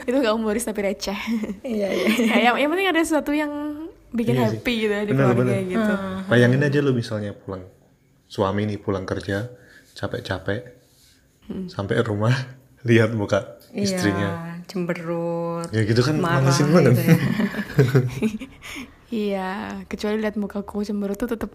itu 0.03 0.15
gak 0.15 0.33
humoris 0.33 0.63
tapi 0.63 0.81
receh 0.83 1.15
Iya 1.61 1.87
iya. 1.87 2.07
Kayak 2.27 2.43
yang, 2.43 2.55
yang 2.57 2.69
penting 2.69 2.87
ada 2.89 2.99
sesuatu 2.99 3.31
yang 3.31 3.51
bikin 4.09 4.33
Iya 4.33 4.47
sih. 4.47 4.57
happy 4.57 4.73
gitu 4.79 4.91
ya 4.91 5.03
di 5.03 5.11
Bener, 5.11 5.31
keluarga 5.31 5.43
bener. 5.53 5.69
gitu 5.69 5.93
bayangin 6.25 6.61
aja 6.61 6.79
lu 6.79 6.91
misalnya 6.91 7.31
pulang 7.33 7.63
suami 8.25 8.65
nih 8.65 8.77
pulang 8.77 9.03
kerja 9.03 9.49
capek-capek 9.93 10.73
Hmm. 11.45 11.69
sampai 11.69 12.01
rumah 12.01 12.33
lihat 12.89 13.13
muka 13.13 13.61
istrinya 13.71 14.57
Iya, 14.57 14.65
cemberut. 14.65 15.69
ya 15.69 15.85
gitu 15.85 16.01
kan 16.01 16.17
marah 16.17 16.41
malesin 16.41 16.73
banget 16.73 16.91
gitu 16.91 17.05
ya. 17.05 17.17
iya 19.29 19.49
kecuali 19.85 20.17
lihat 20.17 20.35
mukaku 20.35 20.81
cemberut 20.81 21.13
tuh 21.15 21.29
tetep 21.29 21.53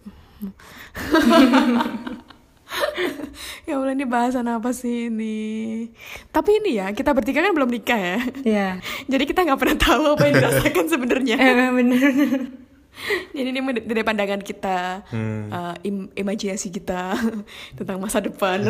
ya 3.67 3.75
Allah 3.75 3.93
ini 3.93 4.05
bahasan 4.05 4.47
apa 4.47 4.71
sih 4.71 5.07
ini 5.07 5.89
tapi 6.29 6.59
ini 6.59 6.77
ya 6.77 6.91
kita 6.91 7.11
bertiga 7.11 7.41
kan 7.41 7.53
belum 7.53 7.69
nikah 7.69 7.97
ya 7.97 8.19
Iya. 8.43 8.69
jadi 9.13 9.25
kita 9.25 9.41
nggak 9.43 9.59
pernah 9.59 9.77
tahu 9.77 10.03
apa 10.11 10.23
yang 10.25 10.35
dirasakan 10.37 10.87
sebenarnya 10.93 11.37
Eh, 11.37 11.71
bener. 11.71 12.01
Jadi 13.31 13.49
ini 13.49 13.61
dari 13.81 14.03
pandangan 14.03 14.43
kita, 14.43 15.09
Hmm. 15.09 15.49
uh, 15.49 15.73
im- 15.81 16.13
imajinasi 16.13 16.69
kita 16.69 17.17
tentang 17.73 17.97
masa 17.97 18.21
depan. 18.21 18.67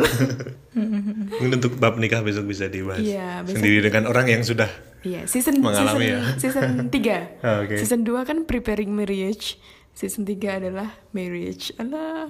mungkin 0.71 1.51
untuk 1.53 1.75
bab 1.75 1.97
nikah 1.97 2.21
besok 2.21 2.47
bisa 2.47 2.65
dibahas 2.65 3.01
Iya, 3.01 3.43
besok. 3.43 3.59
sendiri 3.59 3.79
dengan 3.83 4.07
orang 4.07 4.29
yang 4.29 4.39
sudah 4.41 4.69
Iya, 5.01 5.25
season 5.25 5.59
Mengalami 5.59 6.05
season, 6.05 6.13
ya. 6.13 6.21
season 6.37 6.67
3. 6.87 7.41
Ah, 7.41 7.65
oke. 7.65 7.75
Season 7.75 8.01
2 8.01 8.21
kan 8.21 8.37
preparing 8.45 8.87
marriage. 8.87 9.57
Season 9.91 10.23
3 10.23 10.37
adalah 10.55 10.93
marriage. 11.11 11.73
Alah. 11.75 12.29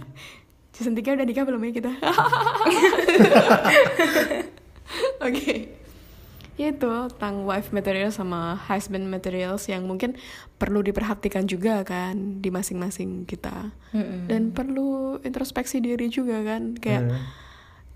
3 0.73 1.15
udah 1.15 1.25
nikah 1.25 1.43
belum 1.43 1.61
ya 1.61 1.71
kita? 1.73 1.91
Oke. 5.21 5.77
ya 6.55 6.69
itu 6.69 6.85
tentang 7.09 7.41
wife 7.41 7.71
material 7.71 8.11
sama 8.11 8.53
husband 8.61 9.07
materials 9.07 9.65
yang 9.65 9.81
mungkin 9.81 10.13
perlu 10.55 10.79
diperhatikan 10.79 11.43
juga 11.43 11.81
kan 11.81 12.37
di 12.37 12.53
masing-masing 12.53 13.25
kita 13.25 13.73
dan 14.27 14.51
perlu 14.51 15.17
introspeksi 15.21 15.81
diri 15.81 16.05
juga 16.07 16.43
kan 16.43 16.75
kayak 16.75 17.01
Hmm. 17.03 17.17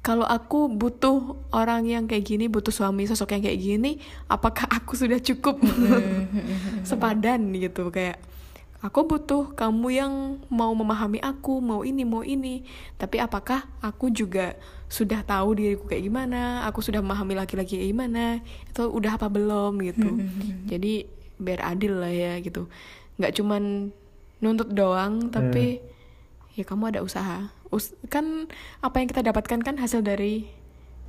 kalau 0.01 0.25
aku 0.25 0.65
butuh 0.65 1.37
orang 1.51 1.85
yang 1.85 2.05
kayak 2.05 2.25
gini 2.25 2.45
butuh 2.45 2.69
suami 2.69 3.05
sosok 3.05 3.33
yang 3.33 3.43
kayak 3.43 3.59
gini 3.59 3.91
apakah 4.25 4.65
aku 4.65 4.97
sudah 4.97 5.19
cukup 5.19 5.61
sepadan 6.89 7.53
gitu 7.53 7.89
kayak 7.89 8.17
aku 8.85 9.01
butuh 9.01 9.57
kamu 9.57 9.87
yang 9.89 10.13
mau 10.45 10.69
memahami 10.71 11.17
aku 11.17 11.57
mau 11.57 11.81
ini 11.81 12.05
mau 12.05 12.21
ini. 12.21 12.61
Tapi 12.95 13.17
apakah 13.17 13.65
aku 13.81 14.13
juga 14.13 14.53
sudah 14.85 15.25
tahu 15.25 15.57
diriku 15.57 15.89
kayak 15.89 16.05
gimana? 16.05 16.61
Aku 16.69 16.85
sudah 16.85 17.01
memahami 17.01 17.33
laki-laki 17.33 17.81
kayak 17.81 17.89
gimana? 17.89 18.45
Itu 18.69 18.93
udah 18.93 19.17
apa 19.17 19.25
belum 19.25 19.81
gitu. 19.81 20.09
Jadi 20.69 21.09
biar 21.41 21.65
adil 21.65 21.97
lah 21.97 22.13
ya 22.13 22.37
gitu. 22.39 22.69
Nggak 23.17 23.33
cuman 23.33 23.89
nuntut 24.37 24.69
doang 24.69 25.33
tapi 25.33 25.81
ya 26.53 26.61
kamu 26.61 26.93
ada 26.93 27.01
usaha. 27.01 27.49
Us- 27.73 27.97
kan 28.07 28.45
apa 28.79 29.01
yang 29.01 29.09
kita 29.09 29.25
dapatkan 29.25 29.65
kan 29.65 29.75
hasil 29.81 30.05
dari 30.05 30.45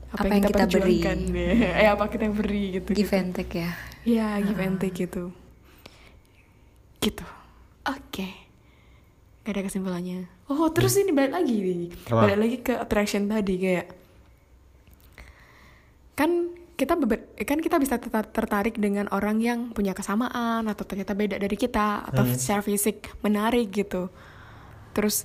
apa, 0.08 0.24
Apa 0.24 0.32
yang 0.32 0.40
yang 0.40 0.44
kita, 0.48 0.64
kita 0.64 0.66
beri. 0.72 0.96
perjuangkan. 1.04 1.18
Eh 1.84 1.88
apa 1.92 2.04
kita 2.08 2.24
beri 2.32 2.62
gitu 2.80 2.90
give 2.96 3.12
and 3.12 3.36
take 3.36 3.60
ya. 3.60 3.70
Ya, 4.06 4.40
give 4.40 4.56
and 4.56 4.80
take 4.80 4.96
gitu. 4.96 5.28
Gitu. 6.98 7.35
Oke. 7.86 8.28
Gak 9.42 9.52
ada 9.54 9.62
kesimpulannya. 9.62 10.26
Oh, 10.50 10.66
terus 10.70 10.98
ini 10.98 11.14
balik 11.14 11.38
lagi 11.38 11.54
nih. 11.54 11.90
Apa? 12.10 12.26
Balik 12.26 12.38
lagi 12.38 12.56
ke 12.62 12.72
attraction 12.74 13.30
tadi 13.30 13.54
kayak 13.56 13.86
kan 16.16 16.30
kita 16.76 16.92
beber- 16.92 17.32
kan 17.40 17.58
kita 17.60 17.76
bisa 17.80 17.96
tertar- 17.96 18.28
tertarik 18.28 18.76
dengan 18.76 19.08
orang 19.08 19.40
yang 19.40 19.72
punya 19.72 19.92
kesamaan 19.92 20.64
atau 20.66 20.84
ternyata 20.84 21.16
beda 21.16 21.36
dari 21.36 21.56
kita 21.56 22.04
atau 22.04 22.24
secara 22.36 22.60
fisik 22.60 23.12
menarik 23.20 23.70
gitu. 23.70 24.08
Terus 24.92 25.24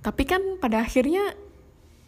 tapi 0.00 0.26
kan 0.26 0.58
pada 0.58 0.82
akhirnya 0.82 1.34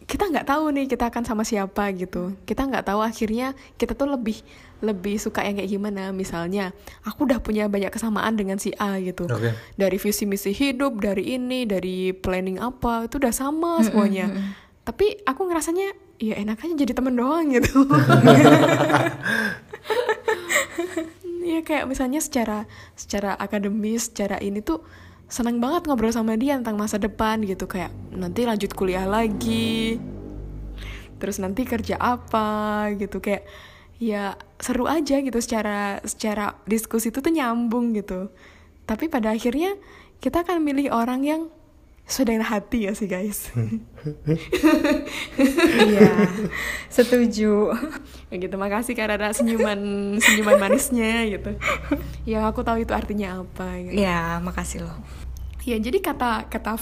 kita 0.05 0.29
nggak 0.29 0.45
tahu 0.45 0.69
nih 0.69 0.85
kita 0.85 1.09
akan 1.09 1.23
sama 1.25 1.41
siapa 1.41 1.89
gitu. 1.97 2.37
Kita 2.45 2.69
nggak 2.69 2.85
tahu 2.85 3.01
akhirnya 3.01 3.57
kita 3.81 3.97
tuh 3.97 4.05
lebih 4.13 4.37
lebih 4.85 5.17
suka 5.17 5.41
yang 5.41 5.57
kayak 5.57 5.71
gimana. 5.73 6.13
Misalnya 6.13 6.77
aku 7.01 7.25
udah 7.25 7.41
punya 7.41 7.65
banyak 7.65 7.89
kesamaan 7.89 8.37
dengan 8.37 8.61
si 8.61 8.69
A 8.77 9.01
gitu. 9.01 9.25
Oke. 9.25 9.57
dari 9.75 9.97
visi 9.97 10.29
misi 10.29 10.53
hidup 10.53 11.01
dari 11.01 11.33
ini 11.33 11.65
dari 11.65 12.13
planning 12.13 12.61
apa 12.61 13.09
itu 13.09 13.17
udah 13.17 13.33
sama 13.33 13.81
semuanya. 13.81 14.29
tapi 14.85 15.17
aku 15.25 15.49
ngerasanya 15.49 15.97
ya 16.21 16.37
enak 16.37 16.61
aja 16.61 16.73
jadi 16.77 16.93
temen 16.93 17.17
doang 17.17 17.49
gitu. 17.49 17.73
Ya 21.45 21.61
kayak 21.61 21.85
misalnya 21.85 22.17
secara 22.17 22.65
secara 22.97 23.37
akademis 23.37 24.09
secara 24.09 24.41
ini 24.41 24.65
tuh 24.65 24.81
senang 25.25 25.57
banget 25.57 25.89
ngobrol 25.89 26.13
sama 26.13 26.37
dia 26.37 26.57
tentang 26.57 26.77
masa 26.77 27.01
depan 27.01 27.41
gitu. 27.43 27.65
Kayak 27.65 27.91
nanti 28.13 28.45
lanjut 28.45 28.71
kuliah 28.77 29.05
lagi. 29.07 29.97
Terus 31.17 31.41
nanti 31.41 31.65
kerja 31.65 31.97
apa 31.97 32.89
gitu. 32.95 33.19
Kayak 33.21 33.47
ya 33.95 34.35
seru 34.59 34.91
aja 34.91 35.23
gitu 35.23 35.39
secara 35.39 36.03
secara 36.03 36.59
diskusi 36.67 37.09
itu 37.09 37.19
tuh 37.23 37.33
nyambung 37.33 37.95
gitu. 37.95 38.29
Tapi 38.85 39.09
pada 39.09 39.33
akhirnya 39.33 39.75
kita 40.21 40.45
akan 40.45 40.61
milih 40.61 40.93
orang 40.93 41.21
yang 41.25 41.41
sesuai 42.05 42.25
dengan 42.29 42.45
hati 42.45 42.85
ya 42.85 42.93
sih 42.93 43.09
guys. 43.09 43.49
Iya 45.75 46.11
setuju. 46.87 47.73
Ya 48.29 48.35
gitu 48.37 48.55
makasih 48.55 48.93
karena 48.93 49.33
senyuman 49.33 49.79
senyuman 50.21 50.57
manisnya 50.61 51.25
gitu. 51.27 51.57
Yang 52.29 52.43
aku 52.53 52.61
tahu 52.61 52.77
itu 52.85 52.93
artinya 52.93 53.41
apa 53.41 53.81
gitu. 53.81 53.97
ya 53.97 54.37
makasih 54.39 54.85
loh. 54.85 54.97
Ya 55.65 55.81
jadi 55.81 55.97
kata 55.97 56.45
kata 56.45 56.77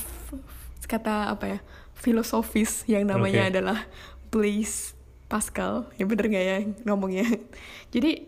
kata 0.83 1.31
apa 1.31 1.45
ya 1.47 1.59
filosofis 1.95 2.83
yang 2.85 3.07
namanya 3.07 3.47
Oke. 3.47 3.51
adalah 3.55 3.79
Blaise 4.27 4.91
Pascal. 5.31 5.87
Ya 5.95 6.03
bener 6.03 6.27
nggak 6.27 6.45
ya 6.45 6.57
ngomongnya? 6.83 7.25
Jadi 7.95 8.27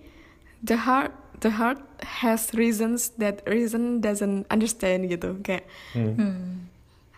the 0.63 0.79
heart 0.79 1.11
the 1.43 1.59
heart 1.59 1.83
has 2.23 2.55
reasons 2.55 3.11
that 3.19 3.43
reason 3.43 3.99
doesn't 3.99 4.47
understand 4.47 5.11
gitu. 5.11 5.35
Kayak 5.43 5.67
Hmm. 5.91 6.71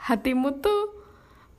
Hatimu 0.08 0.64
tuh 0.64 0.96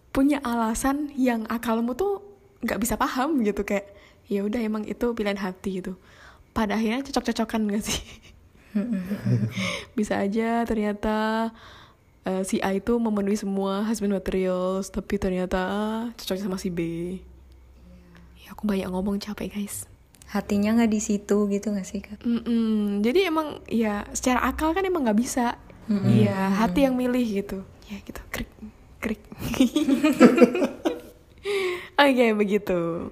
punya 0.08 0.40
alasan 0.40 1.12
yang 1.14 1.44
akalmu 1.52 1.92
tuh 1.92 2.24
nggak 2.64 2.80
bisa 2.80 2.96
paham 2.96 3.44
gitu 3.44 3.62
kayak 3.62 3.92
ya 4.26 4.40
udah 4.42 4.60
emang 4.60 4.88
itu 4.88 5.12
pilihan 5.12 5.36
hati 5.36 5.84
gitu. 5.84 6.00
Pada 6.56 6.80
akhirnya 6.80 7.04
cocok-cocokan 7.04 7.70
gak 7.70 7.84
sih? 7.84 8.02
Bisa 9.98 10.18
aja 10.18 10.64
ternyata 10.66 11.48
eh, 12.26 12.42
si 12.42 12.58
A 12.60 12.74
itu 12.74 12.98
memenuhi 12.98 13.38
semua 13.38 13.86
husband 13.86 14.16
materials 14.16 14.90
tapi 14.90 15.16
ternyata 15.20 15.60
cocoknya 16.18 16.44
sama 16.50 16.58
si 16.58 16.68
B. 16.72 16.80
Ya 18.42 18.52
aku 18.56 18.64
banyak 18.66 18.90
ngomong 18.90 19.22
capek 19.22 19.54
guys. 19.54 19.86
Hatinya 20.28 20.76
nggak 20.76 20.92
di 20.92 21.00
situ 21.00 21.48
gitu 21.48 21.72
nggak 21.72 21.88
sih 21.88 22.04
kak? 22.04 22.20
Mm-mm. 22.20 23.00
jadi 23.00 23.32
emang 23.32 23.64
ya 23.64 24.04
secara 24.12 24.44
akal 24.44 24.76
kan 24.76 24.84
emang 24.84 25.08
nggak 25.08 25.20
bisa. 25.20 25.56
Iya 25.88 26.52
hati 26.52 26.84
yang 26.84 27.00
milih 27.00 27.24
gitu 27.24 27.64
ya 27.88 27.98
gitu. 28.04 28.20
Krik 28.30 28.50
krik. 28.98 29.22
Oke 31.98 32.26
begitu. 32.36 33.10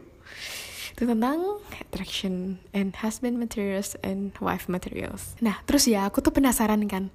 Itu 0.96 1.02
tentang 1.04 1.60
attraction 1.76 2.56
and 2.72 2.96
husband 3.00 3.36
materials 3.36 3.96
and 4.00 4.32
wife 4.40 4.68
materials. 4.68 5.36
Nah 5.40 5.60
terus 5.64 5.88
ya 5.88 6.08
aku 6.08 6.22
tuh 6.22 6.32
penasaran 6.32 6.84
kan. 6.88 7.12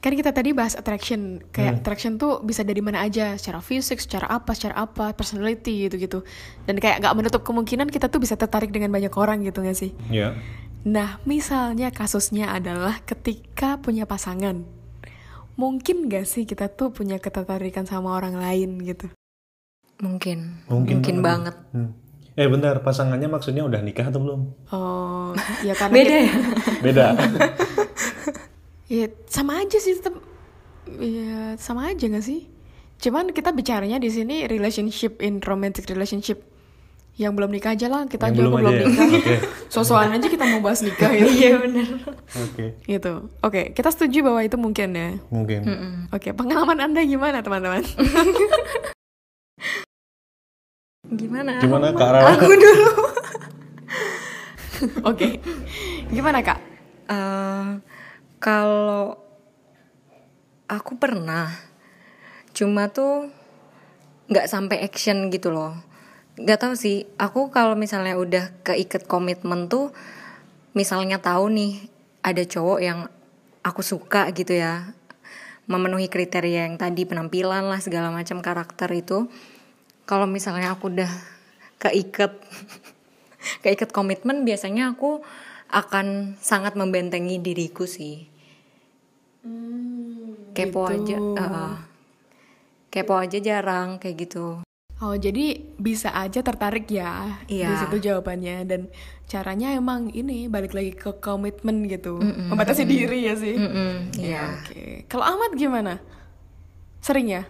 Kan 0.00 0.16
kita 0.16 0.32
tadi 0.32 0.56
bahas 0.56 0.80
attraction. 0.80 1.44
Kayak 1.52 1.84
attraction 1.84 2.16
tuh 2.16 2.40
bisa 2.40 2.64
dari 2.64 2.80
mana 2.80 3.04
aja. 3.04 3.36
Secara 3.36 3.60
fisik 3.60 4.00
secara 4.00 4.32
apa 4.32 4.56
secara 4.56 4.80
apa 4.80 5.12
personality 5.12 5.88
gitu 5.88 5.96
gitu 6.00 6.18
dan 6.64 6.80
kayak 6.80 7.04
nggak 7.04 7.14
menutup 7.16 7.42
kemungkinan 7.44 7.92
kita 7.92 8.08
tuh 8.08 8.16
bisa 8.16 8.40
tertarik 8.40 8.72
dengan 8.72 8.88
banyak 8.88 9.12
orang 9.12 9.44
gitu 9.44 9.60
gak 9.60 9.76
sih? 9.76 9.92
Ya. 10.08 10.32
Nah, 10.80 11.20
misalnya 11.28 11.92
kasusnya 11.92 12.56
adalah 12.56 13.04
ketika 13.04 13.76
punya 13.76 14.08
pasangan. 14.08 14.79
Mungkin 15.60 16.08
gak 16.08 16.24
sih 16.24 16.48
kita 16.48 16.72
tuh 16.72 16.88
punya 16.88 17.20
ketertarikan 17.20 17.84
sama 17.84 18.16
orang 18.16 18.40
lain 18.40 18.80
gitu? 18.80 19.12
mungkin 20.00 20.64
Mungkin, 20.64 21.04
mungkin, 21.04 21.20
banget 21.20 21.52
Hmm. 21.76 21.92
Eh 22.32 22.48
bentar, 22.48 22.80
pasangannya 22.80 23.28
maksudnya 23.28 23.68
udah 23.68 23.84
nikah 23.84 24.08
atau 24.08 24.16
belum? 24.16 24.40
Oh, 24.72 25.36
ya 25.60 25.76
karena 25.76 25.92
beda 26.00 26.08
kita- 26.08 26.24
ya 26.24 26.32
Beda. 26.80 27.06
ya 28.96 29.04
sama 29.28 29.60
aja 29.60 29.76
sih 29.76 30.00
tetap 30.00 30.16
ya 30.96 31.52
sama 31.60 31.92
aja 31.92 32.08
gak 32.08 32.24
sih? 32.24 32.48
Cuman 32.96 33.28
kita 33.30 33.52
bicaranya 33.52 34.00
di 34.00 34.08
sini 34.08 34.48
relationship 34.48 35.20
in 35.20 35.44
romantic 35.44 35.84
relationship. 35.84 36.40
Yang 37.20 37.32
belum 37.36 37.50
nikah 37.52 37.76
aja 37.76 37.86
lah, 37.86 38.08
kita 38.08 38.24
Yang 38.26 38.34
juga 38.34 38.40
belum 38.40 38.52
belum 38.56 38.64
aja 38.64 38.72
ya? 38.72 38.86
nikah. 38.86 39.06
Oke. 39.12 39.34
Sosokan 39.68 40.08
aja 40.10 40.26
kita 40.26 40.44
mau 40.46 40.60
bahas 40.60 40.80
nikah 40.80 41.12
ya. 41.14 41.24
iya 41.28 41.50
benar 41.54 41.88
Oke. 42.40 42.80
gitu. 42.82 43.12
Oke, 43.38 43.62
kita 43.70 43.88
setuju 43.90 44.24
bahwa 44.24 44.40
itu 44.40 44.56
mungkin 44.56 44.88
ya. 44.90 45.10
Mungkin. 45.28 45.60
Oke, 46.10 46.32
pengalaman 46.32 46.80
Anda 46.80 47.04
gimana 47.04 47.44
teman-teman? 47.44 47.84
gimana 51.10 51.58
Gimana 51.58 51.90
Kak 51.92 52.08
Rara? 52.08 52.28
aku 52.34 52.52
dulu 52.54 52.92
Oke. 55.04 55.36
Gimana, 56.08 56.40
Kak? 56.40 56.56
Eh, 57.04 57.68
kalau 58.40 59.12
aku 60.64 60.96
pernah 60.96 61.52
cuma 62.56 62.88
tuh 62.88 63.28
nggak 64.26 64.48
sampai 64.48 64.80
action 64.80 65.28
gitu 65.28 65.52
loh 65.52 65.76
nggak 66.40 66.60
tahu 66.60 66.74
sih. 66.76 67.04
Aku 67.20 67.52
kalau 67.52 67.76
misalnya 67.76 68.16
udah 68.16 68.52
keiket 68.64 69.04
komitmen 69.04 69.68
tuh 69.68 69.92
misalnya 70.72 71.20
tahu 71.20 71.52
nih 71.52 71.72
ada 72.24 72.42
cowok 72.44 72.78
yang 72.80 73.08
aku 73.60 73.84
suka 73.84 74.32
gitu 74.32 74.56
ya 74.56 74.96
memenuhi 75.68 76.10
kriteria 76.10 76.66
yang 76.66 76.80
tadi 76.80 77.06
penampilan 77.06 77.68
lah 77.68 77.78
segala 77.78 78.08
macam 78.10 78.40
karakter 78.40 78.90
itu. 78.96 79.28
Kalau 80.08 80.26
misalnya 80.26 80.74
aku 80.74 80.90
udah 80.90 81.12
keiket 81.78 82.32
keiket 83.64 83.90
komitmen 83.92 84.42
biasanya 84.42 84.96
aku 84.96 85.22
akan 85.70 86.36
sangat 86.42 86.74
membentengi 86.74 87.38
diriku 87.38 87.86
sih. 87.86 88.26
Kepo 90.50 90.84
aja 90.84 91.16
uh, 91.16 91.74
kepo 92.90 93.14
aja 93.16 93.38
jarang 93.38 94.02
kayak 94.02 94.28
gitu 94.28 94.60
Oh, 95.00 95.16
jadi 95.16 95.56
bisa 95.80 96.12
aja 96.12 96.44
tertarik 96.44 96.84
ya 96.86 97.40
di 97.48 97.56
Iya. 97.56 97.72
situ 97.80 98.04
jawabannya 98.04 98.68
dan 98.68 98.92
caranya 99.24 99.72
emang 99.72 100.12
ini 100.12 100.44
balik 100.44 100.76
lagi 100.76 100.92
ke 100.92 101.16
komitmen 101.16 101.88
gitu, 101.88 102.20
membatasi 102.20 102.84
diri 102.84 103.24
ya 103.24 103.32
sih. 103.32 103.56
Ya, 103.56 103.72
iya 104.12 104.42
Oke, 104.60 105.08
kalau 105.08 105.24
Ahmad 105.24 105.56
gimana? 105.56 106.04
Sering 107.00 107.32
ya? 107.32 107.42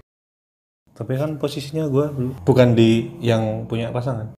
Tapi 0.95 1.19
kan 1.19 1.35
posisinya 1.37 1.91
gue 1.91 2.07
bukan 2.41 2.79
di 2.79 3.11
yang 3.19 3.67
punya 3.67 3.91
pasangan. 3.91 4.31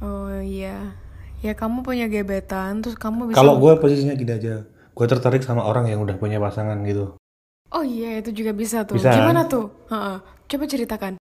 Oh 0.00 0.32
iya, 0.32 0.96
ya 1.38 1.52
kamu 1.52 1.84
punya 1.84 2.08
gebetan 2.08 2.80
terus 2.80 2.96
kamu 2.96 3.28
bisa 3.28 3.36
Kalau 3.36 3.60
gue 3.60 3.76
posisinya 3.76 4.16
gini 4.16 4.32
aja, 4.32 4.64
gue 4.64 5.06
tertarik 5.06 5.44
sama 5.44 5.60
orang 5.60 5.86
yang 5.86 6.00
udah 6.00 6.16
punya 6.16 6.40
pasangan 6.40 6.80
gitu. 6.82 7.20
oh 7.70 7.84
iya 7.84 8.18
itu 8.18 8.32
juga 8.32 8.50
bisa 8.50 8.82
tuh 8.82 8.96
Bisa, 8.96 9.12
kan? 9.12 9.22
gimana 9.22 9.46
tuh 9.46 9.70
Heeh. 9.86 10.16
coba 10.48 10.64
ceritakan 10.66 11.19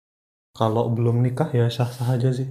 Kalau 0.52 0.92
belum 0.92 1.24
nikah 1.24 1.48
ya 1.56 1.72
sah-sah 1.72 2.12
aja 2.12 2.28
sih. 2.28 2.44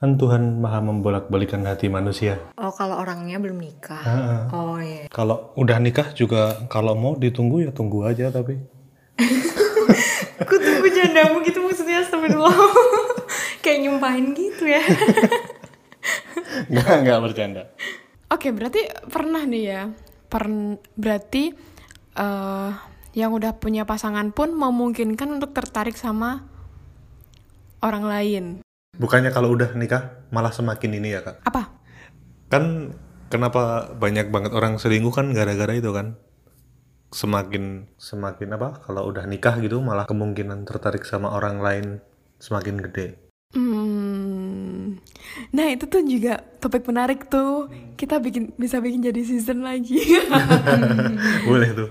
Kan 0.00 0.16
Tuhan 0.16 0.64
maha 0.64 0.80
membolak-balikan 0.80 1.60
hati 1.68 1.92
manusia. 1.92 2.40
Oh 2.56 2.72
kalau 2.72 2.96
orangnya 2.96 3.36
belum 3.36 3.60
nikah. 3.60 4.00
Heeh. 4.00 4.40
Oh 4.48 4.80
iya. 4.80 5.04
Kalau 5.12 5.52
udah 5.60 5.76
nikah 5.76 6.16
juga 6.16 6.64
kalau 6.72 6.96
mau 6.96 7.12
ditunggu 7.20 7.68
ya 7.68 7.70
tunggu 7.76 8.08
aja 8.08 8.32
tapi. 8.32 8.56
Aku 10.40 10.56
tunggu 10.56 10.88
jandamu 10.88 11.44
gitu 11.44 11.60
maksudnya 11.60 12.00
astagfirullah. 12.00 12.56
Kayak 13.62 13.78
nyumpahin 13.92 14.32
gitu 14.32 14.64
ya. 14.64 14.80
Nggak, 16.72 16.96
nggak 17.04 17.20
bercanda. 17.20 17.62
Oke, 18.32 18.56
berarti 18.56 18.88
pernah 19.12 19.44
nih 19.44 19.64
ya. 19.68 19.82
Per 20.32 20.48
berarti 20.96 21.52
eh 22.16 22.70
yang 23.12 23.36
udah 23.36 23.52
punya 23.60 23.84
pasangan 23.84 24.32
pun 24.32 24.56
memungkinkan 24.56 25.28
untuk 25.28 25.52
tertarik 25.52 25.98
sama 25.98 26.53
orang 27.84 28.04
lain. 28.08 28.44
Bukannya 28.96 29.30
kalau 29.34 29.52
udah 29.52 29.76
nikah 29.76 30.24
malah 30.32 30.54
semakin 30.54 30.96
ini 30.96 31.12
ya 31.12 31.20
kak? 31.20 31.44
Apa? 31.44 31.68
Kan 32.48 32.96
kenapa 33.28 33.92
banyak 33.92 34.32
banget 34.32 34.56
orang 34.56 34.80
selingkuh 34.80 35.12
kan 35.12 35.34
gara-gara 35.36 35.74
itu 35.76 35.90
kan? 35.92 36.16
Semakin 37.12 37.90
semakin 38.00 38.56
apa? 38.56 38.80
Kalau 38.86 39.06
udah 39.06 39.28
nikah 39.28 39.60
gitu 39.60 39.78
malah 39.84 40.08
kemungkinan 40.08 40.66
tertarik 40.66 41.04
sama 41.04 41.30
orang 41.34 41.60
lain 41.60 41.86
semakin 42.38 42.80
gede. 42.80 43.18
Hmm. 43.54 44.98
Nah, 45.54 45.66
itu 45.70 45.86
tuh 45.86 46.02
juga 46.02 46.42
topik 46.58 46.86
menarik 46.90 47.30
tuh. 47.30 47.70
Kita 47.94 48.18
bikin 48.18 48.54
bisa 48.58 48.82
bikin 48.82 49.02
jadi 49.02 49.22
season 49.22 49.62
lagi. 49.62 49.98
Boleh 51.48 51.70
tuh. 51.74 51.90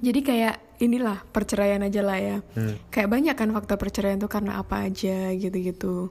jadi 0.00 0.20
kayak 0.24 0.56
inilah 0.80 1.20
perceraian 1.30 1.84
aja 1.84 2.00
lah 2.00 2.18
ya. 2.18 2.36
Hmm. 2.56 2.80
Kayak 2.88 3.08
banyak 3.12 3.34
kan 3.36 3.52
faktor 3.52 3.76
perceraian 3.76 4.16
tuh 4.16 4.32
karena 4.32 4.56
apa 4.56 4.88
aja 4.88 5.30
gitu-gitu. 5.36 6.08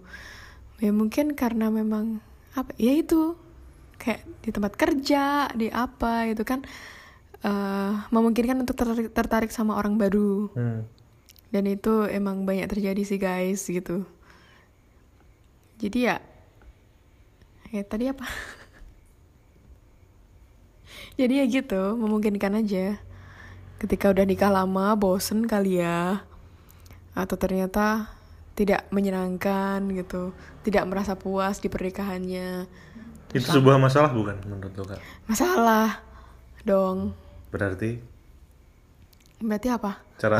Ya 0.79 0.93
mungkin 0.93 1.33
karena 1.33 1.73
memang 1.73 2.21
apa 2.53 2.71
ya 2.77 2.93
itu 2.93 3.33
kayak 3.97 4.23
di 4.45 4.49
tempat 4.53 4.73
kerja, 4.77 5.49
di 5.57 5.67
apa 5.73 6.29
itu 6.29 6.45
kan 6.45 6.63
eh 7.39 7.93
memungkinkan 8.13 8.61
untuk 8.61 8.77
tertarik, 8.77 9.09
tertarik 9.11 9.51
sama 9.51 9.75
orang 9.75 9.97
baru. 9.97 10.53
Hmm. 10.53 10.85
Dan 11.49 11.65
itu 11.65 12.05
emang 12.05 12.45
banyak 12.45 12.69
terjadi 12.69 13.01
sih 13.01 13.17
guys 13.17 13.65
gitu. 13.65 14.05
Jadi 15.81 16.05
ya 16.05 16.21
ya 17.73 17.81
tadi 17.81 18.05
apa? 18.05 18.25
Jadi 21.19 21.33
ya 21.41 21.45
gitu, 21.49 21.97
memungkinkan 21.97 22.63
aja. 22.63 23.08
Ketika 23.79 24.11
udah 24.11 24.25
nikah 24.27 24.51
lama, 24.51 24.93
bosen 24.93 25.47
kali 25.47 25.79
ya. 25.79 26.27
Atau 27.15 27.39
ternyata 27.39 28.11
tidak 28.53 28.83
menyenangkan 28.91 29.79
gitu. 29.95 30.35
Tidak 30.61 30.83
merasa 30.83 31.15
puas 31.15 31.63
di 31.63 31.71
pernikahannya. 31.71 32.67
Itu 33.31 33.47
sebuah 33.47 33.79
masalah 33.79 34.11
bukan 34.11 34.41
menurut 34.43 34.73
lo 34.75 34.83
kak? 34.83 34.99
Masalah 35.25 36.03
dong. 36.67 37.15
Berarti 37.49 38.01
Berarti 39.39 39.67
apa? 39.71 40.03
cara 40.19 40.35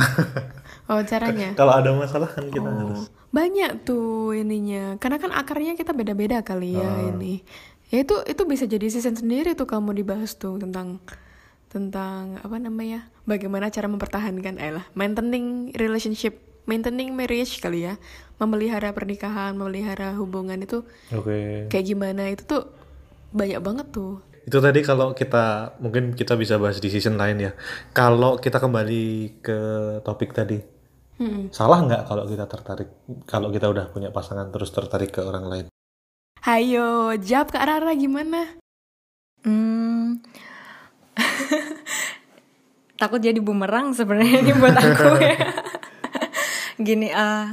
Oh, 0.92 1.00
caranya. 1.08 1.56
kalau 1.56 1.72
ada 1.72 1.96
masalah 1.96 2.28
kan 2.28 2.52
kita 2.52 2.68
Oh, 2.68 2.76
harus 2.76 3.08
banyak 3.32 3.88
tuh 3.88 4.36
ininya. 4.36 5.00
Karena 5.00 5.16
kan 5.16 5.32
akarnya 5.32 5.80
kita 5.80 5.96
beda-beda 5.96 6.44
kali 6.44 6.76
ya 6.76 7.08
ini. 7.08 7.40
Ya 7.88 8.04
itu 8.04 8.20
itu 8.28 8.44
bisa 8.44 8.68
jadi 8.68 8.92
season 8.92 9.16
sendiri 9.16 9.56
tuh 9.56 9.64
kamu 9.64 9.96
dibahas 9.96 10.36
tuh 10.36 10.60
tentang 10.60 11.00
tentang 11.70 12.42
apa 12.42 12.58
namanya? 12.58 13.08
Bagaimana 13.24 13.70
cara 13.70 13.86
mempertahankan 13.86 14.58
eh 14.58 14.74
lah, 14.74 14.86
maintaining 14.98 15.70
relationship, 15.78 16.42
maintaining 16.66 17.14
marriage 17.14 17.62
kali 17.62 17.86
ya. 17.86 17.96
Memelihara 18.42 18.90
pernikahan, 18.92 19.54
memelihara 19.54 20.18
hubungan 20.18 20.58
itu 20.60 20.82
Oke. 21.14 21.70
kayak 21.70 21.86
gimana 21.86 22.32
itu 22.34 22.44
tuh 22.44 22.74
banyak 23.32 23.62
banget 23.62 23.88
tuh. 23.94 24.20
Itu 24.50 24.58
tadi 24.64 24.82
kalau 24.82 25.14
kita 25.14 25.78
mungkin 25.78 26.18
kita 26.18 26.34
bisa 26.34 26.58
bahas 26.58 26.82
di 26.82 26.90
season 26.90 27.22
lain 27.22 27.38
ya. 27.38 27.52
Kalau 27.94 28.42
kita 28.42 28.58
kembali 28.58 29.38
ke 29.46 29.60
topik 30.02 30.34
tadi, 30.34 30.58
Hmm. 31.20 31.52
salah 31.52 31.84
nggak 31.84 32.08
kalau 32.08 32.24
kita 32.24 32.48
tertarik 32.48 32.90
kalau 33.28 33.52
kita 33.52 33.68
udah 33.68 33.92
punya 33.92 34.08
pasangan 34.08 34.48
terus 34.56 34.72
tertarik 34.72 35.12
ke 35.12 35.20
orang 35.20 35.46
lain? 35.52 35.66
Hayo, 36.48 37.12
jawab 37.20 37.52
Kak 37.52 37.68
Rara 37.68 37.92
gimana? 37.92 38.56
Hmm. 39.44 40.24
Takut 43.00 43.20
jadi 43.20 43.40
bumerang 43.40 43.96
sebenarnya 43.96 44.44
ini 44.44 44.52
buat 44.54 44.76
aku 44.76 45.08
ya. 45.24 45.36
Gini, 46.80 47.08
eh, 47.08 47.46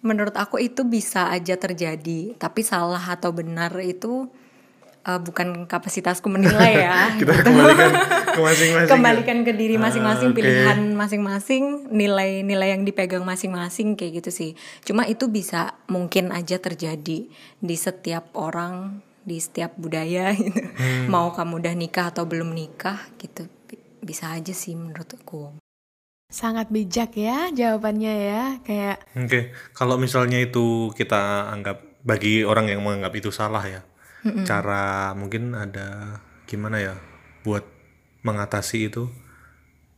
menurut 0.00 0.32
aku 0.32 0.56
itu 0.56 0.84
bisa 0.84 1.28
aja 1.28 1.56
terjadi, 1.56 2.36
tapi 2.36 2.64
salah 2.64 3.00
atau 3.00 3.28
benar 3.28 3.76
itu 3.80 4.28
eh, 5.02 5.20
bukan 5.20 5.68
kapasitasku 5.68 6.32
menilai 6.32 6.80
ya. 6.80 6.98
Kita 7.20 7.44
kembalikan 7.44 7.92
ke 8.26 8.40
masing-masing. 8.40 8.84
ya? 8.84 8.88
Kembalikan 8.88 9.38
ke 9.44 9.52
diri 9.52 9.76
masing-masing, 9.76 10.28
Ah, 10.28 10.32
oke. 10.32 10.38
pilihan 10.40 10.80
masing-masing, 10.92 11.64
nilai-nilai 11.92 12.68
yang 12.72 12.82
dipegang 12.84 13.24
masing-masing 13.24 13.96
kayak 13.96 14.24
gitu 14.24 14.30
sih. 14.32 14.50
Cuma 14.80 15.04
itu 15.04 15.28
bisa 15.28 15.76
mungkin 15.86 16.32
aja 16.32 16.56
terjadi 16.56 17.28
di 17.56 17.76
setiap 17.76 18.32
orang, 18.32 19.04
di 19.26 19.42
setiap 19.42 19.74
budaya 19.74 20.30
gitu. 20.38 20.62
Hmm. 20.78 21.10
Mau 21.10 21.34
kamu 21.34 21.58
udah 21.58 21.74
nikah 21.74 22.14
atau 22.14 22.24
belum 22.24 22.54
nikah 22.54 23.10
gitu. 23.18 23.50
Bi- 23.66 23.82
Bisa 23.98 24.30
aja 24.30 24.54
sih 24.54 24.78
menurutku. 24.78 25.58
Sangat 26.30 26.70
bijak 26.70 27.18
ya 27.18 27.50
jawabannya 27.50 28.14
ya, 28.14 28.44
kayak 28.62 28.98
Oke, 29.14 29.50
kalau 29.74 29.94
misalnya 29.98 30.38
itu 30.42 30.90
kita 30.94 31.50
anggap 31.50 31.82
bagi 32.02 32.42
orang 32.46 32.70
yang 32.70 32.82
menganggap 32.82 33.14
itu 33.18 33.30
salah 33.30 33.62
ya, 33.62 33.82
cara 34.42 35.14
mungkin 35.14 35.54
ada 35.54 36.18
gimana 36.46 36.82
ya 36.82 36.94
buat 37.46 37.62
mengatasi 38.26 38.90
itu 38.90 39.06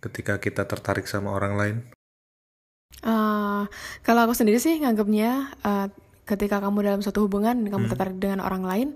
ketika 0.04 0.36
kita 0.36 0.68
tertarik 0.68 1.08
sama 1.08 1.32
orang 1.32 1.54
lain. 1.56 1.76
Eh, 3.04 3.62
kalau 4.04 4.20
aku 4.28 4.34
sendiri 4.36 4.60
sih 4.60 4.76
nganggapnya 4.80 5.32
eh, 5.64 5.86
ketika 6.28 6.60
kamu 6.60 6.84
dalam 6.84 7.00
suatu 7.00 7.24
hubungan 7.24 7.64
dan 7.64 7.68
kamu 7.72 7.88
tertarik 7.88 8.16
dengan 8.20 8.44
orang 8.44 8.62
lain 8.68 8.88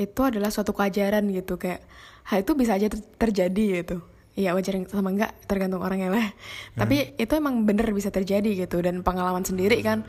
itu 0.00 0.20
adalah 0.24 0.48
suatu 0.48 0.72
kewajaran 0.72 1.28
gitu 1.28 1.60
kayak 1.60 1.84
hal 2.24 2.40
itu 2.40 2.52
bisa 2.56 2.80
aja 2.80 2.88
ter- 2.88 3.04
terjadi 3.20 3.84
gitu. 3.84 4.00
Iya 4.32 4.56
wajar 4.56 4.80
sama 4.88 5.12
enggak 5.12 5.36
tergantung 5.44 5.84
orangnya 5.84 6.08
lah. 6.08 6.26
Tapi 6.80 7.20
itu 7.20 7.32
emang 7.36 7.68
bener 7.68 7.84
bisa 7.92 8.08
terjadi 8.08 8.64
gitu 8.64 8.80
dan 8.80 9.04
pengalaman 9.04 9.44
sendiri 9.44 9.76
kan. 9.84 10.08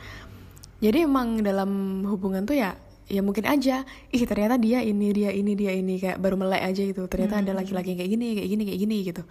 Jadi 0.80 1.04
emang 1.04 1.44
dalam 1.44 2.00
hubungan 2.08 2.48
tuh 2.48 2.56
ya 2.56 2.72
ya 3.04 3.20
mungkin 3.20 3.44
aja 3.44 3.84
ih 4.16 4.24
ternyata 4.24 4.56
dia 4.56 4.80
ini 4.80 5.12
dia 5.12 5.28
ini 5.28 5.52
dia 5.52 5.76
ini 5.76 6.00
kayak 6.00 6.16
baru 6.16 6.40
melek 6.40 6.64
aja 6.72 6.82
gitu 6.88 7.04
ternyata 7.04 7.44
ada 7.44 7.52
laki-laki 7.52 7.92
kayak 8.00 8.16
gini 8.16 8.32
kayak 8.32 8.48
gini 8.48 8.62
kayak 8.64 8.80
gini 8.80 8.96
gitu 9.04 9.22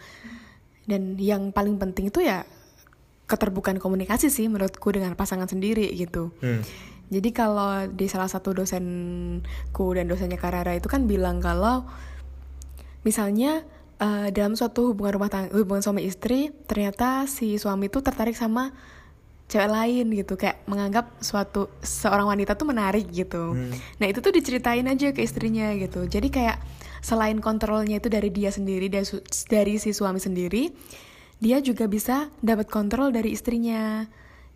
dan 0.85 1.17
yang 1.17 1.49
paling 1.49 1.81
penting 1.81 2.13
itu 2.13 2.21
ya 2.21 2.45
keterbukaan 3.25 3.79
komunikasi 3.79 4.27
sih 4.27 4.45
menurutku 4.51 4.91
dengan 4.91 5.15
pasangan 5.15 5.47
sendiri 5.47 5.89
gitu. 5.95 6.35
Hmm. 6.43 6.61
Jadi 7.11 7.29
kalau 7.35 7.87
di 7.91 8.07
salah 8.07 8.29
satu 8.31 8.55
dosenku 8.55 9.85
dan 9.95 10.05
dosennya 10.07 10.39
Karara 10.39 10.77
itu 10.77 10.87
kan 10.87 11.05
bilang 11.05 11.43
kalau 11.43 11.83
misalnya 13.03 13.65
eh, 13.99 14.31
dalam 14.31 14.55
suatu 14.55 14.95
hubungan 14.95 15.19
rumah 15.19 15.29
tangga, 15.29 15.51
hubungan 15.53 15.83
suami 15.83 16.07
istri 16.07 16.49
ternyata 16.65 17.27
si 17.29 17.59
suami 17.59 17.91
itu 17.91 17.99
tertarik 17.99 18.33
sama 18.33 18.71
cewek 19.53 19.69
lain 19.69 20.05
gitu 20.17 20.33
kayak 20.33 20.65
menganggap 20.65 21.13
suatu 21.21 21.69
seorang 21.83 22.25
wanita 22.25 22.57
tuh 22.57 22.65
menarik 22.65 23.05
gitu. 23.13 23.53
Nah 24.01 24.05
itu 24.09 24.17
tuh 24.17 24.33
diceritain 24.33 24.81
aja 24.89 25.13
ke 25.13 25.21
istrinya 25.21 25.69
gitu. 25.77 26.09
Jadi 26.09 26.33
kayak 26.33 26.57
selain 27.03 27.37
kontrolnya 27.43 28.01
itu 28.01 28.09
dari 28.09 28.33
dia 28.33 28.49
sendiri 28.49 28.89
dari, 28.89 29.05
dari 29.51 29.75
si 29.77 29.93
suami 29.93 30.17
sendiri, 30.17 30.73
dia 31.37 31.61
juga 31.61 31.85
bisa 31.85 32.33
dapat 32.41 32.71
kontrol 32.71 33.13
dari 33.13 33.35
istrinya. 33.35 34.09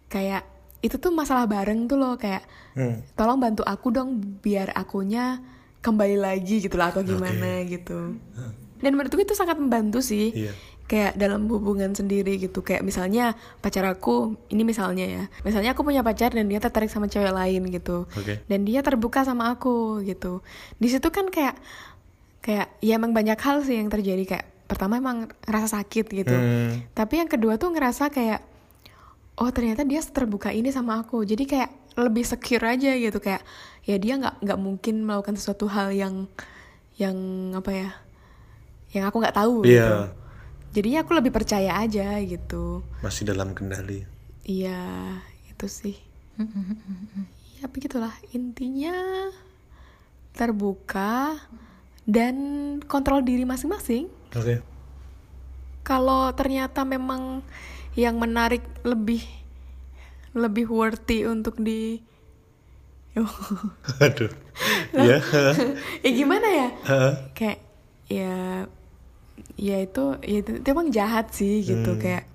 Kayak 0.07 0.47
itu 0.79 0.95
tuh 0.95 1.09
masalah 1.09 1.45
bareng 1.45 1.85
tuh 1.85 1.95
loh 1.95 2.15
kayak 2.15 2.45
Hmm. 2.73 3.01
tolong 3.13 3.37
bantu 3.37 3.65
aku 3.65 3.89
dong 3.89 4.09
biar 4.37 4.69
akunya 4.71 5.41
kembali 5.79 6.13
lagi 6.15 6.59
gitu 6.59 6.75
lah 6.75 6.91
atau 6.91 7.01
gimana 7.01 7.65
gitu. 7.65 8.13
Dan 8.77 8.93
menurutku 8.93 9.17
itu 9.17 9.33
sangat 9.33 9.57
membantu 9.57 9.97
sih 9.97 10.29
Iya. 10.29 10.53
kayak 10.85 11.17
dalam 11.17 11.49
hubungan 11.49 11.91
sendiri 11.91 12.37
gitu 12.37 12.61
kayak 12.61 12.79
misalnya 12.79 13.33
pacar 13.57 13.83
aku 13.83 14.37
ini 14.47 14.61
misalnya 14.61 15.03
ya 15.03 15.23
misalnya 15.41 15.73
aku 15.73 15.81
punya 15.81 15.99
pacar 15.99 16.29
dan 16.29 16.45
dia 16.45 16.61
tertarik 16.61 16.87
sama 16.87 17.05
cewek 17.05 17.27
lain 17.29 17.65
gitu 17.67 18.05
Oke. 18.07 18.39
dan 18.41 18.59
dia 18.61 18.79
terbuka 18.79 19.21
sama 19.21 19.49
aku 19.49 19.99
gitu 20.01 20.39
di 20.75 20.87
situ 20.87 21.09
kan 21.09 21.27
kayak 21.27 21.57
kayak 22.39 22.71
ya 22.79 22.95
emang 22.95 23.11
banyak 23.11 23.35
hal 23.35 23.59
sih 23.61 23.75
yang 23.75 23.89
terjadi 23.89 24.23
kayak 24.23 24.45
pertama 24.63 24.95
emang 24.95 25.17
ngerasa 25.43 25.75
sakit 25.75 26.05
gitu 26.13 26.31
Hmm. 26.31 26.85
tapi 26.93 27.17
yang 27.17 27.27
kedua 27.27 27.57
tuh 27.57 27.67
ngerasa 27.69 28.07
kayak 28.07 28.39
oh 29.37 29.49
ternyata 29.53 29.85
dia 29.85 30.01
terbuka 30.01 30.49
ini 30.49 30.73
sama 30.73 31.01
aku 31.01 31.21
jadi 31.21 31.43
kayak 31.45 31.71
lebih 31.97 32.25
secure 32.25 32.65
aja 32.65 32.93
gitu 32.93 33.17
kayak 33.17 33.41
ya 33.85 33.97
dia 33.97 34.17
nggak 34.17 34.41
nggak 34.41 34.59
mungkin 34.59 35.05
melakukan 35.05 35.37
sesuatu 35.37 35.65
hal 35.69 35.93
yang 35.93 36.29
yang 36.97 37.17
apa 37.53 37.71
ya 37.73 37.89
yang 38.91 39.05
aku 39.07 39.19
nggak 39.21 39.37
tahu 39.37 39.55
gitu. 39.65 39.77
Iya. 39.77 40.13
Jadinya 40.73 40.99
aku 41.01 41.11
lebih 41.17 41.31
percaya 41.33 41.79
aja 41.79 42.21
gitu. 42.21 42.85
Masih 43.01 43.25
dalam 43.25 43.55
kendali. 43.57 44.05
Iya, 44.45 45.17
itu 45.49 45.67
sih. 45.67 45.97
ya 47.57 47.65
begitulah 47.65 48.13
intinya 48.29 48.93
terbuka 50.37 51.41
dan 52.05 52.35
kontrol 52.85 53.25
diri 53.25 53.43
masing-masing. 53.43 54.05
Oke. 54.37 54.61
Kalau 55.81 56.29
ternyata 56.37 56.85
memang 56.85 57.41
yang 57.97 58.21
menarik 58.21 58.61
lebih 58.85 59.25
lebih 60.37 60.69
worthy 60.69 61.25
untuk 61.25 61.57
di 61.57 62.05
Aduh. 64.05 64.29
Ya. 64.93 65.17
ya 66.05 66.09
gimana 66.13 66.47
ya? 66.47 66.67
Heeh. 66.85 67.13
Kayak 67.33 67.59
ya 68.07 68.35
ya 69.57 69.77
itu 69.81 70.03
ya 70.21 70.37
itu, 70.45 70.51
itu 70.61 70.67
emang 70.69 70.93
jahat 70.93 71.33
sih 71.33 71.65
gitu 71.65 71.97
kayak 71.97 72.29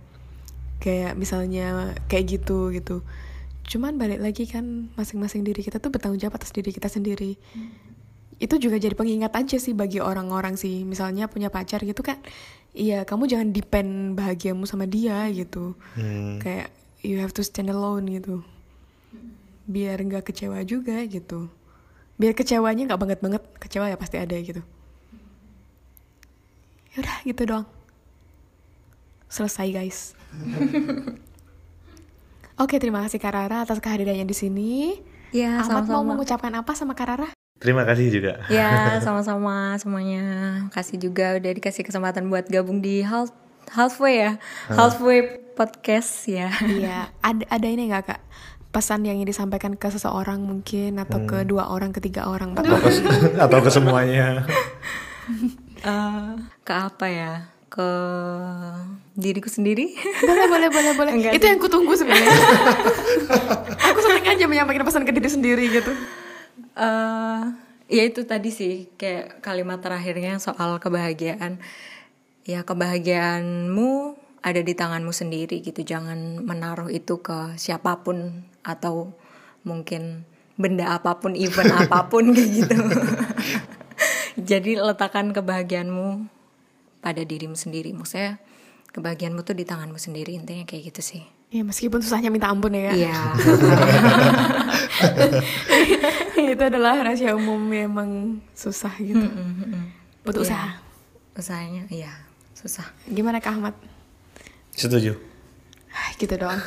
kayak 0.83 1.15
misalnya 1.15 1.95
kayak 2.11 2.43
gitu 2.43 2.75
gitu. 2.75 3.07
Cuman 3.63 3.95
balik 3.95 4.19
lagi 4.19 4.51
kan 4.51 4.91
masing-masing 4.99 5.47
diri 5.47 5.63
kita 5.63 5.79
tuh 5.79 5.95
bertanggung 5.95 6.19
jawab 6.19 6.43
atas 6.43 6.51
diri 6.51 6.75
kita 6.75 6.91
sendiri. 6.91 7.39
Itu 8.43 8.59
juga 8.59 8.75
jadi 8.83 8.99
pengingat 8.99 9.39
aja 9.39 9.57
sih 9.63 9.71
bagi 9.71 10.03
orang-orang 10.03 10.59
sih. 10.59 10.83
Misalnya 10.83 11.31
punya 11.31 11.47
pacar 11.47 11.79
gitu 11.87 12.03
kan. 12.03 12.19
Iya, 12.73 13.05
kamu 13.05 13.29
jangan 13.29 13.49
depend 13.53 14.17
bahagiamu 14.17 14.65
sama 14.65 14.89
dia 14.89 15.29
gitu. 15.29 15.77
Hmm. 15.93 16.41
Kayak 16.41 16.73
you 17.05 17.21
have 17.21 17.37
to 17.37 17.45
stand 17.45 17.69
alone 17.69 18.09
gitu. 18.09 18.41
Biar 19.69 20.01
nggak 20.01 20.33
kecewa 20.33 20.65
juga 20.65 21.05
gitu. 21.05 21.53
Biar 22.17 22.33
kecewanya 22.33 22.89
nggak 22.89 23.01
banget 23.01 23.19
banget, 23.21 23.43
kecewa 23.61 23.93
ya 23.93 23.97
pasti 24.01 24.17
ada 24.17 24.33
gitu. 24.41 24.65
Yaudah 26.97 27.17
gitu 27.29 27.43
doang. 27.45 27.67
Selesai 29.29 29.69
guys. 29.73 30.17
Oke, 32.63 32.77
terima 32.77 33.05
kasih 33.05 33.21
Kak 33.21 33.33
Rara 33.33 33.65
atas 33.65 33.81
kehadirannya 33.81 34.29
di 34.29 34.37
sini. 34.37 35.01
Ya, 35.33 35.65
Ahmad 35.65 35.89
mau 35.89 36.05
sama-sama. 36.05 36.09
mengucapkan 36.15 36.53
apa 36.53 36.73
sama 36.77 36.93
Kak 36.93 37.09
Rara? 37.09 37.29
Terima 37.63 37.87
kasih 37.87 38.11
juga. 38.11 38.43
Ya, 38.51 38.71
sama-sama 39.07 39.79
semuanya. 39.79 40.67
Kasih 40.75 40.99
juga 40.99 41.39
udah 41.39 41.53
dikasih 41.55 41.87
kesempatan 41.87 42.27
buat 42.27 42.51
gabung 42.51 42.83
di 42.83 43.07
half 43.07 43.31
halfway 43.71 44.19
ya. 44.19 44.33
Halfway 44.67 45.39
podcast 45.55 46.27
ya. 46.27 46.51
Iya, 46.59 47.15
ada 47.23 47.45
ada 47.47 47.67
ini 47.71 47.87
nggak 47.95 48.03
kak? 48.03 48.21
Pesan 48.75 49.07
yang 49.07 49.21
ingin 49.21 49.31
disampaikan 49.31 49.77
ke 49.79 49.89
seseorang 49.93 50.43
mungkin 50.43 50.97
atau 50.99 51.23
ke 51.29 51.45
dua 51.45 51.71
orang, 51.71 51.93
ketiga 51.93 52.27
orang, 52.27 52.57
empat 52.57 52.67
Atau 52.67 52.77
orang. 52.81 52.89
ke, 52.89 53.41
atau 53.47 53.59
ke 53.63 53.71
semuanya. 53.71 54.27
Eh, 55.83 56.35
ke 56.63 56.75
apa 56.75 57.07
ya? 57.11 57.51
Ke 57.67 57.91
diriku 59.19 59.51
sendiri. 59.51 59.91
boleh, 60.23 60.47
boleh, 60.47 60.69
boleh, 60.71 60.93
boleh. 60.95 61.13
Enggak 61.15 61.33
Itu 61.35 61.47
yang 61.51 61.59
kutunggu 61.59 61.95
sebenarnya. 61.99 62.39
Aku 63.91 63.99
seneng 63.99 64.27
aja 64.31 64.45
menyampaikan 64.47 64.87
pesan 64.87 65.03
ke 65.03 65.11
diri 65.11 65.27
sendiri 65.27 65.65
gitu. 65.75 65.91
Eh 66.77 67.43
ya 67.93 68.03
itu 68.09 68.25
tadi 68.25 68.49
sih 68.49 68.89
kayak 68.97 69.45
kalimat 69.45 69.79
terakhirnya 69.85 70.41
soal 70.41 70.81
kebahagiaan. 70.81 71.61
Ya 72.43 72.67
kebahagiaanmu 72.67 74.19
ada 74.43 74.61
di 74.61 74.75
tanganmu 74.75 75.15
sendiri 75.15 75.63
gitu. 75.63 75.85
Jangan 75.85 76.43
menaruh 76.43 76.91
itu 76.91 77.23
ke 77.23 77.55
siapa 77.61 78.03
pun 78.03 78.49
atau 78.67 79.15
mungkin 79.63 80.27
benda 80.59 80.95
apa 80.95 81.19
pun, 81.23 81.39
event 81.39 81.71
apa 81.87 82.11
pun 82.11 82.35
kayak 82.35 82.51
gitu. 82.51 82.77
Jadi 84.51 84.81
letakkan 84.81 85.31
kebahagiaanmu 85.31 86.27
pada 87.05 87.23
dirimu 87.23 87.55
sendiri. 87.55 87.95
Maksudnya 87.95 88.43
kebahagiaanmu 88.91 89.45
tuh 89.45 89.55
di 89.55 89.65
tanganmu 89.69 90.01
sendiri 90.01 90.35
intinya 90.35 90.65
kayak 90.67 90.93
gitu 90.93 91.03
sih. 91.05 91.42
Ya 91.53 91.61
meskipun 91.61 92.01
susahnya 92.01 92.33
minta 92.33 92.49
ampun 92.49 92.73
ya. 92.73 92.97
Iya. 92.97 93.13
itu 96.53 96.63
adalah 96.63 97.01
rahasia 97.01 97.37
umum 97.37 97.61
memang 97.61 98.41
susah 98.53 98.93
gitu. 98.97 99.25
Butuh 100.25 100.41
Iya. 100.41 100.49
usaha. 100.49 100.71
Usahanya 101.33 101.85
iya 101.89 102.13
susah. 102.53 102.89
Gimana 103.05 103.37
kak 103.37 103.53
Ahmad? 103.53 103.77
Setuju. 104.73 105.13
Ah, 105.93 106.09
gitu 106.17 106.33
doang. 106.41 106.57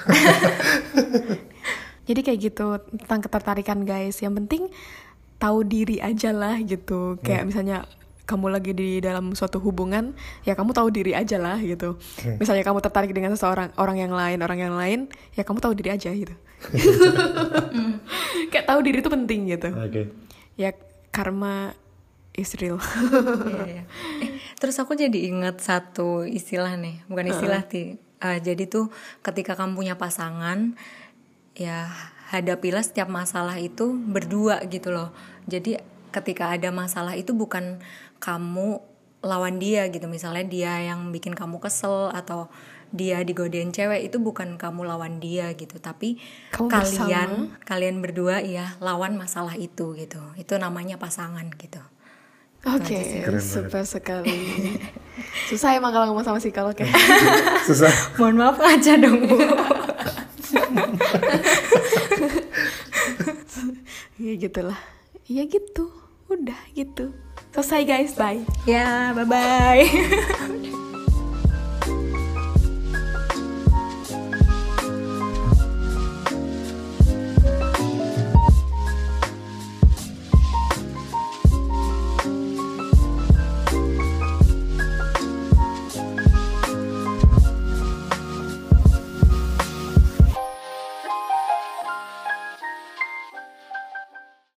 Jadi 2.08 2.20
kayak 2.22 2.40
gitu 2.42 2.78
tentang 3.02 3.26
ketertarikan 3.26 3.82
guys. 3.82 4.22
Yang 4.22 4.46
penting 4.46 4.64
tahu 5.42 5.66
diri 5.66 5.98
aja 5.98 6.30
lah 6.30 6.62
gitu. 6.62 7.18
Kayak 7.26 7.50
misalnya 7.50 7.90
kamu 8.26 8.50
lagi 8.50 8.74
di 8.74 8.98
dalam 9.00 9.38
suatu 9.38 9.62
hubungan, 9.62 10.18
ya 10.42 10.58
kamu 10.58 10.74
tahu 10.74 10.90
diri 10.90 11.14
aja 11.14 11.38
lah 11.38 11.62
gitu. 11.62 12.02
Misalnya 12.42 12.66
kamu 12.66 12.82
tertarik 12.82 13.14
dengan 13.14 13.32
seseorang, 13.38 13.72
orang 13.78 14.02
yang 14.02 14.14
lain, 14.14 14.42
orang 14.42 14.60
yang 14.60 14.74
lain, 14.74 15.00
ya 15.38 15.46
kamu 15.46 15.62
tahu 15.62 15.74
diri 15.78 15.94
aja 15.94 16.10
gitu. 16.10 16.34
kayak 18.52 18.66
tahu 18.66 18.80
diri 18.82 19.00
itu 19.00 19.12
penting 19.14 19.40
gitu. 19.54 19.70
Oke. 19.78 20.02
Ya 20.58 20.74
karma 21.14 21.78
is 22.34 22.52
real. 22.58 22.82
Iya, 22.82 23.64
iya. 23.70 23.84
Eh, 24.20 24.30
terus 24.60 24.76
aku 24.82 24.98
jadi 24.98 25.32
ingat 25.32 25.62
satu 25.62 26.26
istilah 26.26 26.76
nih, 26.76 27.06
bukan 27.08 27.32
istilah 27.32 27.64
sih. 27.70 28.02
Eh, 28.20 28.40
jadi 28.42 28.66
tuh 28.66 28.90
ketika 29.22 29.54
kamu 29.54 29.78
punya 29.78 29.96
pasangan, 29.96 30.76
ya 31.56 31.88
hadapilah 32.34 32.82
setiap 32.82 33.08
masalah 33.08 33.56
itu 33.62 33.96
berdua 33.96 34.66
gitu 34.68 34.92
loh. 34.92 35.14
Jadi 35.46 35.78
ketika 36.12 36.52
ada 36.56 36.72
masalah 36.72 37.20
itu 37.20 37.36
bukan 37.36 37.84
kamu 38.20 38.82
lawan 39.26 39.58
dia 39.58 39.90
gitu. 39.90 40.06
Misalnya 40.06 40.46
dia 40.46 40.74
yang 40.86 41.10
bikin 41.10 41.34
kamu 41.34 41.58
kesel 41.58 42.14
atau 42.14 42.48
dia 42.96 43.26
digodain 43.26 43.74
cewek 43.74 44.08
itu 44.08 44.22
bukan 44.22 44.56
kamu 44.56 44.88
lawan 44.88 45.20
dia 45.20 45.52
gitu, 45.58 45.82
tapi 45.82 46.22
Kamu 46.54 46.70
kalian 46.72 47.30
kalian 47.66 48.00
berdua 48.00 48.40
ya 48.40 48.78
lawan 48.80 49.18
masalah 49.20 49.58
itu 49.58 49.98
gitu. 49.98 50.22
Itu 50.40 50.56
namanya 50.62 50.96
pasangan 50.96 51.50
gitu. 51.58 51.82
Oke, 52.66 53.22
super 53.38 53.86
sekali. 53.86 54.34
Susah 55.50 55.78
emang 55.78 55.94
kalau 55.94 56.10
ngomong 56.10 56.26
sama 56.26 56.42
psikolog 56.42 56.74
ya. 56.82 56.90
Susah. 57.62 57.94
Mohon 58.18 58.36
maaf 58.42 58.58
aja 58.58 58.98
dong 58.98 59.30
bu. 59.30 59.38
ya 64.26 64.34
gitulah. 64.34 64.82
Ya 65.30 65.46
gitu. 65.46 65.94
Udah 66.26 66.58
gitu. 66.74 67.14
Selesai 67.56 67.88
guys, 67.88 68.12
bye. 68.20 68.44
ya 68.68 69.16
bye 69.16 69.24
bye. 69.24 69.88